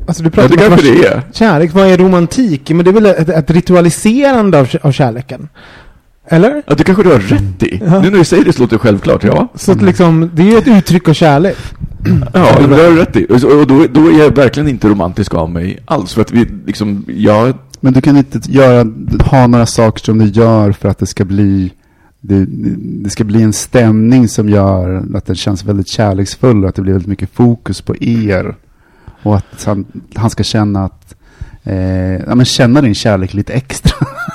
Alltså 0.07 0.23
du 0.23 0.27
Ja, 0.27 0.31
pratar 0.31 0.55
det 0.57 0.67
om 0.67 0.73
att 0.73 0.79
kanske 0.79 1.01
det 1.01 1.07
är. 1.07 1.21
Kärlek, 1.33 1.73
vad 1.73 1.87
är 1.87 1.97
romantik? 1.97 2.69
Men 2.69 2.85
det 2.85 2.91
är 2.91 2.93
väl 2.93 3.05
ett, 3.05 3.29
ett 3.29 3.51
ritualiserande 3.51 4.59
av, 4.59 4.67
av 4.81 4.91
kärleken? 4.91 5.49
Eller? 6.27 6.61
Ja, 6.67 6.75
det 6.75 6.83
kanske 6.83 7.03
du 7.03 7.09
har 7.09 7.19
rätt 7.19 7.63
i. 7.63 7.79
Nu 7.83 7.87
när 7.89 8.11
du 8.11 8.23
säger 8.25 8.45
det 8.45 8.53
så 8.53 8.61
låter 8.61 8.75
det 8.75 8.79
självklart, 8.79 9.23
ja. 9.23 9.47
Så 9.55 9.71
att 9.71 9.81
liksom, 9.81 10.31
det 10.33 10.41
är 10.41 10.45
ju 10.51 10.57
ett 10.57 10.67
uttryck 10.67 11.09
av 11.09 11.13
kärlek. 11.13 11.57
Ja, 12.33 12.59
det 12.59 12.75
har 12.75 12.91
du 12.91 12.97
rätt 12.97 13.15
i. 13.15 13.25
Och, 13.25 13.67
då, 13.67 13.85
då 13.91 14.07
är 14.07 14.19
jag 14.19 14.35
verkligen 14.35 14.69
inte 14.69 14.87
romantisk 14.87 15.33
av 15.33 15.49
mig 15.49 15.79
alls. 15.85 16.13
För 16.13 16.21
att 16.21 16.31
vi 16.31 16.47
liksom, 16.65 17.05
jag 17.07 17.53
Men 17.79 17.93
du 17.93 18.01
kan 18.01 18.17
inte 18.17 18.39
göra, 18.51 18.87
ha 19.25 19.47
några 19.47 19.65
saker 19.65 20.03
som 20.03 20.17
du 20.17 20.25
gör 20.25 20.71
för 20.71 20.89
att 20.89 20.97
det 20.97 21.05
ska 21.05 21.25
bli 21.25 21.71
det, 22.21 22.45
det 23.03 23.09
ska 23.09 23.23
bli 23.23 23.41
en 23.41 23.53
stämning 23.53 24.27
som 24.27 24.49
gör 24.49 25.03
att 25.15 25.25
den 25.25 25.35
känns 25.35 25.63
väldigt 25.63 25.87
kärleksfull 25.87 26.63
och 26.63 26.69
att 26.69 26.75
det 26.75 26.81
blir 26.81 26.93
väldigt 26.93 27.09
mycket 27.09 27.29
fokus 27.33 27.81
på 27.81 27.95
er. 27.99 28.55
Och 29.23 29.35
att 29.35 29.63
han, 29.65 29.85
han 30.15 30.29
ska 30.29 30.43
känna 30.43 30.85
att, 30.85 31.15
eh, 31.63 32.13
ja 32.13 32.35
men 32.35 32.45
känna 32.45 32.81
din 32.81 32.95
kärlek 32.95 33.33
lite 33.33 33.53
extra. 33.53 34.07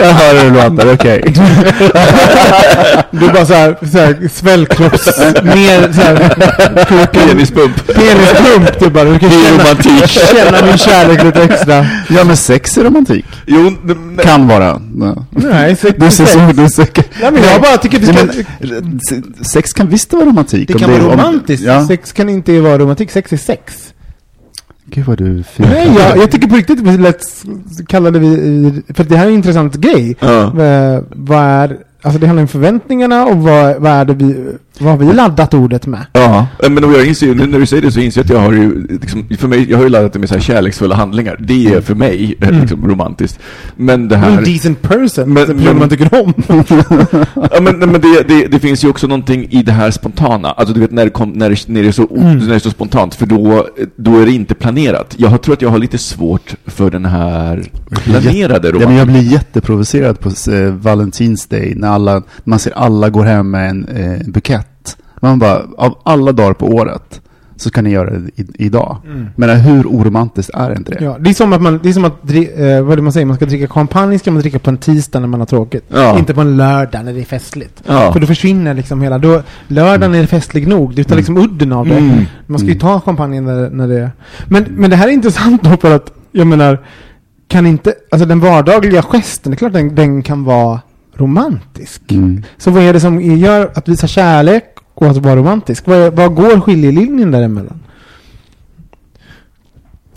Jag 0.00 0.12
hör 0.12 0.44
hur 0.44 0.50
det 0.50 0.68
låter, 0.68 0.92
okej. 0.94 1.22
Du 3.10 3.28
bara 3.28 3.46
såhär, 3.46 3.76
såhär 3.92 4.28
svällkropps... 4.32 5.06
mer 5.42 5.92
såhär... 5.92 7.06
Penispump. 7.06 7.86
Penispump, 7.86 8.78
du 8.80 8.90
bara. 8.90 9.04
Du 9.04 9.18
kan 9.18 9.28
Det 9.30 9.36
är 9.36 9.42
känna, 9.48 9.64
romantik. 9.64 10.08
känna 10.08 10.66
min 10.66 10.78
kärlek 10.78 11.22
lite 11.24 11.42
extra. 11.42 11.86
Ja 12.08 12.24
men 12.24 12.36
sex 12.36 12.78
är 12.78 12.84
romantik. 12.84 13.24
Jo, 13.46 13.66
n- 13.66 14.18
Kan 14.22 14.48
vara. 14.48 14.80
Ja. 15.00 15.16
Nej, 15.30 15.76
sex, 15.76 15.94
Du 15.98 16.10
ser 16.10 16.24
sex. 16.24 16.32
så, 16.32 16.38
du 16.62 16.68
ser, 16.68 16.86
Nej, 17.22 17.30
men 17.32 17.42
jag 17.42 17.60
bara 17.62 17.76
tycker 17.76 17.98
det 17.98 18.12
Nej, 18.12 18.16
ska... 18.28 18.66
men, 18.66 19.00
se- 19.08 19.44
sex 19.44 19.72
kan 19.72 19.88
visst 19.88 20.12
vara 20.12 20.24
romantik. 20.24 20.68
Det 20.68 20.74
om 20.74 20.80
kan 20.80 20.90
vara 20.92 21.02
om- 21.02 21.10
romantiskt. 21.10 21.66
Ja. 21.66 21.86
Sex 21.86 22.12
kan 22.12 22.28
inte 22.28 22.60
vara 22.60 22.78
romantik. 22.78 23.10
Sex 23.10 23.32
är 23.32 23.36
sex. 23.36 23.74
Gud 24.90 25.06
vad 25.06 25.18
du 25.18 25.42
fin. 25.42 25.66
Nej, 25.68 25.94
jag, 25.98 26.18
jag 26.18 26.30
tycker 26.30 26.48
på 26.48 26.56
riktigt 26.56 26.80
vi 26.80 26.98
lätt 26.98 27.44
kallade 27.86 28.18
vi... 28.18 28.82
För 28.94 29.04
det 29.04 29.16
här 29.16 29.26
är 29.26 29.30
en 29.30 29.34
intressant 29.34 29.74
grej. 29.74 30.16
Eh, 30.20 31.02
vad 31.10 31.38
är... 31.38 31.78
Alltså 32.06 32.20
det 32.20 32.26
handlar 32.26 32.42
om 32.42 32.48
förväntningarna 32.48 33.24
och 33.26 33.36
vad, 33.36 33.76
vad 33.82 33.92
är 33.92 34.04
det 34.04 34.14
vi... 34.14 34.54
Vad 34.78 34.90
har 34.90 34.98
vi 35.06 35.12
laddat 35.14 35.54
ordet 35.54 35.86
med? 35.86 36.06
Ja, 36.12 36.46
men 36.70 36.92
jag 36.92 37.06
inser 37.06 37.34
nu 37.34 37.46
när 37.46 37.58
du 37.58 37.66
säger 37.66 37.82
det 37.82 37.92
så 37.92 38.00
inser 38.00 38.20
jag 38.20 38.24
att 38.24 38.30
jag 38.30 38.40
har 38.40 38.52
ju, 38.52 38.86
liksom, 39.00 39.28
för 39.38 39.48
mig, 39.48 39.70
jag 39.70 39.76
har 39.76 39.84
ju 39.84 39.90
laddat 39.90 40.12
det 40.12 40.18
med 40.18 40.28
så 40.28 40.34
här 40.34 40.42
kärleksfulla 40.42 40.94
handlingar. 40.94 41.36
Det 41.40 41.66
är 41.66 41.80
för 41.80 41.94
mig 41.94 42.34
eh, 42.40 42.60
liksom, 42.60 42.88
romantiskt. 42.88 43.38
Men 43.76 44.08
det 44.08 44.16
här... 44.16 44.38
En 44.38 44.44
decent 44.44 44.82
person, 44.82 45.32
Men- 45.32 45.46
men, 45.46 45.56
men- 45.64 45.78
man 45.78 45.88
tycker 45.88 46.22
om. 46.22 46.32
Ja, 47.34 47.60
men, 47.60 47.78
men 47.78 47.92
det, 48.00 48.22
det, 48.28 48.46
det 48.46 48.58
finns 48.58 48.84
ju 48.84 48.88
också 48.88 49.06
någonting 49.06 49.46
i 49.50 49.62
det 49.62 49.72
här 49.72 49.90
spontana. 49.90 50.50
Alltså 50.50 50.74
du 50.74 50.80
vet 50.80 50.90
när 50.90 51.04
det, 51.04 51.10
kom, 51.10 51.30
när 51.30 51.50
det, 51.50 51.68
när 51.68 51.82
det, 51.82 51.88
är, 51.88 51.92
så, 51.92 52.06
när 52.10 52.48
det 52.48 52.54
är 52.54 52.58
så 52.58 52.70
spontant, 52.70 53.14
för 53.14 53.26
då, 53.26 53.66
då 53.96 54.18
är 54.20 54.26
det 54.26 54.32
inte 54.32 54.54
planerat. 54.54 55.14
Jag 55.18 55.28
har- 55.28 55.38
tror 55.38 55.54
att 55.54 55.62
jag 55.62 55.70
har 55.70 55.78
lite 55.78 55.98
svårt 55.98 56.54
för 56.66 56.90
den 56.90 57.04
här 57.04 57.62
planerade 58.04 58.68
Ja, 58.68 58.72
men 58.72 58.82
romantiken. 58.82 58.96
jag 58.96 59.06
blir 59.06 59.22
jätteprovocerad 59.32 60.20
på 60.20 60.28
eh, 60.52 60.70
Valentins 60.72 61.46
Day 61.46 61.72
när 61.76 61.88
alla, 61.96 62.22
man 62.44 62.58
ser 62.58 62.72
alla 62.72 63.10
går 63.10 63.24
hem 63.24 63.50
med 63.50 63.70
en 63.70 63.88
eh, 63.88 64.26
bukett. 64.26 64.96
Man 65.20 65.38
bara, 65.38 65.62
av 65.76 65.98
alla 66.04 66.32
dagar 66.32 66.52
på 66.52 66.66
året 66.66 67.20
så 67.56 67.70
kan 67.70 67.84
ni 67.84 67.90
göra 67.90 68.10
det 68.10 68.42
i, 68.42 68.46
idag. 68.54 68.96
Men 69.36 69.60
hur 69.60 69.86
oromantiskt 69.86 70.50
är 70.54 70.76
inte 70.76 70.92
det? 70.92 71.04
Ja, 71.04 71.16
det 71.20 71.30
är 71.30 71.34
som 71.34 71.52
att 71.52 71.62
man, 71.62 71.80
det 71.82 71.88
är 71.88 71.92
som 71.92 72.04
att, 72.04 72.30
eh, 72.30 72.82
vad 72.82 72.92
är 72.92 72.96
det 72.96 73.02
man 73.02 73.12
säger, 73.12 73.26
man 73.26 73.36
ska 73.36 73.46
dricka 73.46 73.68
champagne 73.68 74.18
ska 74.18 74.30
man 74.30 74.40
dricka 74.40 74.58
på 74.58 74.70
en 74.70 74.78
tisdag 74.78 75.20
när 75.20 75.28
man 75.28 75.40
har 75.40 75.46
tråkigt. 75.46 75.84
Ja. 75.88 76.18
Inte 76.18 76.34
på 76.34 76.40
en 76.40 76.56
lördag 76.56 77.04
när 77.04 77.12
det 77.12 77.20
är 77.20 77.24
festligt. 77.24 77.82
Ja. 77.86 78.12
För 78.12 78.20
då 78.20 78.26
försvinner 78.26 78.74
liksom 78.74 79.02
hela, 79.02 79.18
då, 79.18 79.42
lördagen 79.68 80.14
är 80.14 80.26
festlig 80.26 80.68
nog, 80.68 80.94
du 80.94 81.04
tar 81.04 81.16
liksom 81.16 81.36
udden 81.36 81.72
av 81.72 81.88
det. 81.88 81.96
Mm. 81.96 82.24
Man 82.46 82.58
ska 82.58 82.68
ju 82.68 82.78
ta 82.78 83.00
champagnen 83.00 83.44
när, 83.44 83.70
när 83.70 83.88
det 83.88 84.10
men, 84.46 84.64
men 84.68 84.90
det 84.90 84.96
här 84.96 85.08
är 85.08 85.12
intressant 85.12 85.62
då 85.62 85.76
för 85.76 85.94
att, 85.94 86.12
jag 86.32 86.46
menar, 86.46 86.78
kan 87.48 87.66
inte, 87.66 87.94
alltså 88.10 88.26
den 88.26 88.40
vardagliga 88.40 89.02
gesten, 89.02 89.50
det 89.50 89.54
är 89.54 89.58
klart 89.58 89.72
den, 89.72 89.94
den 89.94 90.22
kan 90.22 90.44
vara 90.44 90.80
romantisk. 91.16 92.12
Mm. 92.12 92.42
Så 92.58 92.70
vad 92.70 92.82
är 92.82 92.92
det 92.92 93.00
som 93.00 93.20
gör 93.20 93.70
att 93.74 93.88
visa 93.88 94.06
kärlek 94.06 94.64
och 94.94 95.06
att 95.06 95.16
vara 95.16 95.36
romantisk? 95.36 95.86
Vad, 95.86 96.16
vad 96.16 96.34
går 96.34 96.60
skiljelinjen 96.60 97.30
däremellan? 97.30 97.80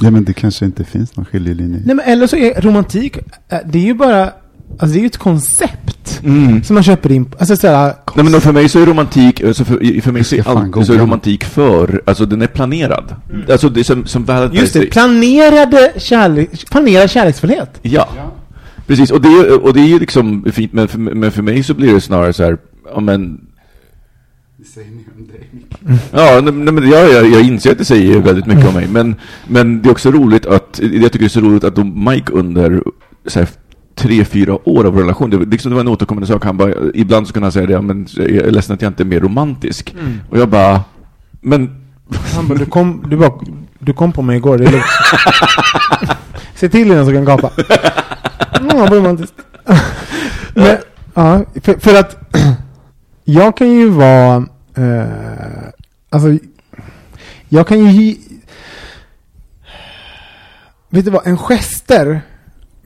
Ja, 0.01 0.11
men 0.11 0.23
det 0.23 0.33
kanske 0.33 0.65
inte 0.65 0.83
finns 0.83 1.15
någon 1.15 1.25
skiljelinje. 1.25 1.81
Nej 1.85 1.95
men 1.95 2.05
eller 2.05 2.27
så 2.27 2.35
är 2.35 2.61
romantik, 2.61 3.17
eh, 3.49 3.59
det 3.65 3.79
är 3.79 3.83
ju 3.83 3.93
bara, 3.93 4.23
alltså 4.23 4.93
det 4.93 4.97
är 4.97 5.01
ju 5.01 5.05
ett 5.05 5.17
koncept. 5.17 5.95
Mm. 6.23 6.63
som 6.63 6.73
man 6.73 6.83
köper 6.83 7.11
in. 7.11 7.31
Alltså 7.39 7.55
såhär, 7.55 7.93
Nej 8.15 8.23
men 8.23 8.31
då 8.31 8.39
för 8.39 8.51
mig 8.51 8.69
så 8.69 8.79
är 8.79 8.85
romantik, 8.85 9.43
alltså 9.43 9.65
för, 9.65 10.01
för 10.01 10.11
mig 10.11 10.23
så 10.23 10.35
är, 10.35 10.47
all, 10.47 10.85
så 10.85 10.93
är 10.93 10.97
romantik 10.97 11.43
för, 11.43 12.01
alltså 12.05 12.25
den 12.25 12.41
är 12.41 12.47
planerad. 12.47 13.15
Alltså 13.51 13.69
det 13.69 13.79
är 13.79 13.83
som, 13.83 14.05
som 14.05 14.25
Valentine's 14.25 14.59
just 14.59 14.73
det, 14.73 14.85
planerade 14.85 15.93
kärlek, 15.97 16.69
planerad 16.69 17.09
kärleksfullhet. 17.09 17.79
Ja. 17.81 18.09
Precis, 18.89 19.11
och 19.11 19.21
det, 19.21 19.27
är- 19.29 19.63
och 19.63 19.73
det 19.73 19.79
är 19.81 19.87
ju 19.87 19.99
liksom 19.99 20.45
fint, 20.51 20.73
men 20.73 20.87
för, 20.87 20.99
men 20.99 21.31
för 21.31 21.41
mig 21.43 21.63
så 21.63 21.73
blir 21.73 21.93
det 21.93 22.01
snarare 22.01 22.33
så 22.33 22.43
här, 22.43 22.57
ja 22.93 22.99
men 22.99 23.41
Ja, 26.11 26.41
nej, 26.43 26.53
men 26.73 26.89
jag, 26.89 27.11
jag, 27.13 27.29
jag 27.29 27.41
inser 27.43 27.71
att 27.71 27.77
det 27.77 27.85
säger 27.85 28.19
väldigt 28.19 28.45
mycket 28.45 28.67
om 28.67 28.73
mig, 28.73 28.87
men, 28.91 29.15
men 29.47 29.81
det 29.81 29.89
är 29.89 29.91
också 29.91 30.11
roligt 30.11 30.45
att, 30.45 30.79
jag 30.83 30.91
tycker 31.11 31.19
det 31.19 31.25
är 31.25 31.29
så 31.29 31.39
roligt 31.41 31.63
att 31.63 31.75
de, 31.75 32.05
Mike 32.09 32.33
under 32.33 32.83
så 33.25 33.39
här, 33.39 33.49
tre, 33.95 34.25
fyra 34.25 34.69
år 34.69 34.83
av 34.85 34.97
relation, 34.97 35.29
det, 35.29 35.37
liksom 35.37 35.69
det 35.71 35.75
var 35.75 35.81
en 35.81 35.87
återkommande 35.87 36.27
sak, 36.27 36.43
han 36.45 36.57
bara, 36.57 36.73
ibland 36.93 37.27
så 37.27 37.33
kunde 37.33 37.45
han 37.45 37.51
säga 37.51 37.65
det, 37.67 37.73
ja, 37.73 37.81
men 37.81 38.07
jag 38.15 38.29
är 38.29 38.51
ledsen 38.51 38.73
att 38.73 38.81
jag 38.81 38.89
inte 38.89 39.03
är 39.03 39.05
mer 39.05 39.19
romantisk. 39.19 39.95
Och 40.29 40.37
jag 40.39 40.49
bara, 40.49 40.81
men 41.41 41.69
Han 42.35 42.47
bara, 42.47 42.57
du 42.57 42.65
kom, 42.65 43.03
du 43.09 43.17
bara, 43.17 43.33
du 43.89 43.93
kom 43.93 44.13
på 44.13 44.21
mig 44.21 44.37
igår, 44.37 44.57
det 44.57 44.65
är 44.65 44.71
lugnt. 44.71 44.85
Se 46.55 46.69
till 46.69 46.91
innan 46.91 47.05
så 47.05 47.11
kan 47.11 47.25
gapa. 47.25 47.51
Mm, 48.59 48.77
vad 48.77 48.93
romantiskt. 48.93 49.33
Men, 50.53 50.77
ja, 51.13 51.45
för, 51.63 51.79
för 51.79 51.99
att 51.99 52.35
jag 53.23 53.57
kan 53.57 53.69
ju 53.69 53.89
vara, 53.89 54.35
eh, 54.75 55.67
alltså, 56.09 56.37
jag 57.49 57.67
kan 57.67 57.79
ju, 57.85 58.15
vet 60.89 61.05
du 61.05 61.11
vad, 61.11 61.27
en 61.27 61.37
gester 61.37 62.21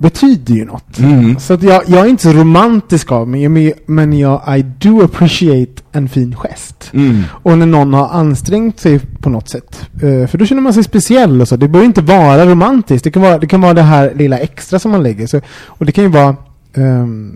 betyder 0.03 0.53
ju 0.53 0.65
något. 0.65 0.99
Mm. 0.99 1.39
Så 1.39 1.53
att 1.53 1.63
jag, 1.63 1.81
jag 1.87 1.99
är 1.99 2.09
inte 2.09 2.23
så 2.23 2.33
romantisk 2.33 3.11
av 3.11 3.27
mig, 3.27 3.75
men- 3.85 4.13
jag, 4.19 4.57
I 4.57 4.61
do 4.61 5.03
appreciate 5.03 5.81
en 5.91 6.09
fin 6.09 6.35
gest. 6.35 6.89
Mm. 6.93 7.23
Och 7.29 7.57
när 7.57 7.65
någon 7.65 7.93
har 7.93 8.09
ansträngt 8.09 8.79
sig 8.79 8.99
på 8.99 9.29
något 9.29 9.49
sätt. 9.49 9.81
Eh, 9.93 10.27
för 10.27 10.37
då 10.37 10.45
känner 10.45 10.61
man 10.61 10.73
sig 10.73 10.83
speciell 10.83 11.41
och 11.41 11.47
så. 11.47 11.55
Det 11.55 11.67
behöver 11.67 11.85
inte 11.85 12.01
vara 12.01 12.45
romantiskt. 12.45 13.03
Det 13.03 13.11
kan 13.11 13.21
vara 13.21 13.37
det, 13.37 13.47
kan 13.47 13.61
vara 13.61 13.73
det 13.73 13.81
här 13.81 14.13
lilla 14.15 14.37
extra 14.37 14.79
som 14.79 14.91
man 14.91 15.03
lägger. 15.03 15.27
Så, 15.27 15.41
och 15.65 15.85
det 15.85 15.91
kan 15.91 16.03
ju 16.03 16.09
vara... 16.09 16.35
ehm, 16.73 17.35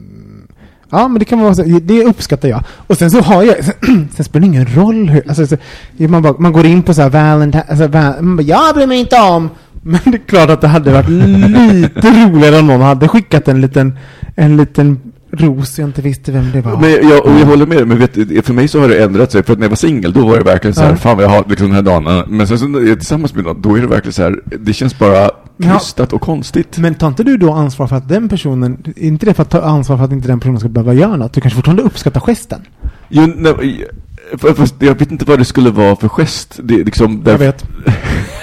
ja, 0.91 1.07
men 1.07 1.19
det 1.19 1.25
kan 1.25 1.39
vara 1.39 1.55
så, 1.55 1.63
Det 1.63 2.03
uppskattar 2.05 2.49
jag. 2.49 2.63
Och 2.87 2.97
sen 2.97 3.11
så 3.11 3.21
har 3.21 3.43
jag... 3.43 3.55
sen 4.15 4.23
spelar 4.25 4.41
det 4.41 4.47
ingen 4.47 4.75
roll 4.75 5.09
hur... 5.09 5.23
Alltså, 5.27 5.47
så, 5.47 5.57
man, 5.97 6.21
bara, 6.21 6.35
man 6.39 6.53
går 6.53 6.65
in 6.65 6.83
på 6.83 6.93
så 6.93 7.01
här 7.01 7.09
Valentine... 7.09 7.63
Alltså, 7.69 7.87
val, 7.87 8.13
man 8.21 8.35
bara, 8.37 8.43
jag 8.43 8.75
bryr 8.75 8.87
mig 8.87 8.99
inte 8.99 9.19
om... 9.21 9.49
Men 9.87 9.99
det 10.05 10.17
är 10.17 10.27
klart 10.27 10.49
att 10.49 10.61
det 10.61 10.67
hade 10.67 10.91
varit 10.91 11.09
lite 11.09 12.25
roligare 12.25 12.59
om 12.59 12.67
någon 12.67 12.81
hade 12.81 13.07
skickat 13.07 13.47
en 13.47 13.61
liten... 13.61 13.97
En 14.35 14.57
liten 14.57 14.99
ros 15.31 15.79
jag 15.79 15.89
inte 15.89 16.01
visste 16.01 16.31
vem 16.31 16.51
det 16.51 16.61
var. 16.61 16.77
Men 16.77 16.91
jag, 17.09 17.25
och 17.25 17.31
jag 17.39 17.45
håller 17.45 17.65
med 17.65 17.77
dig, 17.77 17.85
men 17.85 17.99
vet, 17.99 18.45
för 18.45 18.53
mig 18.53 18.67
så 18.67 18.79
har 18.79 18.87
det 18.87 19.03
ändrat 19.03 19.31
sig. 19.31 19.43
För 19.43 19.53
att 19.53 19.59
när 19.59 19.65
jag 19.65 19.69
var 19.69 19.75
singel, 19.75 20.13
då 20.13 20.27
var 20.27 20.37
det 20.37 20.43
verkligen 20.43 20.75
så 20.75 20.81
här, 20.81 20.89
Ja. 20.89 20.95
fan 20.95 21.15
vad 21.17 21.25
jag 21.25 21.29
har 21.29 21.45
liksom 21.49 21.67
den 21.67 21.75
här 21.75 21.81
dagen. 21.81 22.23
Men 22.27 22.47
sen 22.47 22.59
så 22.59 22.67
när 22.67 22.79
jag 22.79 22.89
är 22.89 22.95
tillsammans 22.95 23.33
med 23.35 23.43
någon, 23.43 23.61
då 23.61 23.75
är 23.77 23.81
det 23.81 23.87
verkligen 23.87 24.13
så 24.13 24.23
här, 24.23 24.39
det 24.59 24.73
känns 24.73 24.99
bara 24.99 25.29
krystat 25.63 26.13
och 26.13 26.21
konstigt. 26.21 26.77
Men 26.77 26.95
tar 26.95 27.07
inte 27.07 27.23
du 27.23 27.37
då 27.37 27.53
ansvar 27.53 27.87
för 27.87 27.95
att 27.95 28.09
den 28.09 28.29
personen, 28.29 28.77
inte 28.95 29.25
det 29.25 29.33
för 29.33 29.41
att 29.43 29.49
ta 29.49 29.61
ansvar 29.61 29.97
för 29.97 30.03
att 30.05 30.11
inte 30.11 30.27
den 30.27 30.39
personen 30.39 30.59
ska 30.59 30.69
behöva 30.69 30.93
göra 30.93 31.15
något? 31.15 31.33
Du 31.33 31.41
kanske 31.41 31.55
fortfarande 31.55 31.83
uppskattar 31.83 32.21
gesten? 32.21 32.61
Jo, 33.09 33.23
nej, 33.35 33.87
jag 34.79 34.99
vet 34.99 35.11
inte 35.11 35.25
vad 35.25 35.39
det 35.39 35.45
skulle 35.45 35.69
vara 35.69 35.95
för 35.95 36.09
gest. 36.09 36.59
Det 36.63 36.83
liksom, 36.83 37.23
Jag 37.25 37.37
vet. 37.37 37.65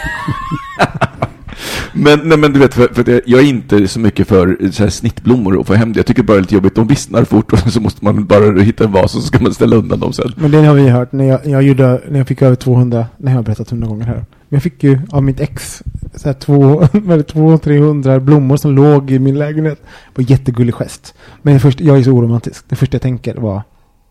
Men, 1.97 2.20
nej, 2.28 2.38
men 2.38 2.53
du 2.53 2.59
vet, 2.59 2.74
för, 2.74 2.88
för 2.88 3.22
jag, 3.26 3.40
är 3.40 3.45
inte 3.45 3.88
så 3.88 4.01
mycket 4.01 4.28
för 4.28 4.57
eh, 4.61 4.70
så 4.70 4.82
här, 4.82 4.90
snittblommor 4.90 5.57
och 5.57 5.66
få 5.66 5.74
hem 5.74 5.92
det. 5.92 5.99
Jag 5.99 6.07
tycker 6.07 6.22
bara 6.22 6.32
det 6.32 6.38
är 6.38 6.42
lite 6.42 6.55
jobbigt. 6.55 6.74
De 6.74 6.86
vissnar 6.86 7.24
fort 7.24 7.53
och 7.53 7.59
så 7.72 7.80
måste 7.80 8.05
man 8.05 8.26
bara 8.26 8.61
hitta 8.61 8.84
en 8.84 8.92
vas 8.92 9.14
och 9.14 9.22
så 9.22 9.26
ska 9.26 9.38
man 9.38 9.55
ställa 9.55 9.76
undan 9.76 10.01
dem 10.01 10.12
sen. 10.12 10.32
Men 10.36 10.51
det 10.51 10.62
har 10.62 10.74
vi 10.74 10.88
hört 10.88 11.12
när 11.12 11.24
jag, 11.24 11.47
jag 11.47 11.62
gjorde, 11.62 12.03
när 12.09 12.18
jag 12.18 12.28
fick 12.28 12.42
över 12.42 12.57
200, 12.57 13.07
nej 13.16 13.32
jag 13.32 13.38
har 13.38 13.42
berättat 13.42 13.70
hundra 13.70 13.88
gånger 13.88 14.07
här. 14.07 14.14
Men 14.14 14.57
jag 14.57 14.62
fick 14.62 14.82
ju 14.82 14.99
av 15.11 15.22
mitt 15.22 15.40
ex, 15.40 15.82
så 16.14 16.28
här 16.28 16.34
två, 16.34 16.55
vad 16.92 17.20
200-300 17.20 18.20
blommor 18.20 18.57
som 18.57 18.74
låg 18.74 19.11
i 19.11 19.18
min 19.18 19.38
lägenhet. 19.38 19.78
Det 19.82 20.22
var 20.22 20.22
en 20.22 20.36
jättegullig 20.36 20.74
gest. 20.74 21.14
Men 21.42 21.61
först, 21.61 21.80
jag 21.80 21.99
är 21.99 22.03
så 22.03 22.11
oromantisk. 22.11 22.64
Det 22.68 22.76
första 22.76 22.95
jag 22.95 23.03
tänker 23.03 23.34
var, 23.34 23.62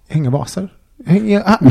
hänga 0.08 0.30
vasar. 0.30 0.70
Kan 1.08 1.18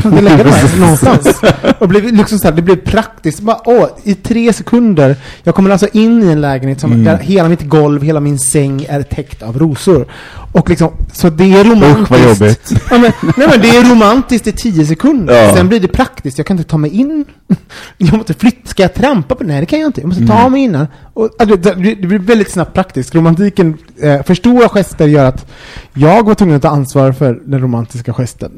inte 0.05 0.21
lägga 0.21 0.43
dem 0.43 0.53
någonstans? 0.79 1.41
Och 1.79 1.87
blev 1.87 2.13
liksom 2.13 2.39
så 2.39 2.47
här, 2.47 2.55
det 2.55 2.61
blev 2.61 2.75
praktiskt. 2.75 3.39
Bara, 3.39 3.57
åh, 3.65 3.87
I 4.03 4.13
tre 4.15 4.53
sekunder. 4.53 5.15
Jag 5.43 5.55
kommer 5.55 5.69
alltså 5.69 5.87
in 5.93 6.23
i 6.23 6.31
en 6.31 6.41
lägenhet 6.41 6.79
som, 6.79 6.91
Mm. 6.91 7.03
där 7.03 7.17
hela 7.17 7.49
mitt 7.49 7.61
golv, 7.67 8.03
hela 8.03 8.19
min 8.19 8.39
säng 8.39 8.85
är 8.89 9.01
täckt 9.03 9.43
av 9.43 9.59
rosor. 9.59 10.05
Och 10.53 10.69
liksom, 10.69 10.91
så 11.13 11.29
det 11.29 11.43
är 11.53 11.63
romantiskt. 11.63 12.01
Usch, 12.01 12.11
vad 12.11 12.19
jobbigt. 12.29 12.71
Ja, 12.89 12.97
men, 12.97 13.11
nej 13.37 13.47
men 13.51 13.61
det 13.61 13.69
är 13.69 13.91
romantiskt 13.91 14.47
i 14.47 14.51
tio 14.51 14.85
sekunder. 14.85 15.43
Ja. 15.43 15.55
Sen 15.55 15.67
blir 15.67 15.79
det 15.79 15.87
praktiskt. 15.87 16.37
Jag 16.37 16.47
kan 16.47 16.57
inte 16.57 16.69
ta 16.69 16.77
mig 16.77 16.91
in. 16.91 17.25
Jag 17.97 18.17
måste 18.17 18.33
flytta. 18.33 18.69
Ska 18.69 18.81
jag 18.83 18.93
trampa 18.93 19.35
på? 19.35 19.43
Nej, 19.43 19.59
det 19.59 19.65
kan 19.65 19.79
jag 19.79 19.89
inte. 19.89 20.01
Jag 20.01 20.07
måste 20.07 20.27
ta 20.27 20.39
Mm. 20.39 20.51
mig 20.51 20.61
innan. 20.61 20.87
Och, 21.13 21.29
ja, 21.39 21.45
det, 21.45 21.75
blir 21.75 22.19
väldigt 22.19 22.51
snabbt 22.51 22.73
praktiskt. 22.73 23.15
Romantiken, 23.15 23.77
eh, 24.01 24.23
för 24.23 24.35
stora 24.35 24.69
gester 24.69 25.07
gör 25.07 25.25
att 25.25 25.51
jag 25.93 26.25
var 26.25 26.35
tvungen 26.35 26.55
att 26.55 26.61
ta 26.61 26.69
ansvar 26.69 27.11
för 27.11 27.41
den 27.45 27.61
romantiska 27.61 28.13
gesten. 28.13 28.51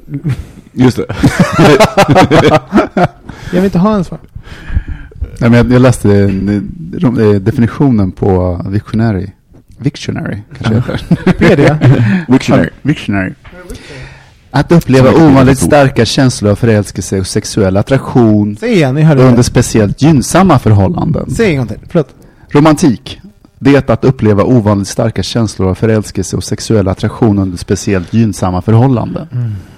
Just 0.73 0.97
det. 0.97 1.05
Jag 3.51 3.61
vill 3.61 3.63
inte 3.65 3.79
ha 3.79 3.89
ansvar. 3.93 4.19
Nej, 5.39 5.49
men 5.49 5.53
jag, 5.53 5.71
jag 5.71 5.81
läste 5.81 6.09
eh, 6.11 7.25
eh, 7.25 7.35
definitionen 7.41 8.11
på 8.11 8.61
Victionary. 8.69 9.31
Victionary, 9.77 10.37
kanske 10.61 10.75
heter. 10.75 12.25
Wiktionary. 12.31 12.69
Victionary. 12.81 13.33
Att 14.51 14.71
uppleva 14.71 15.11
ovanligt 15.11 15.59
starka 15.59 16.05
känslor 16.05 16.51
av 16.51 16.55
förälskelse 16.55 17.19
och 17.19 17.27
sexuell 17.27 17.77
attraktion 17.77 18.57
Säg 18.59 18.71
igen, 18.73 18.97
hörde 18.97 19.21
under 19.23 19.37
det. 19.37 19.43
speciellt 19.43 20.01
gynnsamma 20.01 20.59
förhållanden. 20.59 21.29
Säg 21.31 21.51
en 21.51 21.57
gång 21.57 21.67
till. 21.67 21.77
Förlåt. 21.89 22.09
Romantik. 22.49 23.21
Det 23.59 23.75
är 23.75 23.91
att 23.91 24.05
uppleva 24.05 24.43
ovanligt 24.43 24.87
starka 24.87 25.23
känslor 25.23 25.69
av 25.69 25.75
förälskelse 25.75 26.35
och 26.35 26.43
sexuell 26.43 26.87
attraktion 26.87 27.39
under 27.39 27.57
speciellt 27.57 28.13
gynnsamma 28.13 28.61
förhållanden. 28.61 29.27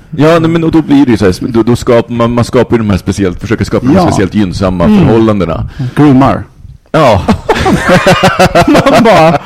Ja, 0.09 0.39
nej, 0.39 0.49
men 0.49 0.63
och 0.63 0.71
då 0.71 0.81
blir 0.81 1.05
det 1.05 1.11
ju 1.11 1.17
så 1.17 1.25
här, 1.25 1.35
då, 1.47 1.63
då 1.63 1.75
skapar 1.75 2.13
man, 2.13 2.31
man 2.33 2.45
skapar 2.45 2.75
ju 2.75 2.83
de 2.83 2.89
här 2.89 2.97
speciellt, 2.97 3.39
försöker 3.41 3.65
skapa 3.65 3.85
de 3.85 3.91
här 3.91 3.99
Ja. 3.99 4.07
speciellt 4.07 4.33
gynnsamma 4.33 4.83
förhållandena. 4.83 5.69
Groomar. 5.95 6.43
Ja, 6.91 7.25
Man 8.67 9.03
bara, 9.03 9.39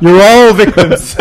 you're 0.00 0.48
all 0.48 0.56
victims. 0.56 1.16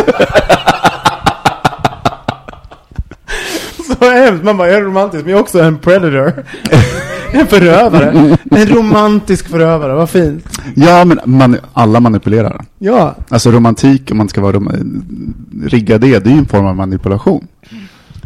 Så 3.99 4.09
hemskt. 4.11 4.43
Man 4.43 4.57
bara, 4.57 4.67
jag 4.67 4.77
är 4.77 4.81
romantisk, 4.81 5.23
men 5.25 5.31
jag 5.31 5.37
är 5.37 5.41
också 5.43 5.59
en 5.61 5.77
predator. 5.77 6.33
En 7.31 7.47
förövare. 7.47 8.37
En 8.51 8.65
romantisk 8.67 9.47
förövare, 9.49 9.93
vad 9.93 10.09
fint. 10.09 10.59
Ja, 10.75 11.05
men 11.05 11.19
man, 11.25 11.57
alla 11.73 11.99
manipulerar. 11.99 12.61
Ja, 12.79 13.15
Alltså 13.29 13.51
romantik, 13.51 14.11
om 14.11 14.17
man 14.17 14.29
ska 14.29 14.41
vara 14.41 14.51
rom- 14.55 15.33
rigga 15.65 15.97
det, 15.97 16.19
det 16.19 16.29
är 16.29 16.33
ju 16.33 16.37
en 16.39 16.45
form 16.45 16.65
av 16.65 16.75
manipulation. 16.75 17.47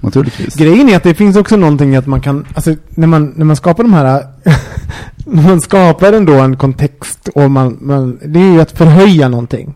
Naturligtvis. 0.01 0.55
grejen 0.55 0.89
är 0.89 0.95
att 0.95 1.03
det 1.03 1.13
finns 1.13 1.35
också 1.37 1.55
någonting 1.57 1.95
att 1.95 2.07
man 2.07 2.21
kan, 2.21 2.45
alltså 2.53 2.75
när 2.89 3.07
man, 3.07 3.33
när 3.35 3.45
man 3.45 3.55
skapar 3.55 3.83
de 3.83 3.93
här, 3.93 4.23
när 5.25 5.43
man 5.43 5.61
skapar 5.61 6.13
ändå 6.13 6.33
en 6.33 6.57
kontext 6.57 7.29
och 7.35 7.51
man, 7.51 7.77
man, 7.81 8.19
det 8.25 8.39
är 8.39 8.51
ju 8.51 8.61
att 8.61 8.71
förhöja 8.71 9.29
någonting. 9.29 9.73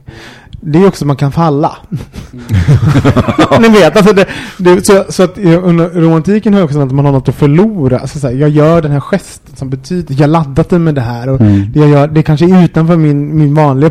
Det 0.64 0.80
är 0.80 0.88
också 0.88 1.06
man 1.06 1.16
kan 1.16 1.32
falla. 1.32 1.78
Ni 3.60 3.70
vet, 3.70 3.98
alltså 3.98 4.14
det, 4.14 4.26
det, 4.58 4.86
så, 4.86 5.06
så 5.10 5.24
att 5.24 5.38
romantiken 5.38 6.54
har 6.54 6.62
också 6.62 6.80
att 6.80 6.92
man 6.92 7.06
har 7.06 7.12
något 7.12 7.30
att 7.30 7.36
förlora. 7.36 8.00
Alltså 8.00 8.20
så 8.20 8.28
här, 8.28 8.36
jag 8.36 8.50
gör 8.50 8.82
den 8.82 8.92
här 8.92 9.00
gesten 9.02 9.56
som 9.56 9.70
betyder, 9.70 10.16
jag 10.20 10.30
laddat 10.30 10.70
den 10.70 10.84
med 10.84 10.96
det 10.96 11.02
här. 11.02 11.30
Och 11.30 11.42
Mm. 11.42 11.72
det, 11.74 11.80
jag 11.80 11.90
gör, 11.90 12.08
det 12.08 12.24
kanske 12.24 12.46
är 12.46 12.64
utanför 12.66 12.98
min, 12.98 13.38
min 13.38 13.54
vanliga 13.54 13.90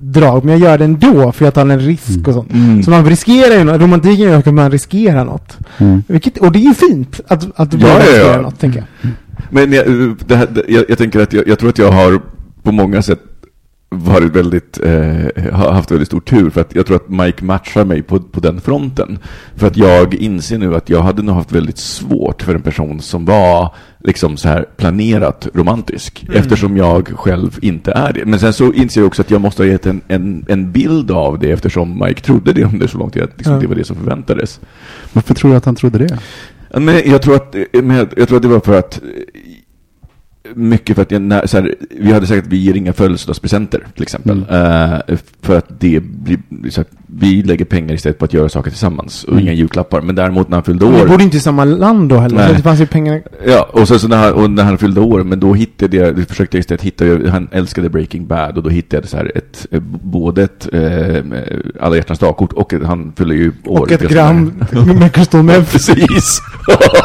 personlighetsdrag, 0.00 0.44
men 0.44 0.58
jag 0.60 0.70
gör 0.70 0.78
det 0.78 0.84
ändå 0.84 1.32
för 1.32 1.44
jag 1.44 1.54
tar 1.54 1.62
en 1.66 1.80
risk 1.80 2.28
och 2.28 2.34
sånt. 2.34 2.52
Mm. 2.52 2.82
Så 2.82 2.90
man 2.90 3.06
riskerar 3.06 3.58
ju 3.58 3.64
något, 3.64 3.80
romantiken 3.80 4.28
gör 4.28 4.38
att 4.38 4.54
man 4.54 4.70
riskerar 4.70 5.24
något. 5.24 5.58
Mm. 5.78 6.02
Vilket, 6.08 6.38
och 6.38 6.52
det 6.52 6.58
är 6.58 6.62
ju 6.68 6.74
fint 6.74 7.20
att, 7.28 7.60
att 7.60 7.72
Ja, 7.72 7.78
våga 7.78 7.88
ja, 7.88 7.98
ja. 7.98 8.12
riskera 8.12 8.40
något, 8.42 8.60
tänker 8.60 8.78
jag. 9.00 9.10
men 9.50 9.72
jag, 9.72 9.86
det 10.26 10.36
här, 10.36 10.46
det- 10.54 10.64
jag, 10.68 10.84
jag 10.88 10.98
tänker 10.98 11.20
att 11.20 11.32
jag, 11.32 11.48
jag 11.48 11.58
tror 11.58 11.68
att 11.70 11.78
jag 11.78 11.92
har 11.92 12.20
på 12.62 12.72
många 12.72 13.02
sätt 13.02 13.20
varit 13.92 14.36
väldigt, 14.36 14.78
eh, 14.82 15.52
har 15.52 15.72
haft 15.72 15.90
väldigt 15.90 16.08
stor 16.08 16.20
tur 16.20 16.50
för 16.50 16.60
att 16.60 16.74
jag 16.74 16.86
tror 16.86 16.96
att 16.96 17.08
Mike 17.08 17.44
matchar 17.44 17.84
mig 17.84 18.02
på, 18.02 18.20
på 18.20 18.40
den 18.40 18.60
fronten. 18.60 19.18
För 19.56 19.66
att 19.66 19.76
jag 19.76 20.14
inser 20.14 20.58
nu 20.58 20.74
att 20.76 20.88
jag 20.88 21.02
hade 21.02 21.22
nog 21.22 21.34
haft 21.34 21.52
väldigt 21.52 21.78
svårt 21.78 22.42
för 22.42 22.54
en 22.54 22.62
person 22.62 23.00
som 23.00 23.24
var 23.24 23.74
liksom 24.04 24.36
så 24.36 24.48
här 24.48 24.66
planerat 24.76 25.48
romantisk. 25.54 26.26
Eftersom 26.34 26.76
jag 26.76 27.08
själv 27.08 27.58
inte 27.62 27.92
är 27.92 28.12
det. 28.12 28.24
Men 28.24 28.40
sen 28.40 28.52
så 28.52 28.72
inser 28.72 29.00
jag 29.00 29.08
också 29.08 29.22
att 29.22 29.30
jag 29.30 29.40
måste 29.40 29.62
ha 29.62 29.68
gett 29.68 29.86
en, 29.86 30.00
en, 30.08 30.44
en 30.48 30.72
bild 30.72 31.10
av 31.10 31.38
det 31.38 31.50
eftersom 31.50 31.98
Mike 32.06 32.20
trodde 32.20 32.52
det 32.52 32.64
under 32.64 32.86
så 32.86 32.98
lång 32.98 33.10
tid 33.10 33.22
att 33.22 33.30
liksom 33.36 33.54
Ja. 33.54 33.60
det 33.60 33.66
var 33.66 33.74
det 33.74 33.84
som 33.84 33.96
förväntades. 33.96 34.60
Varför 35.12 35.34
tror 35.34 35.50
du 35.50 35.56
att 35.56 35.64
han 35.64 35.74
trodde 35.76 35.98
det? 35.98 36.18
Men 36.80 37.00
jag 37.10 37.22
tror 37.22 37.34
att, 37.34 37.54
men 37.72 37.96
jag, 37.96 38.08
jag 38.16 38.28
tror 38.28 38.36
att 38.36 38.42
det 38.42 38.48
var 38.48 38.60
för 38.60 38.78
att 38.78 39.00
mycket 40.54 40.96
för 40.96 41.02
att 41.02 41.10
jag, 41.10 41.22
när, 41.22 41.46
så 41.46 41.56
här, 41.56 41.74
vi 41.90 42.12
hade 42.12 42.26
sagt 42.26 42.46
att 42.46 42.52
vi 42.52 42.56
ger 42.56 42.74
inga 42.74 42.92
födelsedagspresenter 42.92 43.86
till 43.94 44.02
exempel. 44.02 44.44
Mm. 44.48 44.92
Eh, 45.08 45.16
för 45.42 45.58
att 45.58 45.80
det 45.80 46.00
blir, 46.02 46.38
så 46.70 46.80
att 46.80 46.88
vi 47.06 47.42
lägger 47.42 47.64
pengar 47.64 47.94
istället 47.94 48.18
på 48.18 48.24
att 48.24 48.32
göra 48.32 48.48
saker 48.48 48.70
tillsammans 48.70 49.24
och 49.24 49.32
Mm. 49.32 49.42
inga 49.42 49.52
julklappar. 49.52 50.00
Men 50.00 50.14
däremot 50.14 50.48
när 50.48 50.56
han 50.56 50.64
fyllde 50.64 50.84
år. 50.86 51.06
bodde 51.06 51.24
inte 51.24 51.36
i 51.36 51.40
samma 51.40 51.64
land 51.64 52.08
då 52.08 52.16
heller. 52.18 52.36
Nej. 52.36 52.54
Det 52.56 52.62
fanns 52.62 52.80
ju 52.80 52.86
pengar. 52.86 53.22
Ja, 53.46 53.68
och 53.72 53.88
så, 53.88 53.98
så 53.98 54.08
när, 54.08 54.16
han, 54.16 54.32
och 54.32 54.50
när 54.50 54.64
han 54.64 54.78
fyllde 54.78 55.00
år, 55.00 55.22
men 55.24 55.40
då 55.40 55.54
hittade 55.54 55.96
jag, 55.96 56.16
då 56.16 56.22
försökte 56.22 56.56
jag 56.56 56.60
istället 56.60 56.82
hitta, 56.82 57.06
jag- 57.06 57.26
han 57.26 57.48
älskade 57.52 57.88
Breaking 57.88 58.26
Bad 58.26 58.56
och 58.56 58.62
då 58.62 58.70
hittade 58.70 59.02
jag 59.02 59.08
så 59.08 59.16
här 59.16 59.32
ett, 59.34 59.66
eh, 59.70 59.80
både 60.02 60.42
ett 60.42 60.68
eh, 60.72 61.24
alla 61.80 61.96
hjärtans 61.96 62.18
dagkort 62.18 62.52
och 62.52 62.72
ett, 62.74 62.82
han 62.86 63.12
fyller 63.16 63.34
ju 63.34 63.52
år. 63.64 63.80
Och 63.80 63.92
ett 63.92 64.08
gram 64.08 64.52
med 64.72 65.44
meth. 65.44 65.70
Precis. 65.72 66.40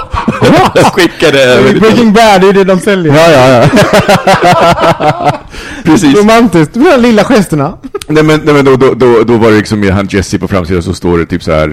jag 0.76 0.86
skickade 0.86 1.60
Breaking 1.80 2.14
Bad, 2.14 2.42
det 2.42 2.50
är 2.50 2.54
det 2.54 2.64
de 2.64 2.80
säljer. 2.80 3.14
Ja, 3.16 3.32
ja, 3.32 3.50
ja. 3.50 5.32
Precis. 5.84 6.20
Romantiskt. 6.20 6.74
De 6.74 6.80
här 6.80 6.98
lilla 6.98 7.24
gesterna. 7.24 7.78
Nej 8.08 8.24
men, 8.24 8.42
nej, 8.44 8.54
men 8.54 8.66
då, 8.66 8.76
då, 8.76 8.94
då, 8.94 9.24
då 9.24 9.38
var 9.38 9.52
det 9.52 9.58
liksom 9.58 9.80
med 9.80 9.94
han 9.94 10.08
Jesse 10.10 10.40
på 10.40 10.48
framsidan 10.48 10.84
så 10.84 10.94
står 10.94 11.18
det 11.18 11.26
typ 11.26 11.44
så 11.44 11.52
här 11.52 11.70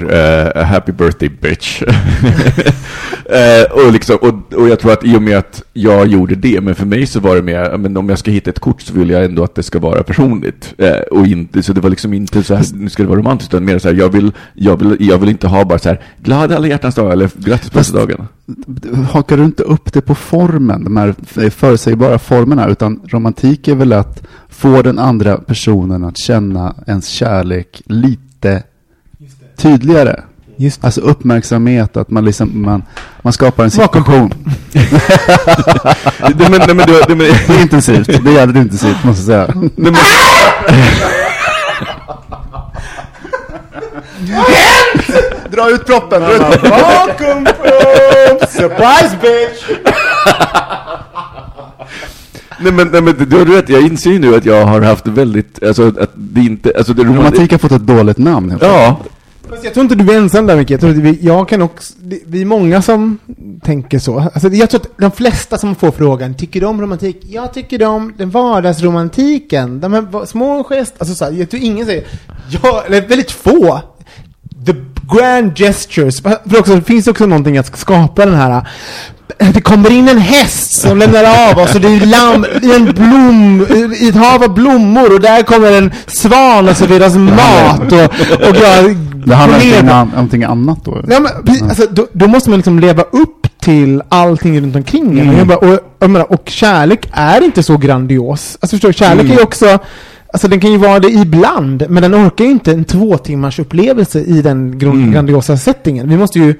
eh, 0.56 0.64
Happy 0.64 0.92
birthday 0.92 1.28
bitch. 1.28 1.82
eh, 1.82 3.86
och, 3.86 3.92
liksom, 3.92 4.16
och, 4.16 4.54
och 4.54 4.68
jag 4.68 4.80
tror 4.80 4.92
att 4.92 5.04
i 5.04 5.16
och 5.16 5.22
med 5.22 5.38
att 5.38 5.62
jag 5.72 6.06
gjorde 6.06 6.34
det, 6.34 6.60
men 6.60 6.74
för 6.74 6.86
mig 6.86 7.06
så 7.06 7.20
var 7.20 7.36
det 7.36 7.42
mer, 7.42 7.78
men 7.78 7.96
om 7.96 8.08
jag 8.08 8.18
ska 8.18 8.30
hitta 8.30 8.50
ett 8.50 8.58
kort 8.58 8.82
så 8.82 8.94
vill 8.94 9.10
jag 9.10 9.24
ändå 9.24 9.44
att 9.44 9.54
det 9.54 9.62
ska 9.62 9.78
vara 9.78 10.02
personligt. 10.02 10.74
Eh, 10.78 10.90
och 10.90 11.26
inte, 11.26 11.62
så 11.62 11.72
det 11.72 11.80
var 11.80 11.90
liksom 11.90 12.14
inte 12.14 12.42
så 12.42 12.54
här, 12.54 12.64
nu 12.74 12.88
ska 12.88 13.02
det 13.02 13.08
vara 13.08 13.18
romantiskt, 13.18 13.54
utan 13.54 13.64
mer 13.64 13.78
så 13.78 13.88
här, 13.88 13.94
jag 13.94 14.08
vill, 14.08 14.32
jag 14.54 14.76
vill, 14.76 14.96
jag 15.00 15.18
vill 15.18 15.28
inte 15.28 15.48
ha 15.48 15.64
bara 15.64 15.78
så 15.78 15.88
här, 15.88 16.00
glad 16.22 16.52
alla 16.52 16.66
hjärtans 16.66 16.94
dag 16.94 17.12
eller 17.12 17.30
grattis 17.36 17.70
på 17.70 17.72
födelsedagen. 17.72 18.26
Hakar 19.12 19.36
du 19.36 19.44
inte 19.44 19.62
upp 19.62 19.92
det 19.92 20.00
på 20.00 20.14
formen, 20.14 20.84
de 20.84 20.96
här 20.96 21.14
förutsägbara 21.50 22.18
formerna, 22.18 22.68
utan 22.68 23.00
romantik 23.08 23.68
är 23.72 23.76
väl 23.76 23.92
att 23.92 24.22
få 24.48 24.82
den 24.82 24.98
andra 24.98 25.36
personen 25.36 26.04
att 26.04 26.18
känna 26.18 26.74
ens 26.86 27.08
kärlek 27.08 27.82
lite 27.86 28.62
tydligare. 29.56 30.22
Just 30.56 30.80
det. 30.80 30.86
Alltså 30.86 31.00
uppmärksamhet, 31.00 31.96
att 31.96 32.10
man 32.10 32.24
liksom, 32.24 32.62
man, 32.62 32.82
man 33.22 33.32
skapar 33.32 33.64
en 33.64 33.70
situation. 33.70 34.34
nej, 34.72 34.84
men, 36.38 36.50
nej, 36.50 36.74
men, 36.74 36.76
det, 36.76 37.04
nej, 37.08 37.16
men, 37.16 37.18
Det 37.18 37.54
är 37.54 37.62
intensivt, 37.62 38.06
det 38.06 38.30
är 38.30 38.34
jävligt 38.34 38.56
intensivt 38.56 39.04
måste 39.04 39.32
jag 39.32 39.46
säga. 39.46 39.54
nej, 39.54 39.70
men, 39.76 39.94
Dra 45.50 45.70
ut 45.70 45.86
proppen! 45.86 46.20
Dra 46.22 46.34
ut 46.34 46.60
proppen. 46.60 47.46
Surprise 48.48 49.16
bitch! 49.22 49.78
Nej, 52.62 52.72
men, 52.72 52.88
nej, 52.92 53.02
men 53.02 53.28
du 53.28 53.38
har 53.38 53.44
rätt, 53.44 53.68
jag 53.68 53.82
inser 53.82 54.10
ju 54.10 54.18
nu 54.18 54.34
att 54.36 54.44
jag 54.46 54.66
har 54.66 54.80
haft 54.80 55.06
väldigt, 55.06 55.62
alltså 55.64 55.88
att 55.88 56.10
det 56.14 56.40
inte, 56.40 56.72
alltså 56.76 56.92
det 56.92 57.04
Romantik 57.04 57.50
har 57.52 57.58
fått 57.58 57.72
ett 57.72 57.86
dåligt 57.86 58.18
namn. 58.18 58.50
helt. 58.50 58.62
Ja, 58.62 59.00
Fast 59.50 59.64
jag 59.64 59.74
tror 59.74 59.82
inte 59.84 59.94
du 59.94 60.12
är 60.12 60.16
ensam 60.18 60.46
där 60.46 60.56
Micke. 60.56 60.70
Jag 60.70 60.80
tror 60.80 60.90
att 60.90 60.96
vi, 60.96 61.18
jag 61.22 61.48
kan 61.48 61.62
också, 61.62 61.94
det- 62.02 62.20
vi 62.26 62.40
är 62.40 62.44
många 62.46 62.82
som 62.82 63.18
tänker 63.62 63.98
så. 63.98 64.18
Alltså, 64.20 64.48
jag 64.48 64.70
tror 64.70 64.80
att 64.80 64.88
de 64.98 65.10
flesta 65.10 65.58
som 65.58 65.74
får 65.74 65.90
frågan, 65.90 66.34
tycker 66.34 66.60
du 66.60 66.66
om 66.66 66.80
romantik? 66.80 67.20
Jag 67.28 67.52
tycker 67.54 67.84
om 67.86 68.12
den 68.18 68.30
vardagsromantiken. 68.30 69.80
De 69.80 69.92
här 69.92 70.00
va- 70.00 70.26
små 70.26 70.64
gester, 70.64 70.96
alltså 71.00 71.14
så 71.14 71.24
här, 71.24 71.32
jag 71.32 71.50
tror 71.50 71.62
ingen 71.62 71.86
säger, 71.86 72.04
ja, 72.62 72.82
eller 72.86 73.00
väldigt 73.08 73.30
få. 73.30 73.80
The 74.66 74.72
grand 75.16 75.56
gestures. 75.58 76.20
För 76.20 76.58
också, 76.58 76.74
det 76.74 76.82
finns 76.82 77.06
också 77.06 77.26
någonting 77.26 77.58
att 77.58 77.78
skapa 77.78 78.26
den 78.26 78.34
här 78.34 78.66
det 79.54 79.60
kommer 79.60 79.90
in 79.90 80.08
en 80.08 80.18
häst 80.18 80.80
som 80.80 80.98
lämnar 80.98 81.50
av 81.50 81.58
oss 81.58 81.74
och 81.74 81.80
det 81.80 81.88
är 81.88 82.06
lamm 82.06 82.46
i 82.62 82.74
en 82.74 82.84
blom, 82.84 83.66
i 84.00 84.08
ett 84.08 84.14
hav 84.14 84.42
av 84.42 84.54
blommor 84.54 85.14
och 85.14 85.20
där 85.20 85.42
kommer 85.42 85.72
en 85.72 85.92
svan 86.06 86.68
och 86.68 86.76
serveras 86.76 87.14
mat 87.14 87.92
och, 87.92 88.04
och 88.48 88.56
jag 88.56 88.96
Det 89.26 89.34
handlar 89.34 89.64
inte 89.64 89.92
om 89.92 90.08
någonting 90.08 90.44
annat 90.44 90.84
då? 90.84 91.04
Ja, 91.08 91.20
men, 91.20 91.68
alltså, 91.68 91.86
då, 91.90 92.06
då 92.12 92.26
måste 92.26 92.50
man 92.50 92.58
liksom 92.58 92.78
leva 92.80 93.02
upp 93.02 93.46
till 93.60 94.02
allting 94.08 94.60
runt 94.60 94.76
omkring. 94.76 95.28
Och, 95.30 95.34
jag 95.38 95.46
bara, 95.46 95.58
och, 95.58 95.78
jag 95.98 96.10
menar, 96.10 96.32
och 96.32 96.48
kärlek 96.48 97.08
är 97.12 97.44
inte 97.44 97.62
så 97.62 97.76
grandios. 97.76 98.58
Alltså 98.60 98.76
förstår 98.76 98.88
du, 98.88 98.92
kärlek 98.92 99.30
är 99.30 99.34
ju 99.34 99.42
också, 99.42 99.78
alltså 100.32 100.48
den 100.48 100.60
kan 100.60 100.72
ju 100.72 100.78
vara 100.78 100.98
det 100.98 101.08
ibland, 101.10 101.84
men 101.88 102.02
den 102.02 102.14
orkar 102.26 102.44
ju 102.44 102.50
inte 102.50 102.72
en 102.72 102.84
två 102.84 103.18
timmars 103.18 103.58
upplevelse 103.58 104.20
i 104.20 104.42
den 104.42 104.74
gron- 104.80 105.12
grandiosa 105.12 105.56
settingen. 105.56 106.08
Vi 106.08 106.16
måste 106.16 106.38
ju, 106.38 106.54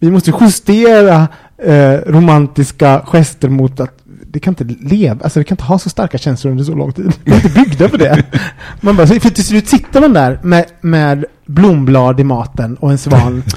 vi 0.00 0.10
måste 0.10 0.30
ju 0.30 0.36
justera 0.40 1.28
eh, 1.58 1.92
romantiska 2.06 3.02
gester 3.06 3.48
mot 3.48 3.80
att 3.80 3.92
det 4.36 4.40
kan 4.40 4.52
inte 4.58 4.64
leva, 4.94 5.24
alltså 5.24 5.38
vi 5.38 5.44
kan 5.44 5.54
inte 5.54 5.64
ha 5.64 5.78
så 5.78 5.90
starka 5.90 6.18
känslor 6.18 6.50
under 6.50 6.64
så 6.64 6.74
lång 6.74 6.92
tid. 6.92 7.12
Vi 7.24 7.32
är 7.32 7.36
inte 7.36 7.48
byggda 7.48 7.88
för 7.88 7.98
det. 7.98 8.22
Man 8.80 8.96
bara, 8.96 9.06
för 9.06 9.30
till 9.30 9.46
slut 9.46 9.68
sitter 9.68 10.00
man 10.00 10.12
där 10.12 10.38
med, 10.42 10.66
med 10.80 11.24
blomblad 11.46 12.20
i 12.20 12.24
maten 12.24 12.76
och 12.76 12.90
en 12.90 12.98
svan. 12.98 13.42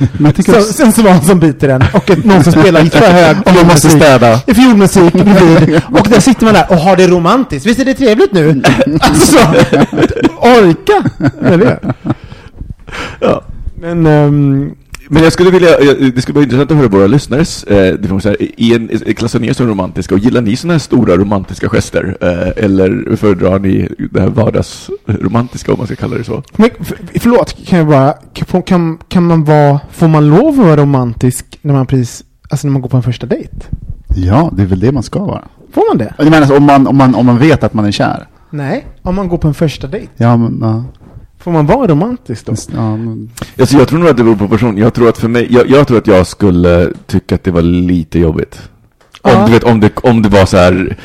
Så, 0.45 0.83
en 0.83 0.93
svan 0.93 1.21
som 1.21 1.39
biter 1.39 1.69
en 1.69 1.83
och 1.93 2.09
ett, 2.09 2.25
någon 2.25 2.43
som 2.43 2.53
spelar 2.53 2.85
för 2.89 3.11
hög 3.11 3.37
och 3.45 3.53
man 3.53 3.65
måste 3.65 3.89
städa. 3.89 4.37
Fiolmusik 4.37 5.13
bredvid. 5.13 5.81
Och 5.91 6.07
där 6.09 6.19
sitter 6.19 6.45
man 6.45 6.53
där 6.53 6.65
och 6.69 6.77
har 6.77 6.95
det 6.95 7.07
romantiskt. 7.07 7.65
Visst 7.65 7.79
är 7.79 7.85
det 7.85 7.93
trevligt 7.93 8.33
nu? 8.33 8.63
Alltså, 9.01 9.37
orka! 10.37 11.09
Eller? 11.41 11.79
Ja. 13.19 13.43
Men, 13.81 14.05
ehm, 14.05 14.75
Men 15.11 15.23
jag 15.23 15.33
skulle 15.33 15.51
vilja, 15.51 15.69
jag- 15.81 16.13
det 16.15 16.21
skulle 16.21 16.33
vara 16.35 16.43
intressant 16.43 16.71
att 16.71 16.77
höra 16.77 16.87
våra 16.87 17.07
lyssnares, 17.07 17.63
eh, 17.63 17.93
det 17.99 18.07
får 18.07 18.19
så 18.19 18.29
här, 18.29 18.37
är 18.57 18.75
en, 18.75 18.89
är- 18.89 19.13
klassar 19.13 19.39
ni 19.39 19.47
er 19.47 19.53
som 19.53 19.67
romantiska 19.67 20.15
och 20.15 20.19
gillar 20.19 20.41
ni 20.41 20.55
sådana 20.55 20.73
här 20.73 20.79
stora 20.79 21.17
romantiska 21.17 21.69
gester? 21.69 22.17
Eh, 22.21 22.63
eller 22.65 23.15
föredrar 23.15 23.59
ni 23.59 23.89
det 24.11 24.21
här 24.21 24.27
vardagsromantiska 24.29 25.71
om 25.71 25.77
man 25.77 25.87
ska 25.87 25.95
kalla 25.95 26.17
det 26.17 26.23
så? 26.23 26.43
men 26.57 26.69
för, 26.79 26.97
förlåt, 27.19 27.55
kan 27.67 27.79
jag 27.79 27.87
bara, 27.87 28.13
kan, 28.33 28.61
kan, 28.63 28.97
kan 29.07 29.23
man 29.23 29.43
vara, 29.43 29.79
får 29.91 30.07
man 30.07 30.27
lov 30.29 30.47
att 30.49 30.57
vara 30.57 30.77
romantisk 30.77 31.59
när 31.61 31.73
man 31.73 31.85
precis, 31.85 32.23
alltså 32.49 32.67
när 32.67 32.71
man 32.71 32.81
går 32.81 32.89
på 32.89 32.97
en 32.97 33.03
första 33.03 33.25
dejt? 33.25 33.49
Ja, 34.15 34.51
det 34.55 34.61
är 34.61 34.67
väl 34.67 34.79
det 34.79 34.91
man 34.91 35.03
ska 35.03 35.19
vara. 35.25 35.43
Får 35.73 35.83
man 35.89 35.97
det? 35.97 36.13
Jag 36.17 36.29
menar, 36.31 36.57
om, 36.57 36.63
man, 36.63 36.87
om, 36.87 36.97
man, 36.97 37.15
om 37.15 37.25
man 37.25 37.37
vet 37.37 37.63
att 37.63 37.73
man 37.73 37.85
är 37.85 37.91
kär. 37.91 38.27
Nej, 38.51 38.85
om 39.01 39.15
man 39.15 39.27
går 39.27 39.37
på 39.37 39.47
en 39.47 39.53
första 39.53 39.87
dejt. 39.87 40.07
Ja, 40.17 40.37
men, 40.37 40.57
ja, 40.61 40.83
Får 41.39 41.51
man 41.51 41.65
vara 41.65 41.87
romantisk 41.87 42.45
då? 42.45 42.53
ja, 42.75 42.95
men, 42.97 43.29
Alltså 43.59 43.77
jag 43.77 43.87
tror 43.87 43.99
nog 43.99 44.09
att 44.09 44.17
det 44.17 44.23
beror 44.23 44.35
på 44.35 44.47
person. 44.47 44.77
Jag 44.77 44.93
tror 44.93 45.09
att 45.09 45.17
för 45.17 45.27
mig, 45.27 45.47
jag, 45.49 45.69
jag 45.69 45.87
tror 45.87 45.97
att 45.97 46.07
jag 46.07 46.27
skulle 46.27 46.89
tycka 47.07 47.35
att 47.35 47.43
det 47.43 47.51
var 47.51 47.61
lite 47.61 48.19
jobbigt. 48.19 48.61
Om, 49.21 49.31
Ja. 49.31 49.45
du 49.45 49.51
vet, 49.51 49.63
om, 49.63 49.79
det, 49.79 49.91
om 50.03 50.21
det 50.21 50.29
var 50.29 50.45
så 50.45 50.57
här, 50.57 50.97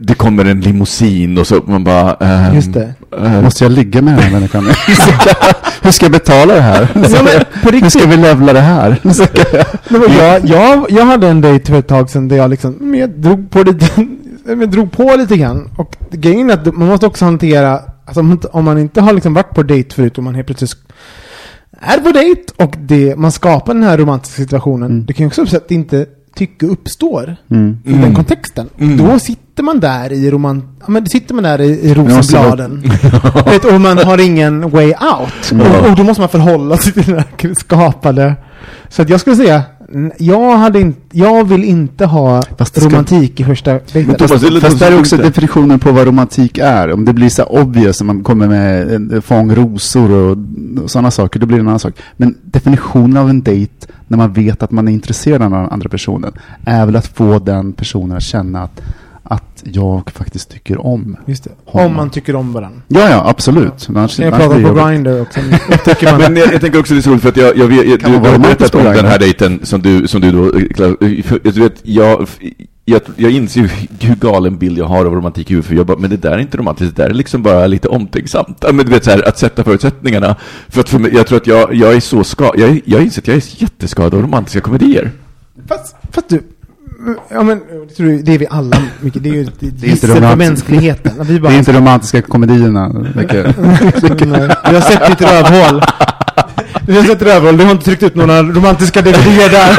det 0.00 0.14
kommer 0.14 0.44
en 0.44 0.60
limousin 0.60 1.38
och 1.38 1.46
så 1.46 1.60
man 1.66 1.84
bara... 1.84 2.14
ehm, 2.14 2.54
Just 2.54 2.72
det. 2.72 2.94
eh, 3.22 3.42
måste 3.42 3.64
jag 3.64 3.72
ligga 3.72 4.02
med 4.02 4.14
den 4.14 4.22
här 4.22 4.30
människan? 4.32 4.64
Hur 5.82 5.90
ska 5.90 6.04
jag 6.04 6.12
betala 6.12 6.54
det 6.54 6.60
här? 6.60 6.88
Ja, 6.94 7.00
men 7.22 7.44
på 7.62 7.70
Hur 7.70 7.90
ska 7.90 8.06
vi 8.06 8.16
levla 8.16 8.52
det 8.52 8.60
här? 8.60 9.00
Jag, 10.18 10.44
jag, 10.48 10.86
jag 10.90 11.04
hade 11.04 11.28
en 11.28 11.40
dejt 11.40 11.66
för 11.72 11.78
ett 11.78 11.88
tag 11.88 12.10
sedan 12.10 12.28
där 12.28 12.36
jag 12.36 12.50
liksom, 12.50 12.76
men 12.80 13.00
jag 13.00 13.10
drog 13.10 13.50
på 13.50 13.62
lite, 13.62 14.06
jag 14.46 14.70
drog 14.70 14.92
på 14.92 15.14
lite 15.18 15.36
grann. 15.36 15.70
Och 15.76 15.96
grejen 16.10 16.50
är 16.50 16.54
att 16.54 16.66
man 16.76 16.88
måste 16.88 17.06
också 17.06 17.24
hantera, 17.24 17.80
alltså 18.06 18.20
om, 18.20 18.26
man 18.26 18.32
inte- 18.36 18.48
om 18.48 18.64
man 18.64 18.78
inte 18.78 19.00
har 19.00 19.12
liksom 19.12 19.34
varit 19.34 19.54
på 19.54 19.62
dejt 19.62 19.94
förut 19.94 20.18
och 20.18 20.24
man 20.24 20.34
helt 20.34 20.46
plötsligt 20.46 20.76
är 21.80 21.98
på 21.98 22.10
dejt 22.12 22.42
och 22.56 22.74
det, 22.80 23.16
man 23.16 23.32
skapar 23.32 23.74
den 23.74 23.82
här 23.82 23.98
romantiska 23.98 24.42
situationen. 24.42 24.90
Mm. 24.90 25.06
Det 25.06 25.12
kan 25.12 25.24
ju 25.24 25.26
också 25.28 25.42
uppstå 25.42 25.56
att 25.56 25.70
inte 25.70 26.06
tycke 26.34 26.66
uppstår 26.66 27.36
Mm. 27.50 27.78
i 27.84 27.92
den 27.92 28.14
kontexten. 28.14 28.68
Mm. 28.78 28.96
Då 28.96 29.18
sitter 29.18 29.62
man 29.62 29.80
där 29.80 30.12
i 30.12 30.30
roman, 30.30 30.76
ja, 30.80 30.84
men 30.88 31.04
då 31.04 31.08
sitter 31.08 31.34
man 31.34 31.44
där 31.44 31.60
i, 31.60 31.66
i 31.90 31.94
rosenbladen. 31.94 32.82
Vet, 33.44 33.64
och 33.64 33.80
man 33.80 33.98
har 33.98 34.20
ingen 34.20 34.70
way 34.70 34.86
out. 34.86 35.52
Och, 35.62 35.90
och 35.90 35.96
då 35.96 36.02
måste 36.02 36.20
man 36.20 36.28
förhålla 36.28 36.76
sig 36.76 36.92
till 36.92 37.02
den 37.04 37.14
här 37.14 37.54
skapade. 37.54 38.34
Så 38.88 39.02
att 39.02 39.08
jag 39.10 39.20
skulle 39.20 39.36
säga, 39.36 39.62
jag, 40.18 40.56
hade 40.56 40.80
in, 40.80 40.94
jag 41.12 41.44
vill 41.44 41.64
inte 41.64 42.06
ha 42.06 42.42
Fast 42.58 42.76
ska- 42.76 42.88
romantik 42.88 43.40
i 43.40 43.44
första 43.44 43.70
dejten. 43.72 44.10
Är 44.10 44.50
lite 44.50 44.66
Fast 44.66 44.78
där 44.78 44.92
är 44.92 44.98
också 44.98 45.16
definitionen 45.16 45.78
på 45.78 45.92
vad 45.92 46.06
romantik 46.06 46.58
är. 46.58 46.92
Om 46.92 47.04
det 47.04 47.12
blir 47.12 47.28
så 47.28 47.44
obvious, 47.44 48.00
om 48.00 48.06
man 48.06 48.24
kommer 48.24 48.48
med 48.48 48.92
en 48.92 49.22
fång 49.22 49.54
rosor 49.54 50.10
och, 50.10 50.38
och 50.82 50.90
sådana 50.90 51.10
saker, 51.10 51.40
då 51.40 51.46
blir 51.46 51.56
det 51.56 51.60
en 51.60 51.68
annan 51.68 51.78
sak. 51.78 51.94
Men 52.16 52.34
definitionen 52.42 53.16
av 53.16 53.30
en 53.30 53.42
dejt, 53.42 53.86
när 54.08 54.18
man 54.18 54.32
vet 54.32 54.62
att 54.62 54.70
man 54.70 54.88
är 54.88 54.92
intresserad 54.92 55.42
av 55.42 55.50
den 55.50 55.68
andra 55.70 55.88
personen, 55.88 56.32
är 56.64 56.86
väl 56.86 56.96
att 56.96 57.06
få 57.06 57.38
den 57.38 57.72
personen 57.72 58.16
att 58.16 58.22
känna 58.22 58.62
att, 58.62 58.80
att 59.30 59.62
jag 59.64 60.10
faktiskt 60.10 60.50
tycker 60.50 60.86
om. 60.86 61.16
Just 61.26 61.44
det. 61.44 61.50
Honom. 61.64 61.90
Om 61.90 61.96
man 61.96 62.10
tycker 62.10 62.36
om 62.36 62.52
varandra. 62.52 62.80
Ja, 62.88 63.10
ja, 63.10 63.28
absolut. 63.28 63.86
Annars, 63.88 64.18
jag 64.18 64.26
annars 64.26 64.40
prata 64.40 64.54
blir 64.54 64.68
på. 64.68 64.88
Grindr 64.88 65.20
också? 65.20 65.40
Upptäcker 65.72 66.10
man 66.10 66.20
Men 66.20 66.36
jag, 66.36 66.52
jag 66.52 66.60
tänker 66.60 66.78
också 66.80 66.94
det 66.94 67.00
är 67.00 67.02
så 67.02 67.10
roligt 67.10 67.22
för 67.22 67.28
att 67.28 67.36
jag, 67.36 67.56
jag 67.56 67.66
vet, 67.66 67.86
jag, 67.86 68.00
Kan 68.00 68.12
du 68.12 68.18
har 68.30 68.38
berättat 68.38 68.74
om 68.74 68.84
den 68.84 69.04
här 69.06 69.18
dejten 69.18 69.60
som 69.62 69.82
du, 69.82 70.08
som 70.08 70.20
du 70.20 70.32
då, 70.32 70.44
eh, 70.58 70.62
klar- 70.68 71.22
för, 71.22 71.40
du 71.42 71.60
vet, 71.60 71.74
jag, 71.82 72.28
jag, 72.84 73.00
jag 73.16 73.30
inser 73.30 73.60
ju 73.60 73.68
hur 74.00 74.14
galen 74.14 74.58
bild 74.58 74.78
jag 74.78 74.86
har 74.86 75.04
av 75.04 75.14
romantik 75.14 75.50
i 75.50 75.52
huvudet, 75.54 75.68
för 75.68 75.74
jag 75.76 75.86
bara, 75.86 75.98
men 75.98 76.10
det 76.10 76.16
där 76.16 76.30
är 76.32 76.38
inte 76.38 76.56
romantiskt, 76.58 76.96
det 76.96 77.02
där 77.02 77.10
är 77.10 77.14
liksom 77.14 77.42
bara 77.42 77.66
lite 77.66 77.88
omtänksamt. 77.88 78.58
Ja, 78.60 78.72
Men 78.72 78.86
du 78.86 78.92
vet 78.92 79.04
så 79.04 79.10
här, 79.10 79.28
att 79.28 79.38
sätta 79.38 79.64
förutsättningarna. 79.64 80.36
För 80.68 80.80
att 80.80 80.88
för 80.88 80.98
mig, 80.98 81.14
jag 81.14 81.26
tror 81.26 81.38
att 81.40 81.46
jag, 81.46 81.74
jag 81.74 81.94
är 81.94 82.00
så 82.00 82.24
skadad, 82.24 82.60
jag, 82.60 82.80
jag 82.84 83.02
inser 83.02 83.22
att 83.22 83.28
jag 83.28 83.36
är 83.36 83.62
jätteskadad 83.62 84.14
av 84.14 84.22
romantiska 84.22 84.60
komedier. 84.60 85.10
Fast, 85.68 85.96
fast 86.12 86.28
du, 86.28 86.42
Ja 87.28 87.42
men, 87.42 87.60
det 87.96 88.22
det 88.22 88.34
är 88.34 88.38
vi 88.38 88.46
alla 88.50 88.76
mycket. 89.00 89.22
Det 89.22 89.28
är 89.28 89.34
ju 89.34 89.42
ett 89.42 89.62
inte 89.62 89.86
gissel 89.86 90.10
för 90.10 90.16
romantiskt. 90.20 90.38
mänskligheten. 90.68 91.12
Vi 91.26 91.34
Det 91.34 91.40
bara, 91.40 91.52
är 91.52 91.58
inte 91.58 91.72
romantiska 91.72 92.22
komedierna. 92.22 92.88
Mycket. 93.16 93.56
Nej, 93.58 94.48
Du 94.68 94.74
har 94.74 94.80
sett 94.80 95.06
ditt 95.06 95.20
rövhål. 95.20 95.82
Du 96.86 96.92
har 96.96 97.02
sett 97.02 97.22
rövhål, 97.22 97.56
du 97.56 97.64
har 97.64 97.70
inte 97.72 97.84
tryckt 97.84 98.02
ut 98.02 98.14
några 98.14 98.42
romantiska 98.42 99.02
DVD 99.02 99.50
där. 99.50 99.70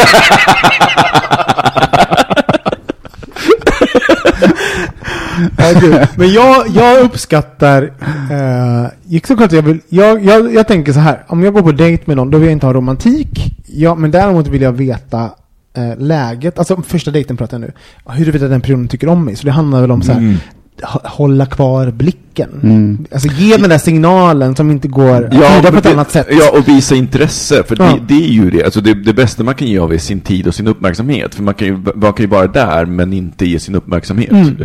Men 6.15 6.31
jag, 6.33 6.67
jag 6.67 6.99
uppskattar, 7.03 7.83
eh, 8.31 9.19
såklart 9.27 9.51
jag, 9.51 9.61
vill, 9.61 9.79
jag, 9.89 10.25
jag, 10.25 10.53
jag 10.53 10.67
tänker 10.67 10.93
så 10.93 10.99
här, 10.99 11.23
om 11.27 11.43
jag 11.43 11.53
går 11.53 11.61
på 11.61 11.71
dejt 11.71 12.03
med 12.05 12.17
någon, 12.17 12.29
då 12.31 12.37
vill 12.37 12.47
jag 12.47 12.51
inte 12.51 12.65
ha 12.65 12.73
romantik. 12.73 13.55
Ja, 13.65 13.95
men 13.95 14.11
däremot 14.11 14.47
vill 14.47 14.61
jag 14.61 14.71
veta 14.71 15.29
eh, 15.77 15.97
läget, 15.97 16.59
alltså 16.59 16.81
första 16.87 17.11
dejten 17.11 17.37
pratar 17.37 17.59
jag 17.59 17.61
nu, 17.61 17.71
huruvida 18.15 18.47
den 18.47 18.61
personen 18.61 18.87
tycker 18.87 19.07
om 19.09 19.25
mig. 19.25 19.35
Så 19.35 19.45
det 19.45 19.51
handlar 19.51 19.81
väl 19.81 19.91
om 19.91 20.01
så 20.01 20.11
här, 20.11 20.19
Mm. 20.19 20.35
hå- 20.81 21.07
hålla 21.07 21.45
kvar 21.45 21.91
blicken. 21.91 22.49
Mm. 22.63 23.05
Alltså 23.11 23.27
ge 23.27 23.57
den 23.57 23.69
där 23.69 23.77
signalen 23.77 24.55
som 24.55 24.71
inte 24.71 24.87
går 24.87 25.25
att 25.25 25.31
tyda 25.31 25.71
på 25.71 25.77
ett 25.77 25.83
det- 25.83 25.91
annat 25.91 26.11
sätt. 26.11 26.27
Ja, 26.29 26.59
och 26.59 26.67
visa 26.67 26.95
intresse. 26.95 27.63
För 27.63 27.75
Ja. 27.79 27.85
det, 27.85 28.15
det 28.15 28.23
är 28.23 28.29
ju 28.31 28.49
det. 28.49 28.63
Alltså 28.63 28.81
det, 28.81 28.93
det 28.93 29.13
bästa 29.13 29.43
man 29.43 29.55
kan 29.55 29.67
ge 29.67 29.79
av 29.79 29.93
är 29.93 29.97
sin 29.97 30.19
tid 30.19 30.47
och 30.47 30.55
sin 30.55 30.67
uppmärksamhet. 30.67 31.35
För 31.35 31.43
man 31.43 31.53
kan 31.53 31.67
ju, 31.67 31.77
man 31.95 32.13
kan 32.13 32.23
ju 32.23 32.27
vara 32.27 32.47
där, 32.47 32.85
men 32.85 33.13
inte 33.13 33.45
ge 33.45 33.59
sin 33.59 33.75
uppmärksamhet. 33.75 34.31
Mm. 34.31 34.55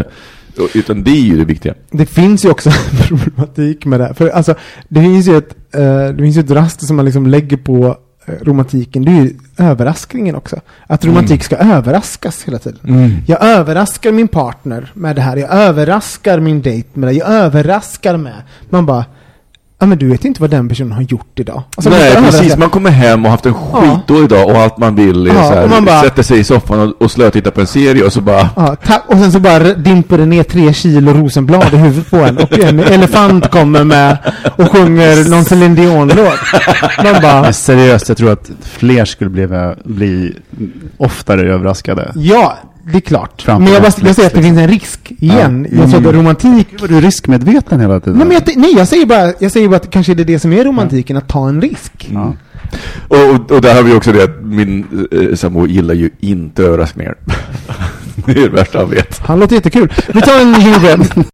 Utan 0.75 1.03
det 1.03 1.11
är 1.11 1.21
ju 1.21 1.37
det 1.37 1.45
viktiga. 1.45 1.75
Det 1.91 2.07
finns 2.07 2.45
ju 2.45 2.51
också 2.51 2.71
problematik 3.09 3.85
med 3.87 4.01
det. 4.01 4.15
För 4.15 4.29
alltså, 4.29 4.55
det 4.89 5.01
finns 5.01 5.29
ju 5.29 5.37
ett, 5.37 5.55
eh, 5.75 6.09
det 6.09 6.19
finns 6.23 6.37
ju 6.37 6.41
ett 6.41 6.51
raster 6.51 6.87
som 6.87 6.97
man 6.97 7.05
liksom 7.05 7.27
lägger 7.27 7.57
på 7.57 7.97
romantiken. 8.27 9.05
Det 9.05 9.11
är 9.11 9.23
ju 9.23 9.35
överraskningen 9.59 10.35
också. 10.35 10.61
Att 10.87 11.05
romantik 11.05 11.45
ska 11.45 11.57
överraskas 11.57 12.45
hela 12.45 12.59
tiden. 12.59 13.23
Jag 13.27 13.45
överraskar 13.45 14.13
min 14.13 14.29
partner 14.29 14.93
med 14.95 15.17
det 15.17 15.23
här. 15.23 15.37
Jag 15.37 15.51
överraskar 15.51 16.41
min 16.41 16.63
dejt 16.63 16.89
med 16.93 17.09
det. 17.09 17.13
Jag 17.13 17.29
överraskar 17.29 18.17
med. 18.17 18.43
Man 18.71 18.87
bara, 18.87 19.05
ja 19.83 19.87
men 19.87 19.99
du 19.99 20.09
vet 20.09 20.25
inte 20.25 20.41
vad 20.41 20.51
den 20.51 20.69
personen 20.69 20.93
har 20.93 21.03
gjort 21.03 21.41
idag. 21.41 21.63
Alltså, 21.77 21.91
man 21.91 21.99
Nej, 21.99 22.17
precis. 22.17 22.57
Man 22.57 22.71
kommer 22.71 22.91
hem 22.91 23.25
och 23.25 23.31
haft 23.31 23.47
en 23.47 23.55
skitdag 23.55 24.25
idag 24.25 24.49
och 24.51 24.57
allt 24.57 24.79
man 24.79 24.95
vill 24.95 25.27
är 25.27 25.35
Ja, 25.35 25.49
så 25.49 25.55
här, 25.55 25.81
bara- 25.81 26.01
sätter 26.03 26.23
sig 26.23 26.39
i 26.39 26.45
soffan 26.45 26.81
och, 26.81 27.03
och 27.03 27.11
slötittar 27.11 27.51
på 27.51 27.61
en 27.61 27.67
serie 27.67 28.05
och 28.05 28.13
så 28.13 28.21
bara 28.21 28.49
Ja, 28.57 28.77
och 29.07 29.19
sen 29.19 29.33
så 29.33 29.41
bara 29.41 29.59
dimper 29.75 30.19
det 30.19 30.27
ner 30.27 30.43
tre 30.43 30.73
kilo 30.73 31.13
rosenblad 31.13 31.75
i 31.75 31.77
huvudet 31.77 32.11
på 32.11 32.17
en 32.17 32.39
och 32.39 32.59
en 32.59 32.81
elefant 32.81 33.51
kommer 33.51 33.85
med 33.85 34.19
och 34.57 34.71
sjunger 34.73 35.31
någon 35.31 35.45
Céline 35.45 35.75
Dion-låt. 35.75 36.39
Man 37.05 37.23
bara, 37.23 37.53
seriöst, 37.53 38.09
jag 38.09 38.17
tror 38.19 38.33
att 38.33 38.51
fler 38.63 39.05
skulle 39.05 39.31
bli, 39.31 39.49
bli 39.85 40.35
oftare 40.97 41.53
överraskade. 41.53 42.13
ja, 42.15 42.59
det 42.85 42.97
är 42.97 43.01
klart. 43.01 43.43
Framför 43.43 43.65
Men 43.65 43.73
jag, 43.73 43.83
bara, 43.83 43.93
jag 44.07 44.15
säger 44.17 44.29
att 44.29 44.35
det 44.35 44.43
finns 44.43 44.59
en 44.59 44.69
risk 44.69 45.13
igen. 45.19 45.67
Ja. 45.71 45.79
Jag 45.81 45.91
tror 45.91 46.09
att 46.09 46.15
romantik... 46.15 46.81
Var 46.81 46.89
du 46.89 47.01
riskmedveten 47.01 47.81
hela 47.81 48.01
tiden? 48.01 48.19
Nej, 48.19 48.27
men 48.29 48.35
jag, 48.47 48.57
nej, 48.57 48.75
jag 48.77 48.89
säger 48.89 49.07
bara, 49.07 49.33
jag 49.39 49.53
säger 49.53 49.69
bara 49.69 49.77
att 49.77 49.91
kanske 49.91 50.15
det 50.15 50.23
är 50.23 50.25
det 50.25 50.39
som 50.39 50.53
är 50.53 50.65
romantiken, 50.65 51.17
att 51.17 51.29
ta 51.29 51.49
en 51.49 51.61
risk. 51.61 52.09
Ja. 52.13 52.35
Och, 53.09 53.35
och, 53.35 53.51
och 53.51 53.61
där 53.61 53.75
har 53.75 53.83
vi 53.83 53.95
också 53.95 54.13
det 54.13 54.25
att 54.25 54.43
min 54.45 55.07
eh, 55.13 55.35
sambo 55.37 55.67
gillar 55.67 55.95
ju 55.95 56.11
inte 56.21 56.63
överraskningar. 56.63 57.15
det 58.27 58.33
är 58.33 58.35
det 58.35 58.49
värsta 58.49 58.79
han 58.79 58.91
vet. 58.91 59.19
Han 59.19 59.39
låter 59.41 59.55
jättekul. 59.55 59.93
Vi 60.15 60.21
tar 60.21 60.41
en 60.41 60.55
jordbredd. 60.73 61.25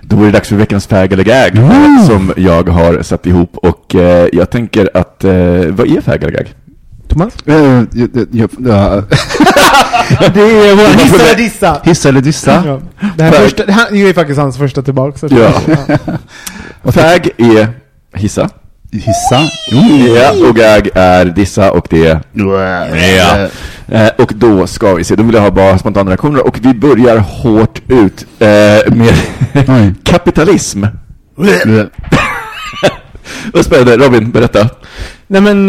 Då 0.00 0.20
är 0.22 0.26
det 0.26 0.30
dags 0.32 0.48
för 0.48 0.56
veckans 0.56 0.86
fag 0.86 1.12
eller 1.12 1.24
gag 1.24 1.56
Mm. 1.56 2.06
som 2.06 2.32
jag 2.36 2.68
har 2.68 3.02
satt 3.02 3.26
ihop 3.26 3.56
och 3.56 3.94
eh, 3.94 4.28
jag 4.32 4.50
tänker 4.50 4.90
att, 4.94 5.24
eh, 5.24 5.32
vad 5.70 5.86
är 5.90 6.00
fag 6.00 6.22
eller 6.22 6.32
gag? 6.32 6.54
Thomas? 7.08 7.32
Eh, 7.46 7.54
ja. 8.32 9.02
Det 10.34 10.40
är 10.40 10.76
vår 10.76 11.02
hissa 11.02 11.22
eller 11.24 11.36
dissa. 11.36 11.80
Hissa 11.84 12.08
eller 12.08 12.20
dissa? 12.20 12.62
Ja. 12.66 12.80
Det 13.16 13.22
här 13.22 13.32
Fag. 13.32 13.40
första, 13.42 13.66
det 13.66 13.72
här 13.72 13.94
är 14.08 14.12
faktiskt 14.12 14.40
hans 14.40 14.56
första 14.58 14.82
tillbaka. 14.82 15.18
så- 15.18 15.28
Ja. 15.30 15.52
Fag 16.92 17.30
är 17.36 17.68
hissa. 18.14 18.48
Hissa? 18.92 19.40
Ja, 20.16 20.48
och 20.48 20.56
gag 20.56 20.88
är 20.94 21.24
dissa 21.24 21.72
och 21.72 21.86
det 21.90 22.18
Ja. 22.32 23.48
Eh, 23.88 24.08
och 24.18 24.32
då 24.36 24.66
ska 24.66 24.94
vi 24.94 25.04
se, 25.04 25.16
då 25.16 25.22
vill 25.22 25.34
jag 25.34 25.42
ha 25.42 25.50
bara 25.50 25.78
spontana 25.78 26.10
reaktioner 26.10 26.46
och 26.46 26.58
vi 26.62 26.74
börjar 26.74 27.18
hårt 27.18 27.82
ut 27.88 28.26
eh, 28.38 28.94
med 28.94 29.14
kapitalism. 30.04 30.84
Vad 33.52 33.64
spännande, 33.64 33.96
Robin, 33.96 34.30
berätta. 34.30 34.68
Nej 35.30 35.40
men, 35.40 35.68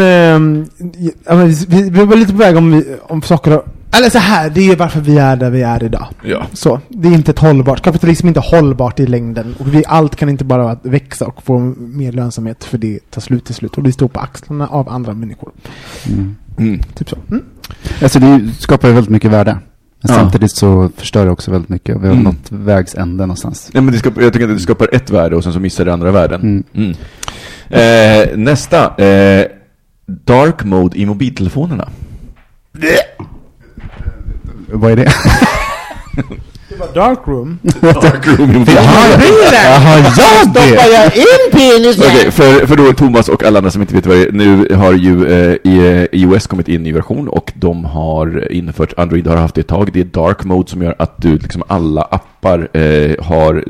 ja, 1.26 1.36
men 1.36 1.48
vi, 1.52 1.90
vi 1.90 2.06
var 2.06 2.16
lite 2.16 2.32
på 2.32 2.38
väg 2.38 2.58
om, 2.58 2.72
vi, 2.72 2.96
om 3.02 3.22
saker 3.22 3.58
och, 3.58 3.66
Eller 3.98 4.10
så 4.10 4.18
här, 4.18 4.50
det 4.50 4.62
är 4.72 4.76
varför 4.76 5.00
vi 5.02 5.18
är 5.18 5.36
där 5.36 5.50
vi 5.50 5.62
är 5.62 5.84
idag. 5.84 6.08
Ja. 6.24 6.46
Så, 6.54 6.80
det 6.90 7.08
är 7.08 7.12
inte 7.14 7.32
ett 7.32 7.40
hållbart, 7.40 7.82
kapitalism 7.82 8.26
är 8.26 8.30
inte 8.30 8.40
hållbart 8.40 9.00
i 9.00 9.08
längden. 9.08 9.56
Och 9.60 9.74
vi, 9.74 9.84
allt 9.88 10.16
kan 10.16 10.30
inte 10.30 10.44
bara 10.46 10.78
växa 10.82 11.26
och 11.26 11.44
få 11.44 11.60
mer 11.78 12.12
lönsamhet 12.12 12.64
för 12.64 12.78
det 12.78 13.00
tar 13.10 13.22
slut 13.22 13.46
till 13.46 13.56
slut. 13.56 13.78
Och 13.78 13.84
det 13.84 13.92
står 13.92 14.08
på 14.08 14.20
axlarna 14.20 14.68
av 14.68 14.90
andra 14.90 15.14
människor. 15.14 15.52
Mm. 16.58 16.80
Typ 16.96 17.10
så. 17.10 17.18
Mm. 17.32 17.44
Alltså 18.04 18.20
det 18.20 18.50
skapar 18.60 18.88
ju 18.88 18.94
väldigt 18.94 19.12
mycket 19.12 19.32
värde. 19.32 19.52
Men 20.02 20.12
Ja. 20.16 20.22
samtidigt 20.22 20.52
så 20.52 20.90
förstör 20.98 21.26
det 21.26 21.32
också 21.32 21.52
väldigt 21.52 21.70
mycket. 21.70 21.96
Vi 22.02 22.08
har 22.08 22.14
Mm. 22.14 22.24
nått 22.24 22.52
vägs 22.52 22.96
ände 22.96 23.24
någonstans. 23.26 23.70
Nej, 23.74 23.84
men 23.84 23.94
det 23.94 24.00
skapar, 24.00 24.22
jag 24.22 24.34
tycker 24.34 24.50
att 24.50 24.56
det 24.56 24.60
skapar 24.60 24.90
ett 24.96 25.10
värde 25.10 25.36
och 25.36 25.44
sen 25.44 25.54
så 25.54 25.60
missar 25.60 25.86
det 25.86 25.94
andra 25.94 26.12
värden. 26.12 26.42
Mm. 26.42 26.64
Mm. 26.74 26.96
Eh, 27.70 28.38
nästa. 28.38 29.04
Eh, 29.04 29.48
dark 30.06 30.64
mode 30.64 30.98
i 30.98 31.06
mobiltelefonerna. 31.06 31.90
Vad 34.68 34.92
är 34.92 34.96
det? 34.96 35.14
Dark 36.94 37.20
room. 37.28 37.60
Dark 37.82 38.28
room. 38.28 38.66
Jaha, 38.68 39.98
jag 40.18 40.54
det! 40.54 40.92
jag 40.94 41.18
in 41.18 41.52
penisen? 41.52 42.04
Okej, 42.08 42.32
för, 42.32 42.68
för 42.68 42.76
då 42.76 42.94
Thomas 42.94 43.30
och 43.30 43.44
alla 43.44 43.60
andra 43.60 43.72
som 43.72 43.82
inte 43.82 43.96
vet 43.96 44.06
vad 44.06 44.18
det 44.18 44.24
är. 44.28 44.32
Nu 44.32 44.76
har 44.76 44.94
ju 44.94 45.26
eh, 45.28 45.56
i- 45.64 46.08
iOS 46.12 46.48
kommit 46.48 46.68
in 46.68 46.86
i 46.86 46.92
version 46.92 47.28
och 47.28 47.52
de 47.56 47.86
har 47.86 48.52
infört, 48.52 48.94
Android 48.98 49.28
har 49.28 49.36
haft 49.36 49.56
det 49.56 49.62
ett 49.62 49.68
tag, 49.68 49.90
det 49.94 50.00
är 50.00 50.04
dark 50.04 50.44
mode 50.44 50.70
som 50.70 50.82
gör 50.82 50.96
att 51.00 51.14
du 51.22 51.38
liksom 51.38 51.64
alla 51.68 52.02
appar 52.02 52.78
eh, 52.78 53.26
har, 53.26 53.64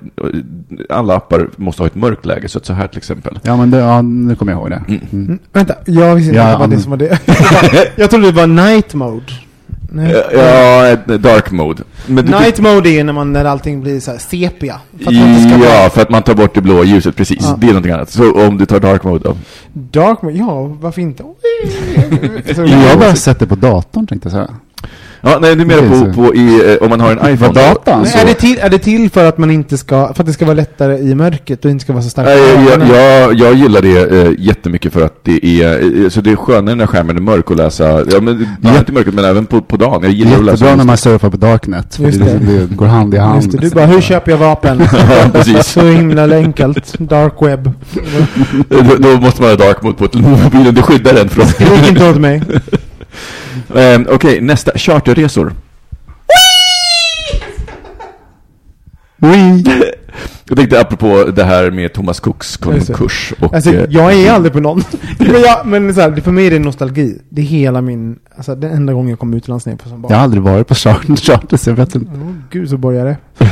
alla 0.89 1.16
appar 1.16 1.50
måste 1.56 1.82
ha 1.84 1.88
ett 1.88 1.95
mörkt 1.95 2.26
läge, 2.26 2.47
så 2.50 2.58
att 2.58 2.66
så 2.66 2.74
här 2.74 2.88
till 2.88 2.97
exempel. 2.97 3.39
Ja, 3.43 3.58
men 3.58 3.72
det, 3.72 3.78
ja, 3.78 4.02
nu 4.02 4.36
kommer 4.36 4.52
jag 4.52 4.60
ihåg 4.62 4.70
det. 4.70 4.84
Mm. 4.88 5.02
Mm. 5.14 5.39
Vänta, 5.54 5.74
jag 5.86 6.16
visste 6.16 6.30
inte 6.30 6.41
Ja, 6.41 6.64
att 6.64 6.70
det 6.72 6.80
som 6.80 6.89
var 6.91 6.97
det. 6.97 7.20
jag 7.95 8.10
trodde 8.10 8.26
det 8.32 8.38
var 8.38 8.47
night 8.47 8.93
mode. 8.93 9.24
Nej. 9.92 10.24
Ja, 10.34 10.88
ett 10.88 11.08
dark 11.08 11.52
mode. 11.52 11.84
Men 12.08 12.26
du- 12.26 12.32
Night 12.32 12.60
mode 12.60 12.90
är 12.90 13.04
när, 13.04 13.14
man, 13.14 13.34
när 13.34 13.46
allting 13.46 13.82
blir 13.82 14.00
så 14.00 14.12
här 14.12 14.18
sepia. 14.18 14.76
För 15.04 15.08
att 15.08 15.14
man 15.16 15.30
inte 15.30 15.50
ska 15.50 15.66
ja, 15.66 15.80
vara 15.80 15.90
för 15.90 16.02
att 16.02 16.10
man 16.10 16.24
tar 16.24 16.34
bort 16.34 16.56
det 16.56 16.62
blåa 16.62 16.84
ljuset, 16.84 17.16
precis. 17.16 17.38
Ja. 17.42 17.56
Det 17.60 17.66
är 17.66 17.68
någonting 17.68 17.92
annat. 17.92 18.10
Så 18.10 18.48
om 18.48 18.58
du 18.58 18.66
tar 18.66 18.80
dark 18.80 19.04
mode 19.04 19.24
då? 19.30 19.36
dark 19.74 20.22
mode, 20.22 20.38
ja 20.38 20.64
varför 20.82 21.02
inte? 21.02 21.24
Jag 22.56 22.68
har 22.68 22.98
bara 23.00 23.16
sett 23.16 23.40
det 23.40 23.48
på 23.48 23.56
datorn 23.56 24.08
tänkte 24.08 24.26
jag 24.26 24.32
säga. 24.32 24.50
Ja, 25.22 25.38
nej, 25.42 25.56
det 25.56 25.64
är 25.64 25.66
mer 25.66 25.78
Okej, 25.78 26.14
på, 26.14 26.24
på 26.24 26.36
i, 26.36 26.72
eh, 26.72 26.84
om 26.84 26.90
man 26.90 27.00
har 27.02 27.12
en 27.12 27.34
iPhone. 27.34 27.54
Datan? 27.54 28.02
Men 28.02 28.10
så- 28.10 28.18
är, 28.18 28.26
det 28.26 28.34
till, 28.34 28.58
är 28.62 28.70
det 28.70 28.80
till 28.80 29.10
för 29.10 29.26
att 29.26 29.38
man 29.38 29.52
inte 29.52 29.78
ska, 29.78 30.14
för 30.14 30.24
att 30.24 30.28
det 30.28 30.34
ska 30.34 30.46
vara 30.46 30.56
lättare 30.56 30.98
i 30.98 31.16
mörkret 31.16 31.66
och 31.66 31.72
inte 31.72 31.84
ska 31.84 31.94
vara 31.94 32.04
så 32.04 32.10
starkt? 32.10 32.30
Nej, 32.30 32.66
jag, 32.70 32.88
jag, 32.90 33.34
jag 33.34 33.54
gillar 33.54 33.82
det 33.82 34.22
eh, 34.22 34.32
jättemycket 34.38 34.94
för 34.94 35.02
att 35.06 35.20
det 35.24 35.46
är, 35.46 36.04
eh, 36.04 36.10
så 36.10 36.22
det 36.22 36.32
är 36.32 36.36
skönare 36.36 36.76
när 36.76 36.88
skärmen 36.88 37.18
är 37.18 37.22
mörk 37.22 37.52
att 37.52 37.58
läsa, 37.58 38.06
ja 38.12 38.22
men, 38.22 38.48
ja. 38.62 38.78
inte 38.80 38.92
mörkret 38.92 39.16
men 39.16 39.26
även 39.26 39.46
på, 39.46 39.62
på 39.62 39.78
dagen. 39.78 40.04
Jag 40.04 40.12
gillar 40.12 40.38
att 40.38 40.46
läsa. 40.46 40.52
Jättebra 40.52 40.76
när 40.76 40.84
man 40.86 40.98
surfar 40.98 41.30
på 41.30 41.38
Darknet. 41.38 41.96
För 41.96 42.04
Just 42.04 42.20
det, 42.20 42.26
det. 42.26 42.60
det 42.60 42.76
går 42.76 42.86
hand 42.86 43.14
i 43.14 43.18
hand. 43.18 43.44
Just 43.44 43.52
det, 43.52 43.58
du 43.58 43.70
bara, 43.70 43.86
hur 43.86 44.02
köper 44.02 44.32
jag 44.32 44.38
vapen? 44.38 44.82
Ja, 45.10 45.30
precis. 45.34 45.68
så 45.68 45.82
himla 45.82 46.36
enkelt. 46.38 47.00
Dark 47.00 47.34
web. 47.42 47.64
då, 48.70 48.96
då 48.98 49.18
måste 49.18 49.42
man 49.42 49.52
ha 49.52 49.58
dark 49.58 49.82
mode 49.82 49.96
på 49.96 50.20
mobilen, 50.20 50.76
det 50.76 50.82
skyddar 50.82 51.14
den 51.14 51.30
från... 51.30 51.46
Skrik 51.46 51.90
inte 51.90 52.10
åt 52.10 52.18
mig. 52.18 52.42
Eh, 53.76 54.02
Okej, 54.16 54.41
nästa, 54.41 54.72
charterresor. 54.76 55.54
Jag 60.50 60.58
tänkte 60.58 60.80
apropå 60.82 61.24
det 61.36 61.43
här 61.43 61.72
med 61.72 61.93
Thomas 61.93 62.20
Cooks 62.20 62.58
det. 62.58 62.64
konkurs 62.64 63.34
och... 63.39 63.54
Alltså, 63.56 63.74
eh, 63.74 63.86
jag 63.89 64.14
är 64.14 64.32
aldrig 64.32 64.54
på 64.54 64.60
någon. 64.60 64.84
men 65.20 65.41
jag, 65.41 65.66
men 65.68 65.95
så 65.95 66.02
här, 66.02 66.10
det- 66.12 66.22
för 66.22 66.32
mig 66.32 66.47
är 66.47 66.52
det 66.52 66.60
nostalgi. 66.60 67.22
Det 67.30 67.41
är 67.41 67.45
hela 67.45 67.82
min, 67.82 68.20
alltså 68.38 68.56
den 68.56 68.72
enda 68.72 68.93
gången 68.93 69.10
jag 69.10 69.20
kom 69.20 69.34
utomlands 69.34 69.66
ner 69.66 69.76
på 69.76 69.89
som 69.89 70.02
barn. 70.02 70.12
Jag 70.12 70.18
har 70.18 70.24
aldrig 70.24 70.43
varit 70.43 70.68
på 70.68 70.76
charter, 70.76 71.16
charter 71.16 71.58
så 71.58 71.70
jag 71.70 71.76
vet 71.76 71.95
inte. 71.95 72.12
Åh, 72.16 72.32
gud 72.52 72.70
så 72.70 72.78
borgare. 72.78 73.18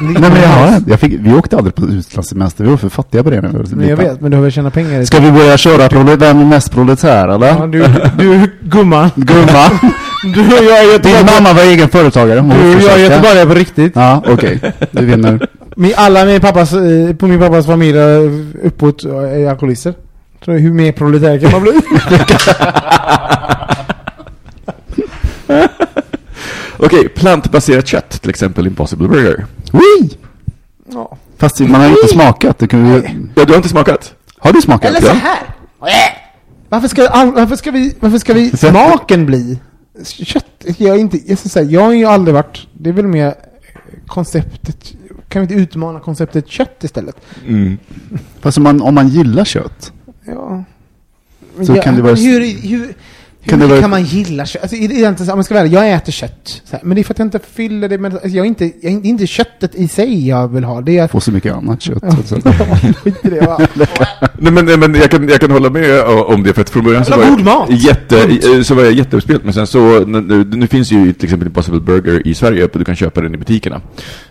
Nej 0.00 0.30
men 0.30 0.42
jag 0.42 0.48
har 0.48 0.82
jag 0.86 1.00
fick, 1.00 1.12
Vi 1.20 1.32
åkte 1.32 1.56
aldrig 1.56 1.74
på 1.74 1.86
utlandssemester, 1.86 2.64
vi 2.64 2.70
var 2.70 2.76
för 2.76 2.88
fattiga 2.88 3.22
på 3.22 3.30
det. 3.30 3.40
var 3.40 3.76
Men 3.76 3.88
jag 3.88 3.96
vet, 3.96 4.20
men 4.20 4.30
du 4.30 4.36
har 4.36 4.42
väl 4.42 4.52
tjänat 4.52 4.74
pengar 4.74 5.00
i 5.00 5.06
Ska 5.06 5.20
vi 5.20 5.32
börja 5.32 5.56
köra 5.56 5.88
prolet, 5.88 6.20
vem 6.22 6.40
är 6.40 6.44
mest 6.44 6.72
proletär 6.72 7.28
eller? 7.28 7.46
Ja, 7.46 7.66
du, 7.66 7.86
du, 8.18 8.50
gumman. 8.60 9.10
Gumma, 9.14 9.70
Du 10.34 10.40
och 10.40 10.64
jag 10.64 10.94
är 10.94 10.98
din 10.98 11.26
mamma 11.26 11.52
var 11.52 11.62
egen 11.62 11.88
företagare. 11.88 12.40
Du 12.40 12.76
och 12.76 12.82
jag 12.82 12.92
är. 12.92 12.98
Göteborgare 12.98 13.46
på 13.46 13.54
riktigt. 13.54 13.92
Ja, 13.94 14.22
okej. 14.28 14.60
Du 14.90 15.06
vinner. 15.06 15.48
Min, 15.78 15.92
alla 15.96 16.24
min 16.24 16.40
pappas, 16.40 16.72
eh, 16.72 17.14
på 17.16 17.26
min 17.26 17.40
pappas 17.40 17.66
familj 17.66 17.98
är 17.98 18.66
uppåt 18.66 19.04
är 19.04 19.50
alkoholister. 19.50 19.94
Så 20.44 20.52
hur 20.52 20.72
mer 20.72 20.92
proletär 20.92 21.38
kan 21.38 21.52
man 21.52 21.62
bli? 21.62 21.72
Okej, 26.78 27.08
plantbaserat 27.08 27.86
kött, 27.86 28.10
till 28.20 28.30
exempel 28.30 28.66
Impossible 28.66 29.08
Burger. 29.08 29.46
Wee! 29.72 30.10
Ja. 30.92 31.16
Fast 31.38 31.60
man 31.60 31.80
har 31.80 31.88
inte 31.88 32.08
smakat. 32.08 32.58
Det 32.58 32.66
kan 32.68 32.92
vi... 32.92 33.02
Ja, 33.34 33.44
du 33.44 33.52
har 33.52 33.56
inte 33.56 33.68
smakat? 33.68 34.14
Har 34.38 34.52
du 34.52 34.62
smakat? 34.62 34.90
Eller 34.90 35.00
så 35.00 35.14
här. 35.14 35.38
Varför 36.68 36.88
ska, 36.88 37.02
varför 37.34 37.56
ska 37.56 37.70
vi, 37.70 37.94
varför 38.00 38.18
ska 38.18 38.34
vi 38.34 38.50
smaken 38.56 39.26
bli? 39.26 39.58
Kött, 40.04 40.44
jag 40.78 40.96
är 40.96 41.00
inte, 41.00 41.18
jag 41.30 41.38
ska 41.38 41.48
säga, 41.48 41.70
jag 41.70 41.80
har 41.80 41.92
ju 41.92 42.04
aldrig 42.04 42.34
varit, 42.34 42.66
det 42.72 42.88
är 42.90 42.92
väl 42.94 43.06
mer 43.06 43.34
konceptet, 44.06 44.92
kan 45.28 45.42
vi 45.46 45.54
inte 45.54 45.54
utmana 45.62 46.00
konceptet 46.00 46.48
kött 46.48 46.84
istället? 46.84 47.16
Mm. 47.46 47.78
Fast 48.40 48.58
om 48.58 48.64
man, 48.64 48.82
om 48.82 48.94
man 48.94 49.08
gillar 49.08 49.44
kött. 49.44 49.92
Ja. 50.26 50.64
Så 51.62 51.76
ja, 51.76 51.82
kan 51.82 51.96
det 51.96 52.02
vara- 52.02 52.14
hur, 52.14 52.40
hur 52.68 52.94
Kan 53.46 53.58
det 53.58 53.66
vara- 53.66 53.80
kan 53.80 53.90
man 53.90 54.04
gilla 54.04 54.46
kött? 54.46 54.62
Alltså, 54.62 54.76
egentligen 54.76 55.16
så, 55.16 55.32
om 55.32 55.38
jag 55.38 55.44
ska 55.44 55.58
ärlig, 55.58 55.72
jag 55.72 55.92
äter 55.92 56.12
kött. 56.12 56.62
Så 56.64 56.76
här, 56.76 56.80
men 56.84 56.94
det 56.94 57.00
är 57.00 57.04
för 57.04 57.14
att 57.14 57.18
jag 57.18 57.26
inte 57.26 57.38
fyller 57.38 57.88
det 57.88 57.98
med, 57.98 58.12
alltså, 58.12 58.28
jag 58.28 58.44
är 58.44 58.48
inte, 58.48 58.64
jag 58.64 58.92
är 58.92 59.06
inte 59.06 59.26
köttet 59.26 59.74
i 59.74 59.88
sig 59.88 60.28
jag 60.28 60.48
vill 60.48 60.64
ha. 60.64 60.80
Det 60.80 60.98
är... 60.98 61.08
Får 61.08 61.20
så 61.20 61.32
mycket 61.32 61.54
annat 61.54 61.82
kött. 61.82 62.02
Nej, 64.38 64.52
men, 64.52 64.64
nej, 64.64 64.76
men 64.78 64.94
jag, 64.94 65.10
kan, 65.10 65.28
jag 65.28 65.40
kan 65.40 65.50
hålla 65.50 65.70
med 65.70 66.00
o- 66.00 66.24
om 66.34 66.42
det, 66.42 66.52
för 66.52 66.60
att 66.60 66.70
från 66.70 66.84
början 66.84 67.04
så 67.04 67.16
var, 67.16 67.24
jag 67.24 67.44
mat. 67.44 67.70
jätte, 67.70 68.16
i- 68.16 68.64
så 68.64 68.74
var 68.74 68.82
jag 68.82 68.92
jätteuppspelt, 68.92 69.44
men 69.44 69.52
sen 69.52 69.66
så, 69.66 70.04
nu, 70.04 70.44
nu, 70.56 70.66
finns 70.66 70.92
ju 70.92 71.12
till 71.12 71.24
exempel 71.24 71.48
Impossible 71.48 71.80
Burger 71.80 72.26
i 72.26 72.34
Sverige, 72.34 72.64
och 72.64 72.70
du 72.78 72.84
kan 72.84 72.96
köpa 72.96 73.20
den 73.20 73.34
i 73.34 73.38
butikerna. 73.38 73.80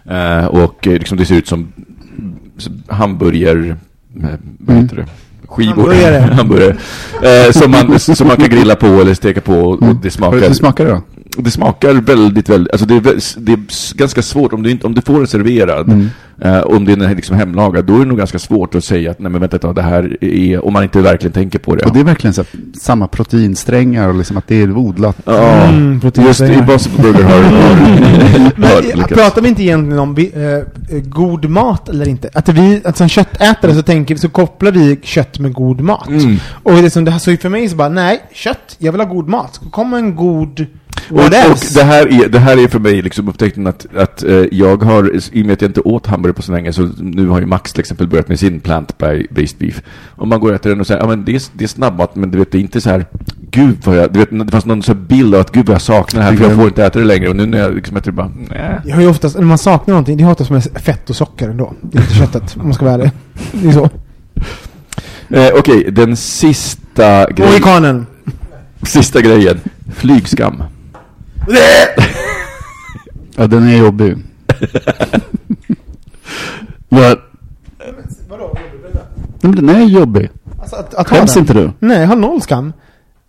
Eh, 0.09 0.45
och 0.45 0.87
eh, 0.87 0.93
liksom 0.93 1.17
det 1.17 1.25
ser 1.25 1.35
ut 1.35 1.47
som 1.47 1.67
hamburger, 2.87 3.77
eh, 4.23 4.29
vad 4.59 4.69
Mm. 4.75 4.83
heter 4.83 4.95
det? 4.95 5.05
Skivor. 5.47 5.75
Hamburgare. 5.75 6.33
Hamburgare. 6.33 6.75
Eh, 7.21 7.51
som, 7.51 7.71
man, 7.71 7.99
som 7.99 8.27
man 8.27 8.37
kan 8.37 8.49
grilla 8.49 8.75
på 8.75 8.87
eller 8.87 9.13
steka 9.13 9.41
på 9.41 9.53
och, 9.53 9.83
och 9.83 9.95
det 9.95 10.11
smakar... 10.11 10.39
Hur 10.39 10.53
smakar 10.53 10.85
det 10.85 10.91
då? 10.91 11.01
Det 11.37 11.51
smakar 11.51 11.93
väldigt, 11.93 12.49
väldigt, 12.49 12.71
alltså 12.73 12.85
det 12.87 12.95
är, 12.95 13.01
det 13.39 13.51
är 13.51 13.59
ganska 13.97 14.21
svårt 14.21 14.53
om 14.53 14.63
du, 14.63 14.71
inte, 14.71 14.87
om 14.87 14.93
du 14.93 15.01
får 15.01 15.17
den 15.17 15.27
serverad, 15.27 15.87
Mm. 15.91 16.09
eh, 16.41 16.59
om 16.61 16.85
den 16.85 17.01
är 17.01 17.15
liksom 17.15 17.35
hemlagad, 17.37 17.85
då 17.85 17.95
är 17.95 17.99
det 17.99 18.05
nog 18.05 18.17
ganska 18.17 18.39
svårt 18.39 18.75
att 18.75 18.83
säga 18.83 19.11
att 19.11 19.19
nej 19.19 19.31
men 19.31 19.41
vänta 19.41 19.73
det 19.73 19.81
här 19.81 20.17
är, 20.23 20.65
om 20.65 20.73
man 20.73 20.83
inte 20.83 21.01
verkligen 21.01 21.33
tänker 21.33 21.59
på 21.59 21.75
det. 21.75 21.85
Och 21.85 21.93
det 21.93 21.99
är 21.99 22.03
verkligen 22.03 22.33
så 22.33 22.41
här, 22.41 22.47
samma 22.81 23.07
proteinsträngar 23.07 24.09
och 24.09 24.15
liksom 24.15 24.37
att 24.37 24.47
det 24.47 24.61
är 24.61 24.77
odlat. 24.77 25.17
Ja, 25.25 25.65
Mm, 25.65 25.91
just 25.93 26.01
proteinsträngar. 26.01 26.59
Impossible 26.59 27.01
Burger 27.03 27.23
har, 27.23 27.41
Men 28.97 29.07
pratar 29.07 29.41
vi 29.41 29.49
inte 29.49 29.63
egentligen 29.63 29.99
om 29.99 30.15
vi, 30.15 30.31
eh, 30.35 30.99
god 31.03 31.49
mat 31.49 31.89
eller 31.89 32.07
inte? 32.07 32.29
Att 32.33 32.49
vi, 32.49 32.81
att 32.85 32.97
som 32.97 33.09
köttätare 33.09 33.73
så 33.75 33.81
tänker 33.81 34.15
vi, 34.15 34.19
så 34.21 34.29
kopplar 34.29 34.71
vi 34.71 34.99
kött 35.03 35.39
med 35.39 35.53
god 35.53 35.81
mat. 35.81 36.07
Mm. 36.07 36.37
Och 36.63 36.73
det 36.73 36.89
som 36.89 37.05
det 37.05 37.11
här, 37.11 37.19
så 37.19 37.37
för 37.37 37.49
mig 37.49 37.69
så 37.69 37.75
bara, 37.75 37.89
nej, 37.89 38.21
kött, 38.33 38.75
jag 38.77 38.91
vill 38.91 39.01
ha 39.01 39.07
god 39.07 39.27
mat. 39.29 39.61
Kommer 39.71 39.97
en 39.97 40.15
god, 40.15 40.65
Och, 41.09 41.19
och 41.19 41.29
det, 41.29 41.83
här 41.83 42.23
är, 42.23 42.29
det 42.29 42.39
här 42.39 42.63
är 42.63 42.67
för 42.67 42.79
mig 42.79 43.01
liksom 43.01 43.29
upptäckten 43.29 43.67
att, 43.67 43.95
att 43.95 44.23
eh, 44.23 44.43
jag 44.51 44.83
har, 44.83 45.15
i 45.31 45.41
och 45.41 45.45
med 45.45 45.53
att 45.53 45.61
jag 45.61 45.69
inte 45.69 45.81
åt 45.81 46.07
hamburgare 46.07 46.35
på 46.35 46.41
så 46.41 46.51
länge, 46.51 46.73
så 46.73 46.89
nu 46.97 47.27
har 47.27 47.39
ju 47.39 47.45
Max 47.45 47.73
till 47.73 47.79
exempel 47.79 48.07
börjat 48.07 48.27
med 48.27 48.39
sin 48.39 48.59
plant-based 48.59 49.55
beef. 49.57 49.81
Om 50.15 50.29
man 50.29 50.39
går 50.39 50.49
och 50.49 50.55
äter 50.55 50.69
den 50.69 50.79
och 50.79 50.87
säger, 50.87 51.01
ja 51.01 51.07
men 51.07 51.25
det 51.25 51.35
är, 51.35 51.41
det 51.53 51.63
är 51.63 51.67
snabbmat, 51.67 52.15
men 52.15 52.31
du 52.31 52.37
vet, 52.37 52.51
det 52.51 52.57
är 52.57 52.59
inte 52.59 52.81
så 52.81 52.89
här, 52.89 53.05
gud 53.51 53.77
vad 53.83 53.97
jag, 53.97 54.13
du 54.13 54.19
vet, 54.19 54.29
det 54.31 54.51
fanns 54.51 54.65
någon 54.65 54.83
så 54.83 54.93
bild 54.93 55.35
av 55.35 55.41
att 55.41 55.51
gud 55.51 55.65
vad 55.65 55.75
jag 55.75 55.81
saknar 55.81 56.21
det 56.21 56.25
här, 56.25 56.35
för 56.35 56.43
jag 56.43 56.55
får 56.55 56.67
inte 56.67 56.85
äta 56.85 56.99
det 56.99 57.05
längre, 57.05 57.29
och 57.29 57.35
nu 57.35 57.45
när 57.45 57.57
jag 57.57 57.75
liksom 57.75 57.97
äter 57.97 58.11
det 58.11 58.15
bara, 58.15 58.31
nej. 58.49 58.79
Jag 58.85 58.95
har 58.95 59.01
ju 59.01 59.07
oftast, 59.07 59.35
när 59.37 59.45
man 59.45 59.57
saknar 59.57 59.93
någonting, 59.93 60.17
det 60.17 60.23
har 60.23 60.31
oftast 60.31 60.49
med 60.49 60.63
fett 60.63 61.09
och 61.09 61.15
socker 61.15 61.49
ändå. 61.49 61.73
Det 61.81 61.97
är 61.97 62.01
inte 62.01 62.15
köttet, 62.15 62.55
om 62.57 62.63
man 62.63 62.73
ska 62.73 62.85
vara 62.85 62.95
ärlig. 62.95 63.11
Det 63.51 63.67
är 63.67 63.71
så. 63.71 63.89
Eh, 65.29 65.49
Okej, 65.55 65.91
den 65.91 66.17
sista 66.17 67.31
grejen, 67.31 67.51
Mohikanen. 67.51 68.05
sista 68.83 69.21
grejen, 69.21 69.59
flygskam. 69.95 70.63
Ja, 73.35 73.47
den 73.47 73.67
är 73.67 73.77
jobbig. 73.77 74.17
Vad? 76.89 77.19
Vadå? 78.29 78.57
Men 79.41 79.55
den 79.55 79.69
är 79.69 79.83
jobbig. 79.83 80.29
Alltså 80.59 80.75
att, 80.75 80.93
att 80.93 81.07
Skäms 81.07 81.37
inte 81.37 81.53
du? 81.53 81.71
Nej, 81.79 81.99
jag 82.01 82.07
har 82.07 82.15
noll 82.15 82.41
skam. 82.41 82.73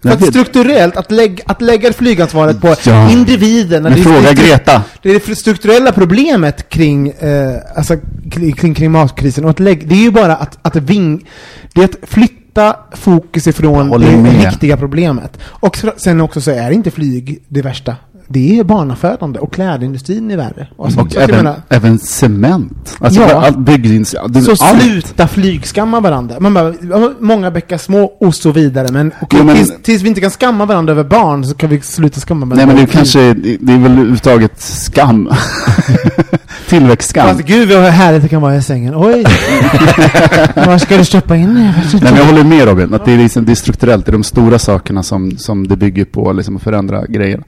För 0.03 0.11
att 0.11 0.27
strukturellt, 0.27 0.97
att, 0.97 1.11
lägga 1.11 1.45
att 1.47 1.63
lägga 1.63 1.93
flygsansvaret 1.93 2.61
på 2.61 2.75
Ja. 2.85 3.11
individen. 3.11 3.83
Men 3.83 3.93
det 3.93 4.03
fråga 4.03 4.33
Greta. 4.33 4.83
Det 5.03 5.11
är 5.11 5.21
det 5.29 5.37
strukturella 5.37 5.93
problemet 5.93 6.69
kring, 6.69 7.09
eh, 7.09 7.57
alltså, 7.77 7.97
kring, 8.31 8.53
kring 8.53 8.75
klimatkrisen. 8.75 9.45
Och 9.45 9.51
att 9.51 9.61
lägg, 9.61 9.89
det 9.89 9.95
är 9.95 10.03
ju 10.03 10.11
bara 10.11 10.37
att, 10.37 10.59
att, 10.63 10.77
ving, 10.77 11.29
det 11.75 11.81
är 11.81 11.85
att 11.85 11.97
flytta 12.03 12.46
fokus 12.93 13.47
ifrån 13.47 13.91
det 14.01 14.47
riktiga 14.47 14.77
problemet. 14.77 15.39
Och 15.43 15.79
sen 15.97 16.21
också 16.21 16.41
så 16.41 16.51
är 16.51 16.71
inte 16.71 16.91
flyg 16.91 17.43
det 17.49 17.63
värsta. 17.63 17.97
Det 18.29 18.59
är 18.59 18.65
barnafödande 18.65 19.39
och 19.39 19.53
klädindustrin 19.53 20.31
är 20.31 20.37
värre. 20.37 20.69
Och 20.77 20.93
så, 20.93 21.01
Och 21.01 21.07
jag 21.11 21.23
även, 21.23 21.37
menar, 21.37 21.55
även 21.69 21.99
cement. 21.99 22.97
Alltså, 23.01 23.21
Ja. 23.21 23.47
allt 23.47 23.59
byggins... 23.59 24.11
så 24.11 24.65
allt. 24.65 24.83
sluta 24.83 25.29
flygskamma 25.29 26.01
varandra. 26.01 26.41
Man 26.41 26.55
bara, 26.55 26.75
många 27.21 27.51
bäckar 27.51 27.79
små 27.79 28.05
och 28.05 28.35
så 28.35 28.53
vidare. 28.53 28.87
Men, 28.93 29.13
okej, 29.21 29.39
Jo, 29.41 29.45
men- 29.45 29.57
tills, 29.57 29.73
tills 29.83 30.03
vi 30.03 30.09
inte 30.09 30.21
kan 30.21 30.31
skamma 30.31 30.65
varandra 30.67 30.93
över 30.93 31.05
barn 31.05 31.45
så 31.45 31.55
kan 31.55 31.71
vi 31.71 31.81
sluta 31.81 32.21
skamma 32.21 32.47
varandra 32.47 32.67
Nej 32.67 32.75
men 32.75 32.77
det 32.85 32.91
är 32.91 32.93
kanske, 32.93 33.35
det 33.61 33.73
är 33.73 33.79
väl 33.79 33.93
överhuvudtaget 33.93 34.61
skam. 34.61 35.29
Tillväxtskam. 36.69 37.29
Fast 37.29 37.47
gud 37.49 37.69
vad 37.69 37.83
härligt 37.83 38.23
det 38.23 38.29
kan 38.29 38.43
vara 38.43 38.57
i 38.57 38.63
sängen. 38.63 38.95
Oj! 38.97 39.25
Var 40.67 40.79
ska 40.79 40.97
du 40.97 41.05
stoppa 41.05 41.37
in. 41.37 41.55
Nej 41.55 41.75
men 42.03 42.17
jag 42.17 42.25
håller 42.25 42.45
med 42.45 42.65
Robin, 42.69 42.95
att 42.95 43.05
det 43.05 43.13
är, 43.13 43.19
liksom, 43.19 43.45
det 43.45 43.53
är 43.53 43.57
strukturellt, 43.57 44.07
det 44.07 44.11
är 44.11 44.13
de 44.13 44.25
stora 44.25 44.59
sakerna 44.59 45.03
som, 45.03 45.39
som 45.39 45.69
det 45.69 45.77
bygger 45.77 46.05
på, 46.05 46.33
liksom 46.33 46.57
att 46.57 46.63
förändra 46.63 47.07
grejer. 47.07 47.43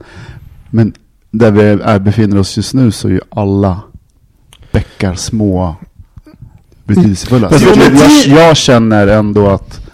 Men 0.69 0.93
där 1.31 1.51
vi 1.51 1.61
är, 1.61 1.99
befinner 1.99 2.39
oss 2.39 2.57
just 2.57 2.73
nu 2.73 2.91
så 2.91 3.07
är 3.07 3.11
ju 3.11 3.21
alla 3.29 3.79
bäckar 4.71 5.15
små 5.15 5.75
betydelsefulla. 6.83 7.49
Jo, 7.51 7.69
jag, 7.75 7.93
jag, 7.93 8.27
jag 8.27 8.57
känner 8.57 9.07
ändå 9.07 9.49
att 9.49 9.89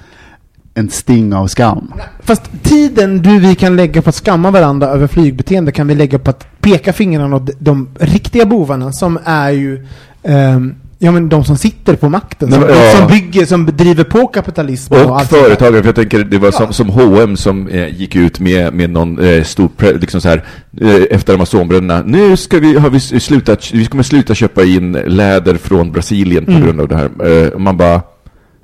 en 0.73 0.89
sting 0.89 1.33
av 1.33 1.47
skam. 1.47 1.93
Fast 2.19 2.43
tiden 2.63 3.21
du 3.21 3.39
vi 3.39 3.55
kan 3.55 3.75
lägga 3.75 4.01
på 4.01 4.09
att 4.09 4.15
skamma 4.15 4.51
varandra 4.51 4.87
över 4.87 5.07
flygbeteende 5.07 5.71
kan 5.71 5.87
vi 5.87 5.95
lägga 5.95 6.19
på 6.19 6.29
att 6.29 6.61
peka 6.61 6.93
fingrarna 6.93 7.35
åt 7.35 7.49
de 7.59 7.87
riktiga 7.99 8.45
bovarna 8.45 8.91
som 8.91 9.19
är 9.25 9.51
ju 9.51 9.87
ehm, 10.23 10.75
Ja 10.99 11.11
men 11.11 11.29
de 11.29 11.43
som 11.45 11.57
sitter 11.57 11.95
på 11.95 12.09
makten, 12.09 12.49
Nej, 12.49 12.59
som, 12.59 12.67
men, 12.67 12.77
ja. 12.77 12.91
som 12.97 13.07
bygger, 13.07 13.45
som 13.45 13.65
driver 13.65 14.03
på 14.03 14.27
kapitalismen 14.27 15.05
och, 15.05 15.11
Och 15.15 15.21
företagare, 15.21 15.81
för 15.81 15.87
jag 15.87 15.95
tänker 15.95 16.19
det 16.19 16.37
var 16.37 16.51
som, 16.51 16.65
Ja. 16.65 16.71
som 16.73 16.89
H&M 16.89 17.37
som 17.37 17.67
eh, 17.67 17.87
gick 17.99 18.15
ut 18.15 18.39
med, 18.39 18.73
med 18.73 18.89
någon 18.89 19.19
eh, 19.19 19.43
stor, 19.43 19.69
liksom 19.99 20.21
så 20.21 20.29
här, 20.29 20.43
eh, 20.81 20.95
efter 21.11 21.33
Amazonbränderna, 21.33 22.03
nu 22.05 22.37
ska 22.37 22.59
vi, 22.59 22.77
har 22.77 22.89
vi 22.89 22.99
slutat, 22.99 23.71
vi 23.73 23.85
kommer 23.85 24.03
sluta 24.03 24.35
köpa 24.35 24.63
in 24.63 24.91
läder 24.91 25.55
från 25.57 25.91
Brasilien 25.91 26.45
på 26.45 26.51
Mm. 26.51 26.63
grund 26.63 26.81
av 26.81 26.87
det 26.87 26.95
här. 26.95 27.09
Eh, 27.53 27.59
man 27.59 27.77
bara, 27.77 28.01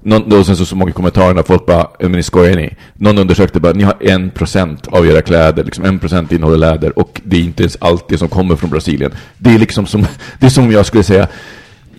någon, 0.04 0.34
och 0.40 0.46
sen 0.46 0.56
så, 0.58 0.66
så 0.66 0.76
många 0.76 0.92
kommentarer 0.92 1.44
folk 1.44 1.66
bara, 1.66 1.82
"Eh, 1.82 1.88
men 2.00 2.12
ni 2.12 2.24
skojar 2.24 2.56
ni? 2.56 2.76
Någon 2.94 3.18
undersökte 3.18 3.60
bara, 3.60 3.74
ni 3.74 3.84
har 3.84 3.96
en 4.02 4.30
procent 4.30 4.88
av 4.88 5.08
era 5.08 5.22
kläder, 5.22 5.64
liksom 5.64 5.86
en 5.86 6.00
procent 6.00 6.32
innehåller 6.32 6.58
läder 6.58 7.00
och 7.00 7.22
det 7.24 7.38
är 7.38 7.42
inte 7.42 7.64
ens 7.64 7.78
allt 7.82 8.08
det 8.10 8.18
som 8.18 8.28
kommer 8.28 8.56
från 8.56 8.70
Brasilien. 8.70 9.12
Det 9.38 9.50
är 9.56 9.60
liksom 9.60 9.86
som, 9.86 10.02
det 10.40 10.46
är 10.46 10.50
som 10.50 10.64
om 10.64 10.72
jag 10.72 10.86
skulle 10.86 11.04
säga, 11.04 11.28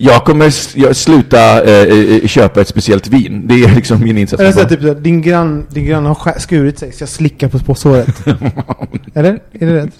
jag 0.04 0.24
kommer 0.24 0.50
sluta 0.92 1.62
eh, 1.64 2.26
köpa 2.26 2.60
ett 2.60 2.68
speciellt 2.68 3.08
vin. 3.08 3.42
Det 3.46 3.54
är 3.64 3.74
liksom 3.74 4.00
min 4.04 4.18
insats. 4.18 4.40
Eller 4.40 4.52
så 4.52 4.60
här, 4.60 4.68
typ 4.68 4.80
såhär, 4.80 4.94
din 4.94 5.22
grann, 5.22 5.66
din 5.70 5.86
grann 5.86 6.06
har 6.06 6.38
skurit 6.38 6.78
sig 6.78 6.92
så 6.92 7.02
jag 7.02 7.08
slickar 7.08 7.48
på 7.48 7.58
påsåret. 7.58 8.08
Eller? 9.14 9.38
Är 9.52 9.66
det 9.66 9.76
rätt? 9.76 9.90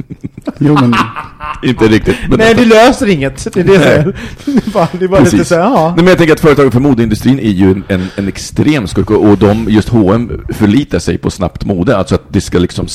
Jo 0.59 0.75
men, 0.75 0.95
Inte 1.65 1.85
riktigt. 1.85 2.17
Men 2.29 2.39
Nej, 2.39 2.55
du 2.55 2.65
löser 2.65 3.07
inget. 3.09 3.49
Det 3.55 3.61
är 3.61 3.65
det 3.65 3.73
jag 3.73 3.83
säger. 3.83 4.17
Det 4.45 4.67
är 4.67 4.71
bara, 4.73 4.89
det 4.93 4.99
lite 5.01 5.17
Precis. 5.23 5.49
såhär, 5.49 5.63
ja. 5.63 5.87
Nej, 5.89 6.05
men 6.05 6.07
jag 6.07 6.19
tänker 6.19 6.33
att 6.35 6.41
företagen 6.41 6.71
för 6.73 6.81
modeindustrin 6.81 7.39
är 7.39 7.51
ju 7.51 7.71
en, 7.89 8.09
en, 8.17 8.29
extrem 8.29 8.87
skurk 8.87 9.11
och 9.11 9.39
de, 9.39 9.67
just 9.69 9.89
H&M 9.89 10.41
förlitar 10.49 10.99
sig 10.99 11.19
på 11.19 11.31
snabbt 11.31 11.65
mode. 11.65 11.97
Alltså 11.97 12.15
att 12.15 12.23
det 12.29 12.41
ska 12.41 12.59
liksom, 12.59 12.87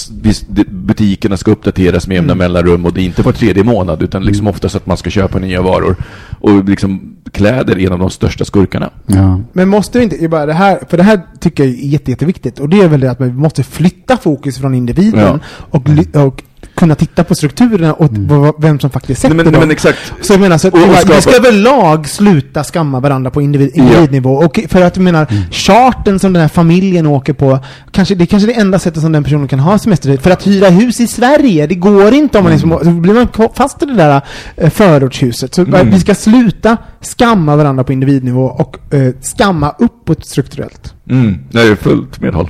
det- 0.48 0.68
butikerna 0.70 1.38
ska 1.38 1.52
uppdateras 1.52 2.08
med 2.08 2.16
jämna 2.16 2.34
Mm. 2.34 2.38
mellanrum 2.38 2.86
och 2.86 2.94
det 2.94 3.02
är 3.02 3.06
inte 3.06 3.22
var 3.22 3.32
tredje 3.32 3.64
månad 3.64 4.02
utan 4.02 4.24
liksom 4.26 4.48
oftast 4.48 4.76
att 4.76 4.86
man 4.86 4.98
ska 4.98 5.10
köpa 5.10 5.40
nya 5.40 5.62
varor. 5.62 5.96
Och 6.40 6.64
liksom 6.70 6.97
kläder 7.32 7.80
en 7.80 7.92
av 7.94 8.00
de 8.00 8.10
största 8.10 8.46
skurkarna. 8.46 8.90
ja. 9.06 9.40
Men 9.54 9.70
måste 9.70 9.98
vi 9.98 10.04
inte, 10.04 10.28
bara 10.28 10.46
det 10.46 10.54
här, 10.54 10.80
för 10.90 10.98
det 10.98 11.04
här 11.04 11.22
tycker 11.40 11.64
jag 11.64 11.74
är 11.74 11.78
jätte, 11.78 12.12
jätteviktigt. 12.12 12.60
Och 12.60 12.70
det 12.70 12.82
är 12.82 12.88
väl 12.88 13.00
det 13.00 13.12
att 13.12 13.22
vi 13.22 13.32
måste 13.32 13.64
flytta 13.64 14.18
fokus 14.18 14.58
från 14.58 14.76
individen 14.76 15.20
Ja. 15.20 15.40
och, 15.70 15.90
och 16.28 16.44
kunna 16.78 16.96
titta 16.96 17.24
på 17.24 17.36
strukturerna 17.36 17.94
och 17.94 18.10
v- 18.12 18.52
vem 18.60 18.80
som 18.80 18.90
faktiskt 18.90 19.22
sätter 19.22 19.36
Nej, 19.36 19.44
men, 19.46 19.54
dem. 19.54 19.62
men 19.62 19.72
exakt. 19.72 20.14
Så 20.22 20.34
jag 20.34 20.40
menar, 20.40 20.58
så 20.58 20.68
att 20.68 20.74
Och- 20.74 20.80
och 20.84 20.90
vi 21.18 21.22
ska 21.22 21.36
överlag 21.36 22.08
sluta 22.10 22.64
skamma 22.64 23.00
varandra 23.00 23.32
på 23.32 23.42
individ, 23.42 23.72
individnivå. 23.76 24.34
Och 24.34 24.60
för 24.70 24.82
att 24.82 24.96
jag 24.96 25.04
menar, 25.04 25.28
charten 25.52 26.20
som 26.20 26.34
den 26.34 26.42
här 26.42 26.50
familjen 26.50 27.08
åker 27.08 27.34
på, 27.34 27.60
kanske, 27.92 28.16
det 28.16 28.24
är 28.24 28.26
kanske 28.26 28.48
det 28.48 28.54
enda 28.54 28.80
sättet 28.80 29.02
som 29.02 29.12
den 29.12 29.24
personen 29.24 29.48
kan 29.48 29.60
ha 29.60 29.80
semester. 29.80 30.18
För 30.18 30.32
att 30.32 30.48
hyra 30.48 30.70
hus 30.70 31.00
i 31.00 31.08
Sverige, 31.08 31.68
det 31.68 31.76
går 31.76 32.14
inte 32.14 32.38
om 32.38 32.44
man 32.44 32.54
är 32.54 32.58
så, 32.58 32.92
blir 32.92 33.14
man 33.14 33.28
fast 33.56 33.84
i 33.84 33.86
det 33.86 33.94
där 33.94 34.22
eh, 34.58 34.70
förortshuset. 34.70 35.56
Så 35.56 35.62
Mm. 35.62 35.90
vi 35.92 36.00
ska 36.00 36.16
sluta 36.16 36.78
skamma 37.02 37.56
varandra 37.56 37.84
på 37.84 37.94
individnivå 37.94 38.44
och 38.46 38.94
eh, 38.94 39.14
skamma 39.22 39.76
uppåt 39.80 40.26
strukturellt. 40.28 40.94
Mm, 41.10 41.40
jag 41.52 41.66
är 41.68 41.76
fullt 41.76 42.22
medhåll. 42.22 42.50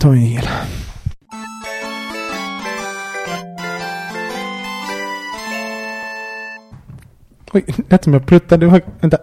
Ta 0.00 0.08
en 0.08 0.16
hel. 0.16 0.48
Oj, 7.54 7.64
det 7.66 7.82
lät 7.90 8.04
som 8.04 8.12
jag 8.12 8.26
pruttade. 8.26 8.66
Det 8.66 8.70
var, 8.72 8.80
vänta. 9.00 9.16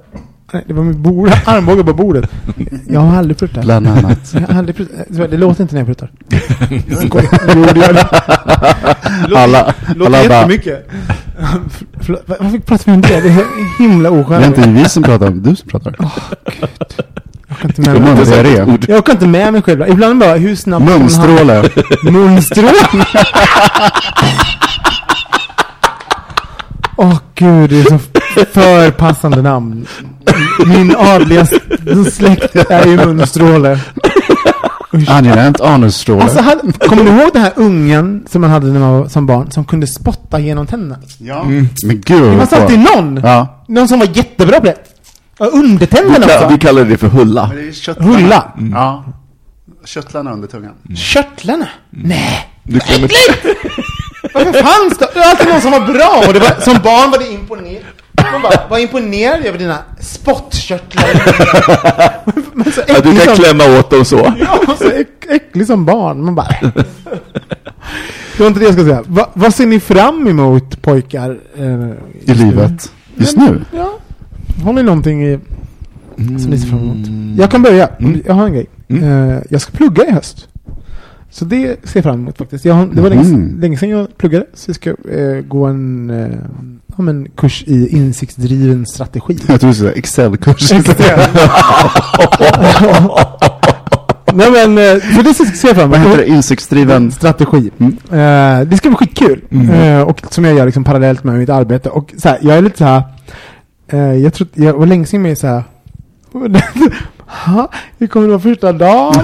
Nej, 0.54 0.64
det 0.68 0.74
var 0.74 0.84
min 0.84 1.02
bord, 1.02 1.32
armbåge 1.46 1.84
på 1.84 1.94
bordet. 1.94 2.32
Jag 2.90 3.00
har 3.00 3.18
aldrig 3.18 3.38
pruttat. 3.38 3.64
Bland 3.64 3.88
annat. 3.88 4.34
Jag 4.34 4.42
har 4.42 4.60
aldrig 4.60 4.76
pruttat. 4.76 5.32
Det 5.32 5.38
låter 5.38 5.62
inte 5.62 5.76
när 5.76 5.80
jag 5.82 5.88
pruttar. 5.88 6.12
Jag. 6.30 7.28
Jo, 7.56 7.66
det 7.74 7.80
gör 7.80 7.94
det. 7.94 8.08
Det 9.24 9.28
låter- 9.28 9.44
Alla, 9.44 9.74
Det 9.88 9.94
låter 9.94 10.18
alla 10.20 10.28
bara, 10.30 10.38
jättemycket. 10.38 10.90
Va- 12.08 12.18
Varför 12.40 12.60
pratar 12.60 12.86
vi 12.86 12.92
om 12.92 13.02
det? 13.02 13.08
Det 13.22 13.30
är 13.30 13.46
himla 13.80 14.10
det 14.10 14.16
är 14.16 14.22
oskönt. 14.22 14.58
inte 14.58 14.70
vi 14.70 14.90
som 14.90 15.04
pratar, 15.04 15.30
du 15.30 15.56
som 15.56 15.70
pratar. 15.70 15.96
Jag 16.00 17.72
Det 17.76 17.78
med 17.78 17.96
är 17.96 18.00
mig. 18.00 18.16
mundiarré. 18.16 18.78
Jag 18.88 18.98
orkar 19.00 19.14
inte 19.14 19.28
med 19.28 19.54
mig 19.54 19.62
själv. 19.62 19.88
Ibland 19.90 20.20
bara, 20.20 20.34
hur 20.36 20.56
snabbt... 20.56 20.88
kan 20.88 21.00
Munstråle. 21.00 21.70
Munstråle? 22.12 22.72
Åh 26.98 27.18
gud, 27.36 27.70
det 27.70 27.80
är 27.80 27.84
så 27.84 28.00
för 28.52 28.92
passande 28.92 29.42
namn. 29.42 29.88
Min 30.66 30.96
adliga 30.98 31.46
släkt 32.12 32.56
är 32.56 32.86
ju 32.88 32.98
munstråle. 32.98 33.80
Angenämt 35.08 35.62
anusstråle. 35.62 36.24
Alltså, 36.24 36.44
kommer 36.88 37.04
du 37.04 37.10
ihåg 37.10 37.30
den 37.34 37.42
här 37.42 37.54
ungen 37.56 38.26
som 38.30 38.42
man 38.42 38.50
hade 38.50 38.68
när 38.68 38.80
man 38.80 38.92
var 39.00 39.08
som 39.08 39.26
barn? 39.26 39.52
Som 39.52 39.66
kunde 39.66 39.88
spotta 39.88 40.40
genom 40.40 40.68
tänderna? 40.68 40.98
ja. 41.18 41.44
Men 41.86 42.02
gud 42.06 42.24
Det 42.32 42.38
fanns 42.38 42.54
alltid 42.54 42.80
någon! 42.80 43.22
Ja. 43.24 43.64
Någon 43.68 43.88
som 43.88 44.00
var 44.00 44.08
jättebra 44.14 44.60
på 44.60 44.66
det. 44.66 44.76
Ja, 45.38 45.50
Vi, 45.54 45.60
undertänderna 45.60 46.26
också. 46.26 46.48
vi 46.52 46.58
kallar 46.58 46.86
det 46.86 46.98
för 46.98 47.08
hulla. 47.08 47.52
det 47.56 47.68
är 47.68 47.72
köttlarna. 47.72 48.14
Hulla. 48.18 48.52
Ja. 48.72 49.04
Köttlarna 49.86 50.32
under 50.34 50.48
tungan. 50.48 50.74
Körtlarna? 50.96 51.68
Nej. 51.90 52.48
Du 52.64 52.80
klämmer, 52.80 53.10
Varför 54.34 54.52
fanns 54.64 54.98
det? 54.98 55.08
Det 55.14 55.20
var 55.20 55.26
alltid 55.26 55.48
någon 55.48 55.62
som 55.62 55.72
var 55.72 55.80
bra 55.80 56.24
och 56.28 56.34
det 56.34 56.40
var, 56.40 56.62
som 56.62 56.74
barn 56.84 57.12
var 57.12 57.18
det 57.20 57.32
imponerad. 57.32 57.84
Man 58.32 58.42
bara 58.42 58.68
var 58.70 58.78
imponerad 58.78 59.46
över 59.46 59.60
dina 59.60 59.78
spottkörtlar. 60.00 61.06
Men 62.54 62.72
så 62.72 62.82
ja, 62.88 62.96
du 63.04 63.16
kan 63.16 63.36
som, 63.36 63.44
klämma 63.44 63.80
åt 63.80 63.90
dem 63.90 64.06
så. 64.06 64.34
ja, 64.40 64.76
så 64.78 64.90
äck, 64.90 65.26
äcklig 65.30 65.68
som 65.68 65.86
barn. 65.86 66.26
Man 66.26 66.36
bara... 66.36 66.56
Det 68.38 68.44
var 68.44 68.48
inte 68.48 68.60
det 68.60 68.66
jag 68.66 68.74
skulle 68.74 68.90
säga. 68.90 69.04
Va, 69.08 69.30
vad 69.34 69.54
ser 69.54 69.66
ni 69.66 69.80
fram 69.80 70.28
emot 70.28 70.82
pojkar? 70.82 71.40
Eh, 71.58 71.90
I 72.26 72.34
livet. 72.34 72.92
Just 73.16 73.38
nu? 73.38 73.62
Ja. 73.72 73.98
Har 74.64 74.74
ni 74.74 74.84
någonting 74.84 75.24
i, 75.26 75.40
som 76.16 76.50
ni 76.50 76.60
ser 76.60 76.68
fram 76.68 76.80
emot? 76.80 77.40
Jag 77.40 77.52
kan 77.52 77.62
börja. 77.62 77.90
Jag 78.26 78.34
har 78.34 78.46
en 78.46 78.54
grej. 78.54 78.68
Eh, 78.88 79.38
jag 79.50 79.62
ska 79.62 79.72
plugga 79.72 80.06
i 80.06 80.12
höst. 80.12 80.48
Så 81.34 81.46
det 81.46 81.78
ser 81.90 81.98
jag 82.00 82.04
fram 82.04 82.16
emot 82.20 82.38
faktiskt. 82.38 82.66
Jag 82.66 82.74
har, 82.74 82.86
det 82.86 83.02
var 83.02 83.10
länge, 83.10 83.24
Mhm. 83.24 83.60
länge 83.60 83.78
sedan 83.78 83.90
jag 83.90 84.18
pluggade. 84.18 84.46
Så 84.54 84.70
jag 84.70 84.76
ska 84.76 84.90
eh, 84.90 85.42
gå 85.48 85.66
en 85.66 86.10
eh, 86.10 86.38
ja, 86.98 87.02
men 87.04 87.28
kurs 87.30 87.64
i 87.68 87.88
insiktsdriven 87.98 88.86
strategi. 88.86 89.38
Jag 89.48 89.60
tror 89.60 89.70
du 89.70 89.76
skulle 89.76 89.92
Excel-kurs. 89.92 90.72
Nej 94.34 94.52
men, 94.52 94.78
eh, 94.78 95.02
så 95.16 95.22
det 95.22 95.34
ser 95.34 95.68
jag 95.68 95.78
fram 95.78 95.90
Vad 95.90 96.00
emot. 96.00 96.12
heter 96.12 96.24
det? 96.24 96.30
Insiktsdriven? 96.30 97.12
Strategi. 97.12 97.72
Mm. 97.78 97.98
Eh, 98.12 98.68
det 98.68 98.78
ska 98.78 98.90
bli 98.90 98.96
skitkul. 98.98 99.42
Eh, 99.74 100.02
och 100.02 100.22
som 100.30 100.46
jag 100.46 100.56
gör 100.58 100.66
liksom 100.66 100.84
parallellt 100.84 101.24
med 101.24 101.36
mitt 101.40 101.50
arbete. 101.50 101.90
Och 101.90 102.14
så 102.18 102.30
här, 102.30 102.40
jag 102.42 102.58
är 102.58 102.62
lite 102.62 102.78
så 102.78 102.84
här. 102.86 103.04
Eh, 103.88 104.00
jag 104.00 104.34
tror 104.34 104.50
jag 104.54 104.74
var 104.74 104.86
länge 104.86 105.06
sedan 105.06 105.22
med 105.22 105.38
så 105.38 105.48
här. 105.48 105.64
Ha, 107.46 107.70
hur 107.98 108.08
kommer 108.08 108.26
det 108.28 108.32
vara 108.32 108.42
första 108.42 108.74
dagen? 108.74 109.14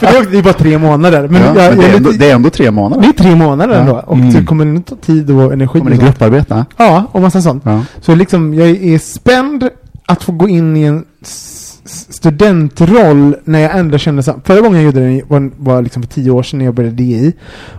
det 0.00 0.06
är- 0.18 0.30
det 0.30 0.38
är 0.38 0.42
bara 0.42 0.52
tre 0.54 0.78
månader. 0.78 1.28
Men, 1.28 1.42
ja, 1.42 1.62
jag, 1.62 1.76
men 1.76 1.78
det, 1.78 1.86
är 1.92 1.96
ändå, 1.96 2.10
det 2.10 2.30
är 2.30 2.34
ändå 2.34 2.50
tre 2.50 2.70
månader. 2.70 3.02
det 3.02 3.08
är 3.08 3.12
tre 3.12 3.34
månader 3.34 3.74
Ja. 3.74 3.80
ändå. 3.80 4.02
Och 4.06 4.16
Mm. 4.16 4.32
det 4.32 4.44
kommer 4.44 4.64
nog 4.64 4.86
ta 4.86 4.96
tid 4.96 5.30
och 5.30 5.52
energi. 5.52 5.78
Kommer 5.78 5.90
sånt. 5.90 6.02
grupparbeta? 6.04 6.66
Ja, 6.76 7.04
och 7.12 7.22
massa 7.22 7.42
sånt. 7.42 7.62
Ja. 7.66 7.80
Så 8.00 8.14
liksom, 8.14 8.54
jag 8.54 8.68
är 8.68 8.98
spänd 8.98 9.68
att 10.06 10.22
få 10.22 10.32
gå 10.32 10.48
in 10.48 10.76
i 10.76 10.82
en 10.82 11.04
studentroll 11.96 13.36
när 13.44 13.58
jag 13.58 13.78
ändå 13.78 13.98
kände 13.98 14.22
så 14.22 14.30
här, 14.32 14.40
Förra 14.44 14.60
gången 14.60 14.74
jag 14.74 14.84
gjorde 14.84 15.00
det 15.08 15.22
var, 15.28 15.50
var 15.56 15.82
liksom 15.82 16.02
för 16.02 16.10
tio 16.10 16.30
år 16.30 16.42
sedan 16.42 16.58
när 16.58 16.64
jag 16.66 16.74
började 16.74 16.96
DI. 16.96 17.32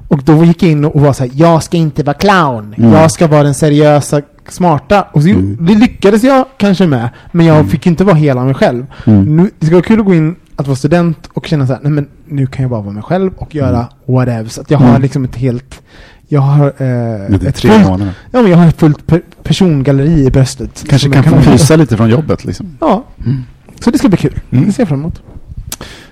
Och 0.07 0.23
då 0.23 0.43
gick 0.45 0.63
jag 0.63 0.71
in 0.71 0.85
och 0.85 1.01
var 1.01 1.13
så 1.13 1.23
här, 1.23 1.31
jag 1.35 1.63
ska 1.63 1.77
inte 1.77 2.03
vara 2.03 2.13
clown. 2.17 2.73
Mm. 2.77 2.91
Jag 2.93 3.11
ska 3.11 3.27
vara 3.27 3.43
den 3.43 3.53
seriösa, 3.53 4.21
smarta. 4.49 5.01
Och 5.11 5.23
så, 5.23 5.29
Mm. 5.29 5.57
det 5.61 5.75
lyckades 5.75 6.23
jag 6.23 6.45
kanske 6.57 6.87
med. 6.87 7.09
Men 7.31 7.45
jag 7.45 7.69
fick 7.69 7.87
inte 7.87 8.03
vara 8.03 8.15
hela 8.15 8.43
mig 8.45 8.53
själv. 8.53 8.85
Mm. 9.05 9.35
Nu, 9.37 9.49
det 9.59 9.65
ska 9.65 9.75
vara 9.75 9.85
kul 9.85 9.99
att 9.99 10.05
gå 10.05 10.13
in 10.13 10.35
att 10.55 10.67
vara 10.67 10.75
student 10.75 11.29
och 11.33 11.47
känna 11.47 11.67
så 11.67 11.73
här, 11.73 11.79
nej 11.83 11.91
men 11.91 12.07
nu 12.27 12.47
kan 12.47 12.63
jag 12.63 12.69
bara 12.69 12.81
vara 12.81 12.93
mig 12.93 13.03
själv 13.03 13.31
och 13.37 13.55
göra 13.55 13.87
whatever. 14.07 14.49
Så 14.49 14.61
att 14.61 14.71
jag 14.71 14.77
har 14.77 14.89
Mm. 14.89 15.01
liksom 15.01 15.23
ett 15.25 15.35
helt, 15.35 15.81
jag 16.27 16.41
har 16.41 16.65
eh, 16.77 17.35
ett 17.47 17.55
tre 17.55 17.71
fullt 17.71 17.85
månader. 17.87 18.13
Ja, 18.31 18.41
men 18.41 18.51
jag 18.51 18.57
har 18.57 18.67
ett 18.67 18.79
fullt 18.79 19.07
per 19.07 19.21
persongalleri 19.43 20.25
i 20.25 20.31
bröstet. 20.31 20.85
Kanske 20.89 21.09
kan 21.09 21.23
jag 21.23 21.43
få 21.43 21.51
pysa 21.51 21.75
lite 21.75 21.97
från 21.97 22.09
jobbet 22.09 22.45
liksom. 22.45 22.77
Ja, 22.79 23.03
Mm. 23.25 23.43
Så 23.79 23.91
det 23.91 23.97
ska 23.97 24.09
bli 24.09 24.17
kul. 24.17 24.39
Mm. 24.51 24.65
Det 24.65 24.71
ser 24.71 24.81
jag 24.81 24.87
fram 24.89 24.99
emot. 24.99 25.21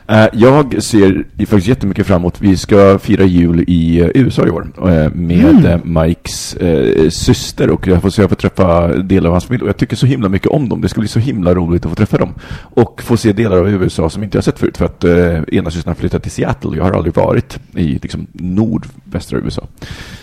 Eh, 0.08 0.28
Jag 0.34 0.84
ser 0.84 1.26
faktiskt 1.40 1.68
jättemycket 1.68 2.08
fram 2.08 2.22
emot, 2.22 2.42
vi 2.42 2.58
ska 2.58 3.00
fira 3.00 3.24
jul 3.24 3.64
i 3.68 4.00
eh, 4.00 4.08
USA 4.14 4.48
i 4.48 4.50
år 4.50 4.68
eh, 4.78 5.10
med 5.14 5.66
Mm. 5.66 5.82
Mikes 6.04 6.58
syster 7.10 7.70
och 7.70 7.88
jag 7.88 8.02
får 8.02 8.10
se 8.10 8.22
jag 8.22 8.30
får 8.30 8.36
träffa 8.36 8.88
delar 8.88 9.28
av 9.28 9.34
hans 9.34 9.46
familj 9.46 9.64
och 9.64 9.70
jag 9.70 9.78
tycker 9.78 9.96
så 9.96 10.06
himla 10.06 10.30
mycket 10.30 10.48
om 10.48 10.70
dem. 10.70 10.82
Det 10.82 10.90
ska 10.90 11.00
bli 11.00 11.08
så 11.08 11.20
himla 11.20 11.56
roligt 11.56 11.86
att 11.86 11.90
få 11.92 11.96
träffa 11.96 12.18
dem 12.18 12.34
och 12.58 13.02
få 13.04 13.18
se 13.18 13.34
delar 13.34 13.58
av 13.58 13.70
USA 13.70 14.10
som 14.10 14.24
inte 14.24 14.38
jag 14.38 14.44
sett 14.44 14.60
förut 14.60 14.78
för 14.78 14.86
att 14.86 15.04
ena 15.54 15.72
systern 15.72 15.90
har 15.90 15.96
flyttat 15.96 16.24
till 16.24 16.32
Seattle 16.32 16.78
jag 16.78 16.84
har 16.84 16.92
aldrig 16.92 17.16
varit 17.16 17.60
i 17.76 18.00
liksom, 18.02 18.28
nordvästra 18.34 19.40
USA. 19.40 19.68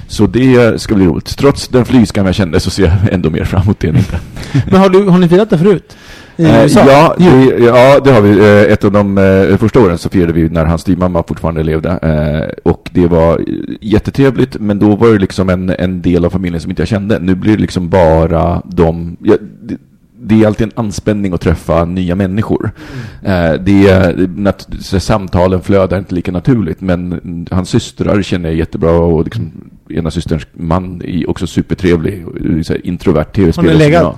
Så 0.09 0.26
det 0.26 0.80
ska 0.80 0.95
bli 0.95 1.07
roligt. 1.07 1.38
Trots 1.38 1.68
den 1.68 1.84
flygskam 1.84 2.26
jag 2.26 2.34
kände 2.34 2.61
så 2.61 2.70
ser 2.70 2.82
jag 2.82 3.12
ändå 3.12 3.30
mer 3.30 3.45
fram 3.45 3.62
emot 3.62 3.80
det 3.80 3.88
än 3.88 3.97
inte. 3.97 4.18
Men 4.70 4.80
har, 4.80 4.88
du, 4.88 5.03
har 5.05 5.18
ni 5.18 5.28
firat 5.28 5.51
det 5.51 5.59
förut? 5.59 5.97
I 6.37 6.45
Eh, 6.45 6.62
USA? 6.62 6.80
ja, 6.87 7.14
det, 7.18 7.64
ja, 7.64 8.01
det 8.05 8.11
har 8.12 8.20
vi. 8.20 8.39
Eh, 8.39 8.72
Ett 8.72 8.85
av 8.85 8.93
de 8.93 9.18
eh, 9.18 9.57
första 9.57 9.80
åren 9.80 9.99
så 9.99 10.09
firade 10.09 10.33
vi 10.33 10.49
när 10.49 10.64
hans 10.64 10.80
styvmamma 10.80 11.22
fortfarande 11.28 11.62
levde. 11.62 11.91
Eh, 11.91 12.72
och 12.72 12.91
det 12.93 13.07
var 13.07 13.41
jättetrevligt, 13.80 14.57
men 14.61 14.78
då 14.78 14.97
var 14.97 15.09
det 15.09 15.18
liksom 15.18 15.49
en, 15.49 15.70
en 15.70 16.03
del 16.03 16.24
av 16.24 16.30
familjen 16.30 16.61
som 16.61 16.70
inte 16.70 16.83
jag 16.83 16.89
kände. 16.89 17.18
Nu 17.18 17.35
blir 17.35 17.57
det 17.57 17.61
liksom 17.62 17.89
bara 17.89 18.62
de... 18.64 19.16
Ja, 19.22 19.37
det, 19.62 19.76
det 20.24 20.43
är 20.43 20.47
alltid 20.47 20.66
en 20.66 20.72
anspänning 20.85 21.33
att 21.33 21.41
träffa 21.41 21.85
nya 21.85 22.14
människor. 22.14 22.70
Eh, 23.22 23.53
det 23.53 23.89
är, 23.89 24.99
samtalen 24.99 25.61
flödar 25.62 25.99
inte 25.99 26.14
lika 26.14 26.33
naturligt, 26.33 26.80
men 26.80 27.47
hans 27.51 27.68
systrar 27.68 28.22
känner 28.22 28.49
jag 28.49 28.59
jättebra 28.59 28.91
och 28.91 29.24
liksom, 29.24 29.53
ena 29.91 30.11
systerns 30.11 30.47
man 30.53 31.03
är 31.05 31.30
också 31.30 31.47
supertrevlig, 31.47 32.24
introvert 32.85 33.24
tv-spelare. 33.24 33.72
som 33.72 33.78
legat? 33.78 34.16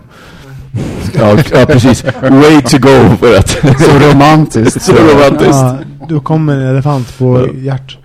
Ja, 1.18 1.36
ja, 1.52 1.66
precis. 1.66 2.04
Way 2.22 2.62
to 2.62 2.78
go 2.78 3.16
för 3.20 3.36
att... 3.38 3.48
Så 3.80 4.10
romantiskt. 4.12 4.82
Så 4.82 4.92
romantiskt. 4.92 5.52
Ja, 5.52 5.78
då 6.08 6.20
kommer 6.20 6.56
en 6.56 6.66
elefant 6.66 7.18
på 7.18 7.48
hjärt. 7.54 7.98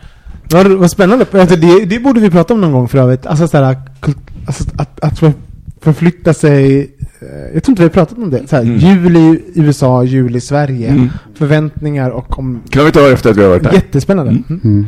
Vad, 0.52 0.68
vad 0.68 0.92
spännande. 0.92 1.26
Alltså, 1.32 1.56
det, 1.56 1.86
det 1.86 2.00
borde 2.00 2.20
vi 2.20 2.30
prata 2.30 2.54
om 2.54 2.62
någon 2.62 2.72
gång 2.72 2.88
för 2.88 2.98
övrigt. 2.98 3.26
Alltså, 3.26 3.48
sådär, 3.48 3.78
kult- 4.02 4.18
alltså 4.46 4.64
att, 4.78 5.00
att 5.00 5.20
för- 5.20 5.34
förflytta 5.82 6.34
sig. 6.34 6.80
eh, 7.20 7.54
Jag 7.54 7.64
tror 7.64 7.72
inte 7.72 7.82
vi 7.82 7.84
har 7.84 7.90
pratat 7.90 8.18
om 8.18 8.30
det. 8.30 8.48
Såhär, 8.50 8.64
Mm. 8.64 8.78
Jul 8.78 9.18
i 9.18 9.42
USA, 9.56 10.04
jul 10.04 10.36
i 10.36 10.42
Sverige. 10.42 10.90
Mm. 10.90 11.10
Förväntningar 11.36 12.10
och 12.10 12.40
om... 12.40 12.62
Kan 12.70 12.86
vi 12.86 12.92
ta 12.92 13.00
det 13.00 13.12
efter 13.14 13.30
att 13.30 13.38
vi 13.38 13.42
har 13.44 13.50
varit 13.50 13.64
där? 13.64 13.74
Jättespännande. 13.74 14.32
Mm. 14.50 14.88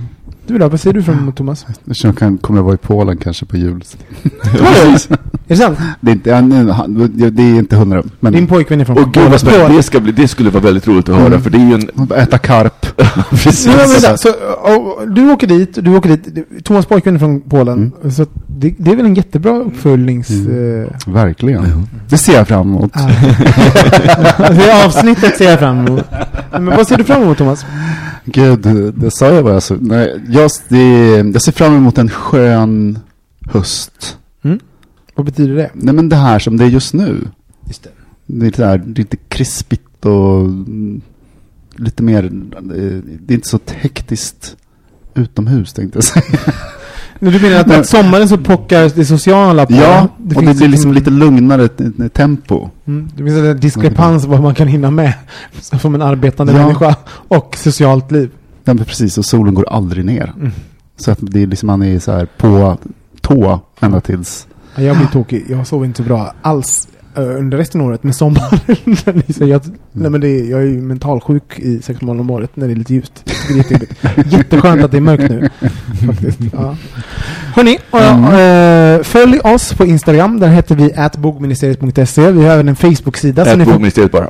Mm. 0.52 0.56
Mm. 0.56 0.60
Du 0.60 0.66
då, 0.66 0.70
vad 0.70 0.80
ser 0.80 0.94
du 0.94 1.04
fram 1.04 1.18
emot 1.20 1.36
Thomas? 1.36 1.66
Jag 1.86 2.18
kan, 2.18 2.38
kommer 2.38 2.60
jag 2.60 2.64
vara 2.64 2.74
i 2.76 2.78
Polen 2.78 3.18
kanske 3.18 3.46
på 3.46 3.58
jul. 3.58 3.84
Är 5.48 5.56
det 5.56 5.56
sant? 5.58 5.80
Det 6.02 6.12
är 6.12 6.14
inte, 6.14 6.30
ja, 6.30 6.36
han- 6.74 7.12
det 7.32 7.44
är 7.44 7.60
inte 7.60 7.76
hundra. 7.76 8.04
Men 8.20 8.34
Din 8.34 8.48
pojkvän 8.48 8.82
är 8.82 8.86
från 8.86 8.98
Och 8.98 9.14
gud 9.14 9.32
vad 9.32 9.40
spännande. 9.40 9.64
Polen. 9.66 9.78
Det, 9.78 9.84
ska 9.84 10.00
bli, 10.00 10.12
det 10.12 10.28
skulle 10.28 10.50
vara 10.50 10.64
väldigt 10.64 10.88
roligt 10.88 11.10
att 11.10 11.16
höra, 11.16 11.28
Mm. 11.28 11.42
för 11.42 11.50
det 11.50 11.58
är 11.58 11.68
ju 11.68 11.74
en... 11.74 12.12
äta 12.18 12.38
karp. 12.38 12.86
Precis. 13.30 13.66
Nej, 13.66 13.76
men 13.78 13.90
vänta, 13.90 14.18
så, 14.18 14.30
och, 14.30 15.12
du 15.12 15.32
åker 15.32 15.48
dit, 15.48 15.78
du 15.82 15.96
åker 15.98 16.10
dit. 16.10 16.64
Thomas 16.66 16.86
pojkvän 16.86 17.16
är 17.16 17.20
från 17.20 17.42
Polen. 17.42 17.92
Så 18.16 18.22
att 18.24 18.30
det, 18.48 18.74
det 18.78 18.92
är 18.92 18.96
väl 18.96 19.06
en 19.06 19.16
jättebra 19.16 19.58
uppföljnings... 19.58 20.30
Mm. 20.30 20.84
eh, 20.84 21.14
Verkligen. 21.14 21.88
Det 22.10 22.18
ser 22.18 22.34
jag 22.34 22.48
fram 22.48 22.62
emot. 22.68 22.92
Ah. 22.94 23.08
det 24.38 24.86
avsnittet 24.86 25.38
ser 25.38 25.50
jag 25.50 25.60
fram 25.60 25.88
emot. 25.88 26.04
Men 26.52 26.66
vad 26.66 26.88
ser 26.88 26.98
du 26.98 27.04
fram 27.04 27.22
emot 27.24 27.38
Thomas? 27.38 27.66
Gud, 28.26 28.60
det, 28.96 29.12
sa 29.12 29.26
jag 29.26 29.44
bara. 29.44 29.56
Alltså. 29.56 29.78
Nej, 29.82 30.22
jag, 30.30 30.52
det, 30.70 31.18
jag 31.18 31.42
ser 31.42 31.52
fram 31.52 31.76
emot 31.76 31.98
en 31.98 32.10
skön 32.10 33.00
höst. 33.42 34.18
Vad 35.16 35.26
betyder 35.26 35.56
det? 35.56 35.70
Nej 35.74 35.94
men 35.94 36.10
det 36.10 36.16
här 36.16 36.40
som 36.40 36.58
det 36.58 36.64
är 36.64 36.68
just 36.68 36.94
nu. 36.94 37.28
Just 37.68 37.84
det. 37.84 37.90
Det 38.26 38.46
är 38.46 38.46
lite, 38.46 38.62
där, 38.62 38.78
det 38.78 39.00
är 39.00 39.04
lite 39.04 39.18
krispigt 39.18 40.06
och 40.06 40.40
mm, 40.40 41.02
lite 41.76 42.04
mer, 42.04 42.24
eh, 42.24 42.32
det 43.20 43.34
är 43.34 43.36
inte 43.36 43.48
så 43.48 43.60
hektiskt 43.68 44.58
utomhus 45.14 45.74
tänkte 45.74 45.98
jag 45.98 46.04
säga. 46.04 46.24
Men 47.24 47.34
du 47.34 47.40
menar 47.40 47.60
att, 47.60 47.72
att 47.72 47.88
sommaren 47.88 48.30
så 48.30 48.38
pockar 48.38 48.92
det 48.96 49.06
sociala 49.06 49.66
på? 49.66 49.74
Ja, 49.74 50.08
och 50.36 50.44
det 50.44 50.56
blir 50.56 50.68
liksom 50.68 50.94
lite 50.94 51.10
lugnare 51.10 51.68
tempo. 52.10 52.70
Mm, 52.88 53.10
det 53.16 53.24
finns 53.24 53.38
en 53.38 53.60
diskrepans 53.60 54.26
vad 54.26 54.42
man 54.42 54.56
kan 54.56 54.68
hinna 54.68 54.92
med 54.92 55.14
som 55.82 55.96
en 55.96 56.02
arbetande 56.02 56.54
Ja. 56.54 56.60
människa 56.60 56.96
och 57.08 57.56
socialt 57.58 58.12
liv. 58.12 58.30
Ja, 58.64 58.74
precis, 58.74 59.18
och 59.18 59.26
solen 59.26 59.54
går 59.54 59.70
aldrig 59.70 60.06
ner. 60.06 60.34
Mm. 60.38 60.52
Så 60.98 61.12
att 61.12 61.18
det 61.22 61.44
är 61.44 61.48
liksom, 61.48 61.68
man 61.68 61.82
är 61.82 62.00
så 62.00 62.12
här 62.12 62.26
på 62.38 62.78
tå 63.22 63.60
ända 63.80 64.02
tills 64.02 64.48
Ja, 64.76 64.82
Jag 64.82 64.98
blir 64.98 65.08
tokig. 65.08 65.46
Jag 65.50 65.68
sover 65.68 65.86
inte 65.86 65.98
så 65.98 66.04
bra 66.04 66.34
alls 66.42 66.88
under 67.16 67.58
resten 67.58 67.82
av 67.82 67.88
året. 67.88 68.04
Men 68.04 68.14
sommaren, 68.14 68.60
säger 69.34 69.56
att, 69.56 69.70
nej 69.92 70.12
men 70.12 70.22
det 70.22 70.28
är, 70.30 70.50
jag 70.52 70.62
är 70.62 70.66
ju 70.66 70.82
mentalsjuk 70.82 71.60
i 71.60 71.82
sex 71.82 72.02
månader 72.02 72.22
om 72.22 72.30
året 72.30 72.56
när 72.56 72.68
det 72.68 72.74
är 72.74 72.76
lite 72.76 72.94
ljust. 72.94 73.24
Jag 73.26 73.36
det 73.48 73.54
är 73.54 73.58
jättejobbigt. 73.58 74.34
Jätteskönt 74.34 74.84
att 74.84 74.92
det 74.92 74.98
är 74.98 75.02
mörkt 75.02 75.30
nu. 75.30 75.50
Faktiskt. 76.08 76.40
Ja. 76.54 76.76
Hörni, 77.56 77.78
eh, 78.98 79.04
följ 79.04 79.40
oss 79.40 79.74
på 79.74 79.86
Instagram. 79.86 80.40
Där 80.40 80.48
heter 80.48 80.76
vi 80.76 80.94
atbogministeriet.se. 80.96 82.32
Vi 82.32 82.46
har 82.46 82.54
även 82.54 82.70
en 82.70 82.76
Facebook-sida. 82.76 83.46
så 83.46 83.52
Ät 83.52 83.58
ni 83.58 83.66
får- 83.66 83.72
bogministeriet 83.72 84.12
bara. 84.12 84.30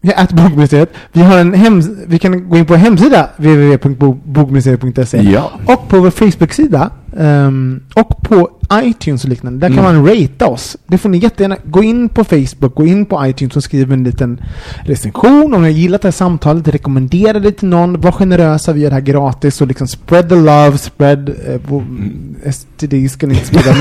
Ja, 0.00 0.12
at 0.16 0.32
bogministeriet. 0.32 0.90
Vi 1.12 1.22
har 1.22 1.38
en 1.38 1.54
hem, 1.54 1.82
vi 2.06 2.18
kan 2.18 2.48
gå 2.48 2.56
in 2.56 2.66
på 2.66 2.74
hemsida 2.74 3.28
www.bogministeriet.se 3.36 5.18
Ja. 5.22 5.50
och 5.66 5.88
på 5.88 6.00
vår 6.00 6.10
Facebook-sida 6.10 6.90
ehm, 7.18 7.80
och 7.94 8.22
på 8.22 8.50
iTunes 8.72 9.24
och 9.24 9.30
liknande. 9.30 9.68
Där 9.68 9.74
kan 9.76 9.84
Mm. 9.86 10.02
man 10.04 10.06
ratea 10.06 10.46
oss. 10.48 10.76
Det 10.86 10.98
får 10.98 11.08
ni 11.08 11.18
jättegärna. 11.18 11.56
Gå 11.64 11.82
in 11.82 12.08
på 12.08 12.24
Facebook, 12.24 12.74
gå 12.74 12.86
in 12.86 13.06
på 13.06 13.26
iTunes 13.26 13.56
och 13.56 13.62
skriv 13.64 13.92
en 13.92 14.04
liten 14.04 14.40
recension 14.84 15.54
om 15.54 15.62
ni 15.62 15.68
har 15.68 15.78
gillat 15.78 16.02
det 16.02 16.08
här 16.08 16.12
samtalet. 16.12 16.68
Rekommendera 16.68 17.38
det 17.38 17.52
till 17.52 17.68
någon. 17.68 18.00
Var 18.00 18.12
generösa. 18.12 18.72
Vi 18.72 18.80
gör 18.80 18.88
det 18.90 18.94
här 18.94 19.00
gratis 19.02 19.60
och 19.60 19.66
liksom 19.66 19.88
spread 19.88 20.28
the 20.28 20.34
love, 20.34 20.78
spread 20.78 21.28
eh, 21.28 21.34
Mm. 21.70 22.36
STD 22.52 23.08
ska 23.10 23.26
ni 23.26 23.34
inte 23.34 23.46
sprida. 23.46 23.70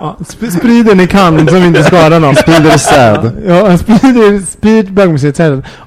ja, 0.00 0.16
sp- 0.20 0.50
sprid 0.58 0.86
det 0.86 0.94
ni 0.94 1.06
kan 1.06 1.48
som 1.48 1.56
inte 1.64 1.84
skadar 1.84 2.20
någon. 2.20 2.36
Sprid 2.36 2.62
det 2.62 2.78
säd. 2.78 3.30
Ja, 3.46 3.78
sprid, 3.78 4.48
sprid 4.48 4.92
bögmuseet. 4.92 5.40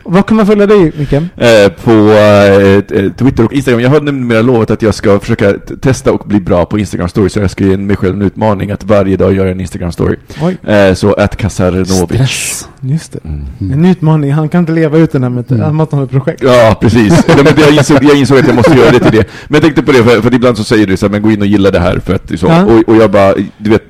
Vad 0.03 0.25
kan 0.25 0.37
man 0.37 0.45
följa 0.45 0.65
dig, 0.65 0.91
Micke? 0.97 1.13
Eh, 1.13 1.69
på 1.83 1.91
eh, 1.91 2.81
t- 2.81 3.09
Twitter 3.17 3.45
och 3.45 3.53
Instagram. 3.53 3.81
Jag 3.81 3.89
har 3.89 4.01
numera 4.01 4.41
lovat 4.41 4.71
att 4.71 4.81
jag 4.81 4.93
ska 4.95 5.19
försöka 5.19 5.53
testa 5.81 6.11
och 6.11 6.27
bli 6.27 6.39
bra 6.39 6.64
på 6.65 6.79
Instagram 6.79 7.09
story 7.09 7.29
så 7.29 7.39
jag 7.39 7.51
ska 7.51 7.63
ge 7.63 7.77
mig 7.77 7.95
själv 7.95 8.15
en 8.15 8.21
utmaning 8.21 8.71
att 8.71 8.83
varje 8.83 9.17
dag 9.17 9.33
göra 9.33 9.49
en 9.51 9.59
Instagram 9.61 9.91
story. 9.91 10.15
Eh, 10.63 10.93
så 10.93 11.13
att 11.13 11.35
Kasarnovic. 11.35 11.91
Stress. 12.03 12.69
just 12.79 13.11
det. 13.11 13.19
Mm. 13.25 13.45
En 13.73 13.85
utmaning. 13.85 14.31
Han 14.33 14.49
kan 14.49 14.59
inte 14.59 14.71
leva 14.71 14.97
utan 14.97 15.21
det 15.21 15.25
här 15.27 15.33
med 15.35 15.51
Mm. 15.51 15.79
att 15.79 15.91
han 15.91 15.97
har 15.99 16.05
ett 16.05 16.11
projekt. 16.11 16.43
Ja, 16.43 16.77
precis. 16.81 17.23
Ja, 17.27 17.35
men 17.43 17.53
jag, 17.57 17.73
insåg, 17.73 18.03
jag 18.03 18.17
insåg 18.17 18.37
att 18.39 18.47
jag 18.47 18.55
måste 18.55 18.77
göra 18.77 18.91
det 18.91 18.99
till 18.99 19.11
det. 19.11 19.27
Men 19.47 19.53
jag 19.55 19.61
tänkte 19.61 19.83
på 19.83 19.91
det, 19.91 20.03
för, 20.03 20.21
för 20.21 20.33
ibland 20.33 20.57
så 20.57 20.63
säger 20.63 20.87
du 20.87 20.97
så 20.97 21.05
här, 21.05 21.11
men 21.11 21.21
gå 21.21 21.31
in 21.31 21.41
och 21.41 21.47
gilla 21.47 21.71
det 21.71 21.79
här 21.79 21.99
för 21.99 22.15
att 22.15 22.39
så. 22.39 22.47
Ja. 22.47 22.63
Och, 22.65 22.89
och 22.89 22.95
jag 22.95 23.11
bara, 23.11 23.33
du 23.57 23.69
vet, 23.69 23.83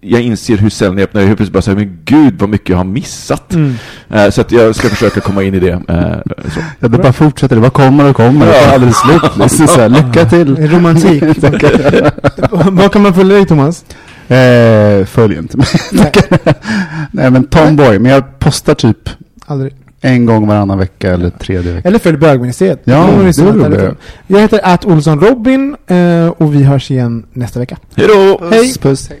jag 0.00 0.20
inser 0.20 0.56
hur 0.56 0.70
sällan 0.70 0.98
jag 0.98 1.04
öppnar 1.04 1.20
jag 1.20 1.28
plötsligt 1.36 1.52
bara 1.52 1.62
säger 1.62 1.78
men 1.78 1.98
gud 2.04 2.34
vad 2.38 2.48
mycket 2.48 2.68
jag 2.68 2.76
har 2.76 2.84
missat. 2.84 3.52
Mm. 3.54 3.74
Eh, 4.10 4.30
så 4.30 4.40
att 4.40 4.52
jag 4.52 4.74
ska 4.76 4.88
försöka 4.88 5.20
komma 5.20 5.42
in 5.42 5.54
i 5.54 5.60
det. 5.60 5.70
Eh, 5.88 6.34
så. 6.54 6.60
Ja, 6.80 6.88
det 6.88 6.98
bara 6.98 7.12
fortsätter. 7.12 7.54
Det 7.56 7.60
bara 7.62 7.70
kommer 7.70 8.10
och 8.10 8.16
kommer. 8.16 8.46
Det 8.46 8.52
tar 8.52 8.74
aldrig 8.74 8.94
slut. 8.94 9.22
Liksom 9.38 9.66
så 9.66 9.80
här, 9.80 9.88
lycka 9.88 10.24
till. 10.24 10.56
Romantik. 10.68 11.22
Vad 12.50 12.92
kan 12.92 13.02
man 13.02 13.14
följa 13.14 13.36
dig, 13.36 13.46
Thomas? 13.46 13.84
Eh, 14.28 15.04
följ 15.06 15.36
inte 15.38 15.56
mig. 15.56 15.66
Nej, 15.92 16.12
Nej, 17.10 17.30
men 17.30 17.44
Tomboy. 17.44 17.98
Men 17.98 18.12
jag 18.12 18.38
postar 18.38 18.74
typ 18.74 19.10
aldrig. 19.46 19.74
en 20.00 20.26
gång 20.26 20.46
varannan 20.46 20.78
vecka 20.78 21.12
eller 21.12 21.30
tredje 21.30 21.72
vecka. 21.72 21.88
Eller 21.88 21.98
följ 21.98 22.16
bögministeriet. 22.16 22.80
Ja, 22.84 23.08
Då 23.16 23.22
det 23.22 23.38
roligt. 23.42 23.70
därifrån. 23.70 23.96
Jag 24.26 24.40
heter 24.40 24.60
att 24.64 24.84
Olsson 24.84 25.20
Robin 25.20 25.76
eh, 25.86 26.26
och 26.26 26.54
vi 26.54 26.62
hörs 26.62 26.90
igen 26.90 27.26
nästa 27.32 27.60
vecka. 27.60 27.76
Hej 27.96 28.06
då! 28.08 28.40
Hej! 28.50 28.60
Puss, 28.60 28.78
puss. 28.78 29.08
Hej. 29.08 29.20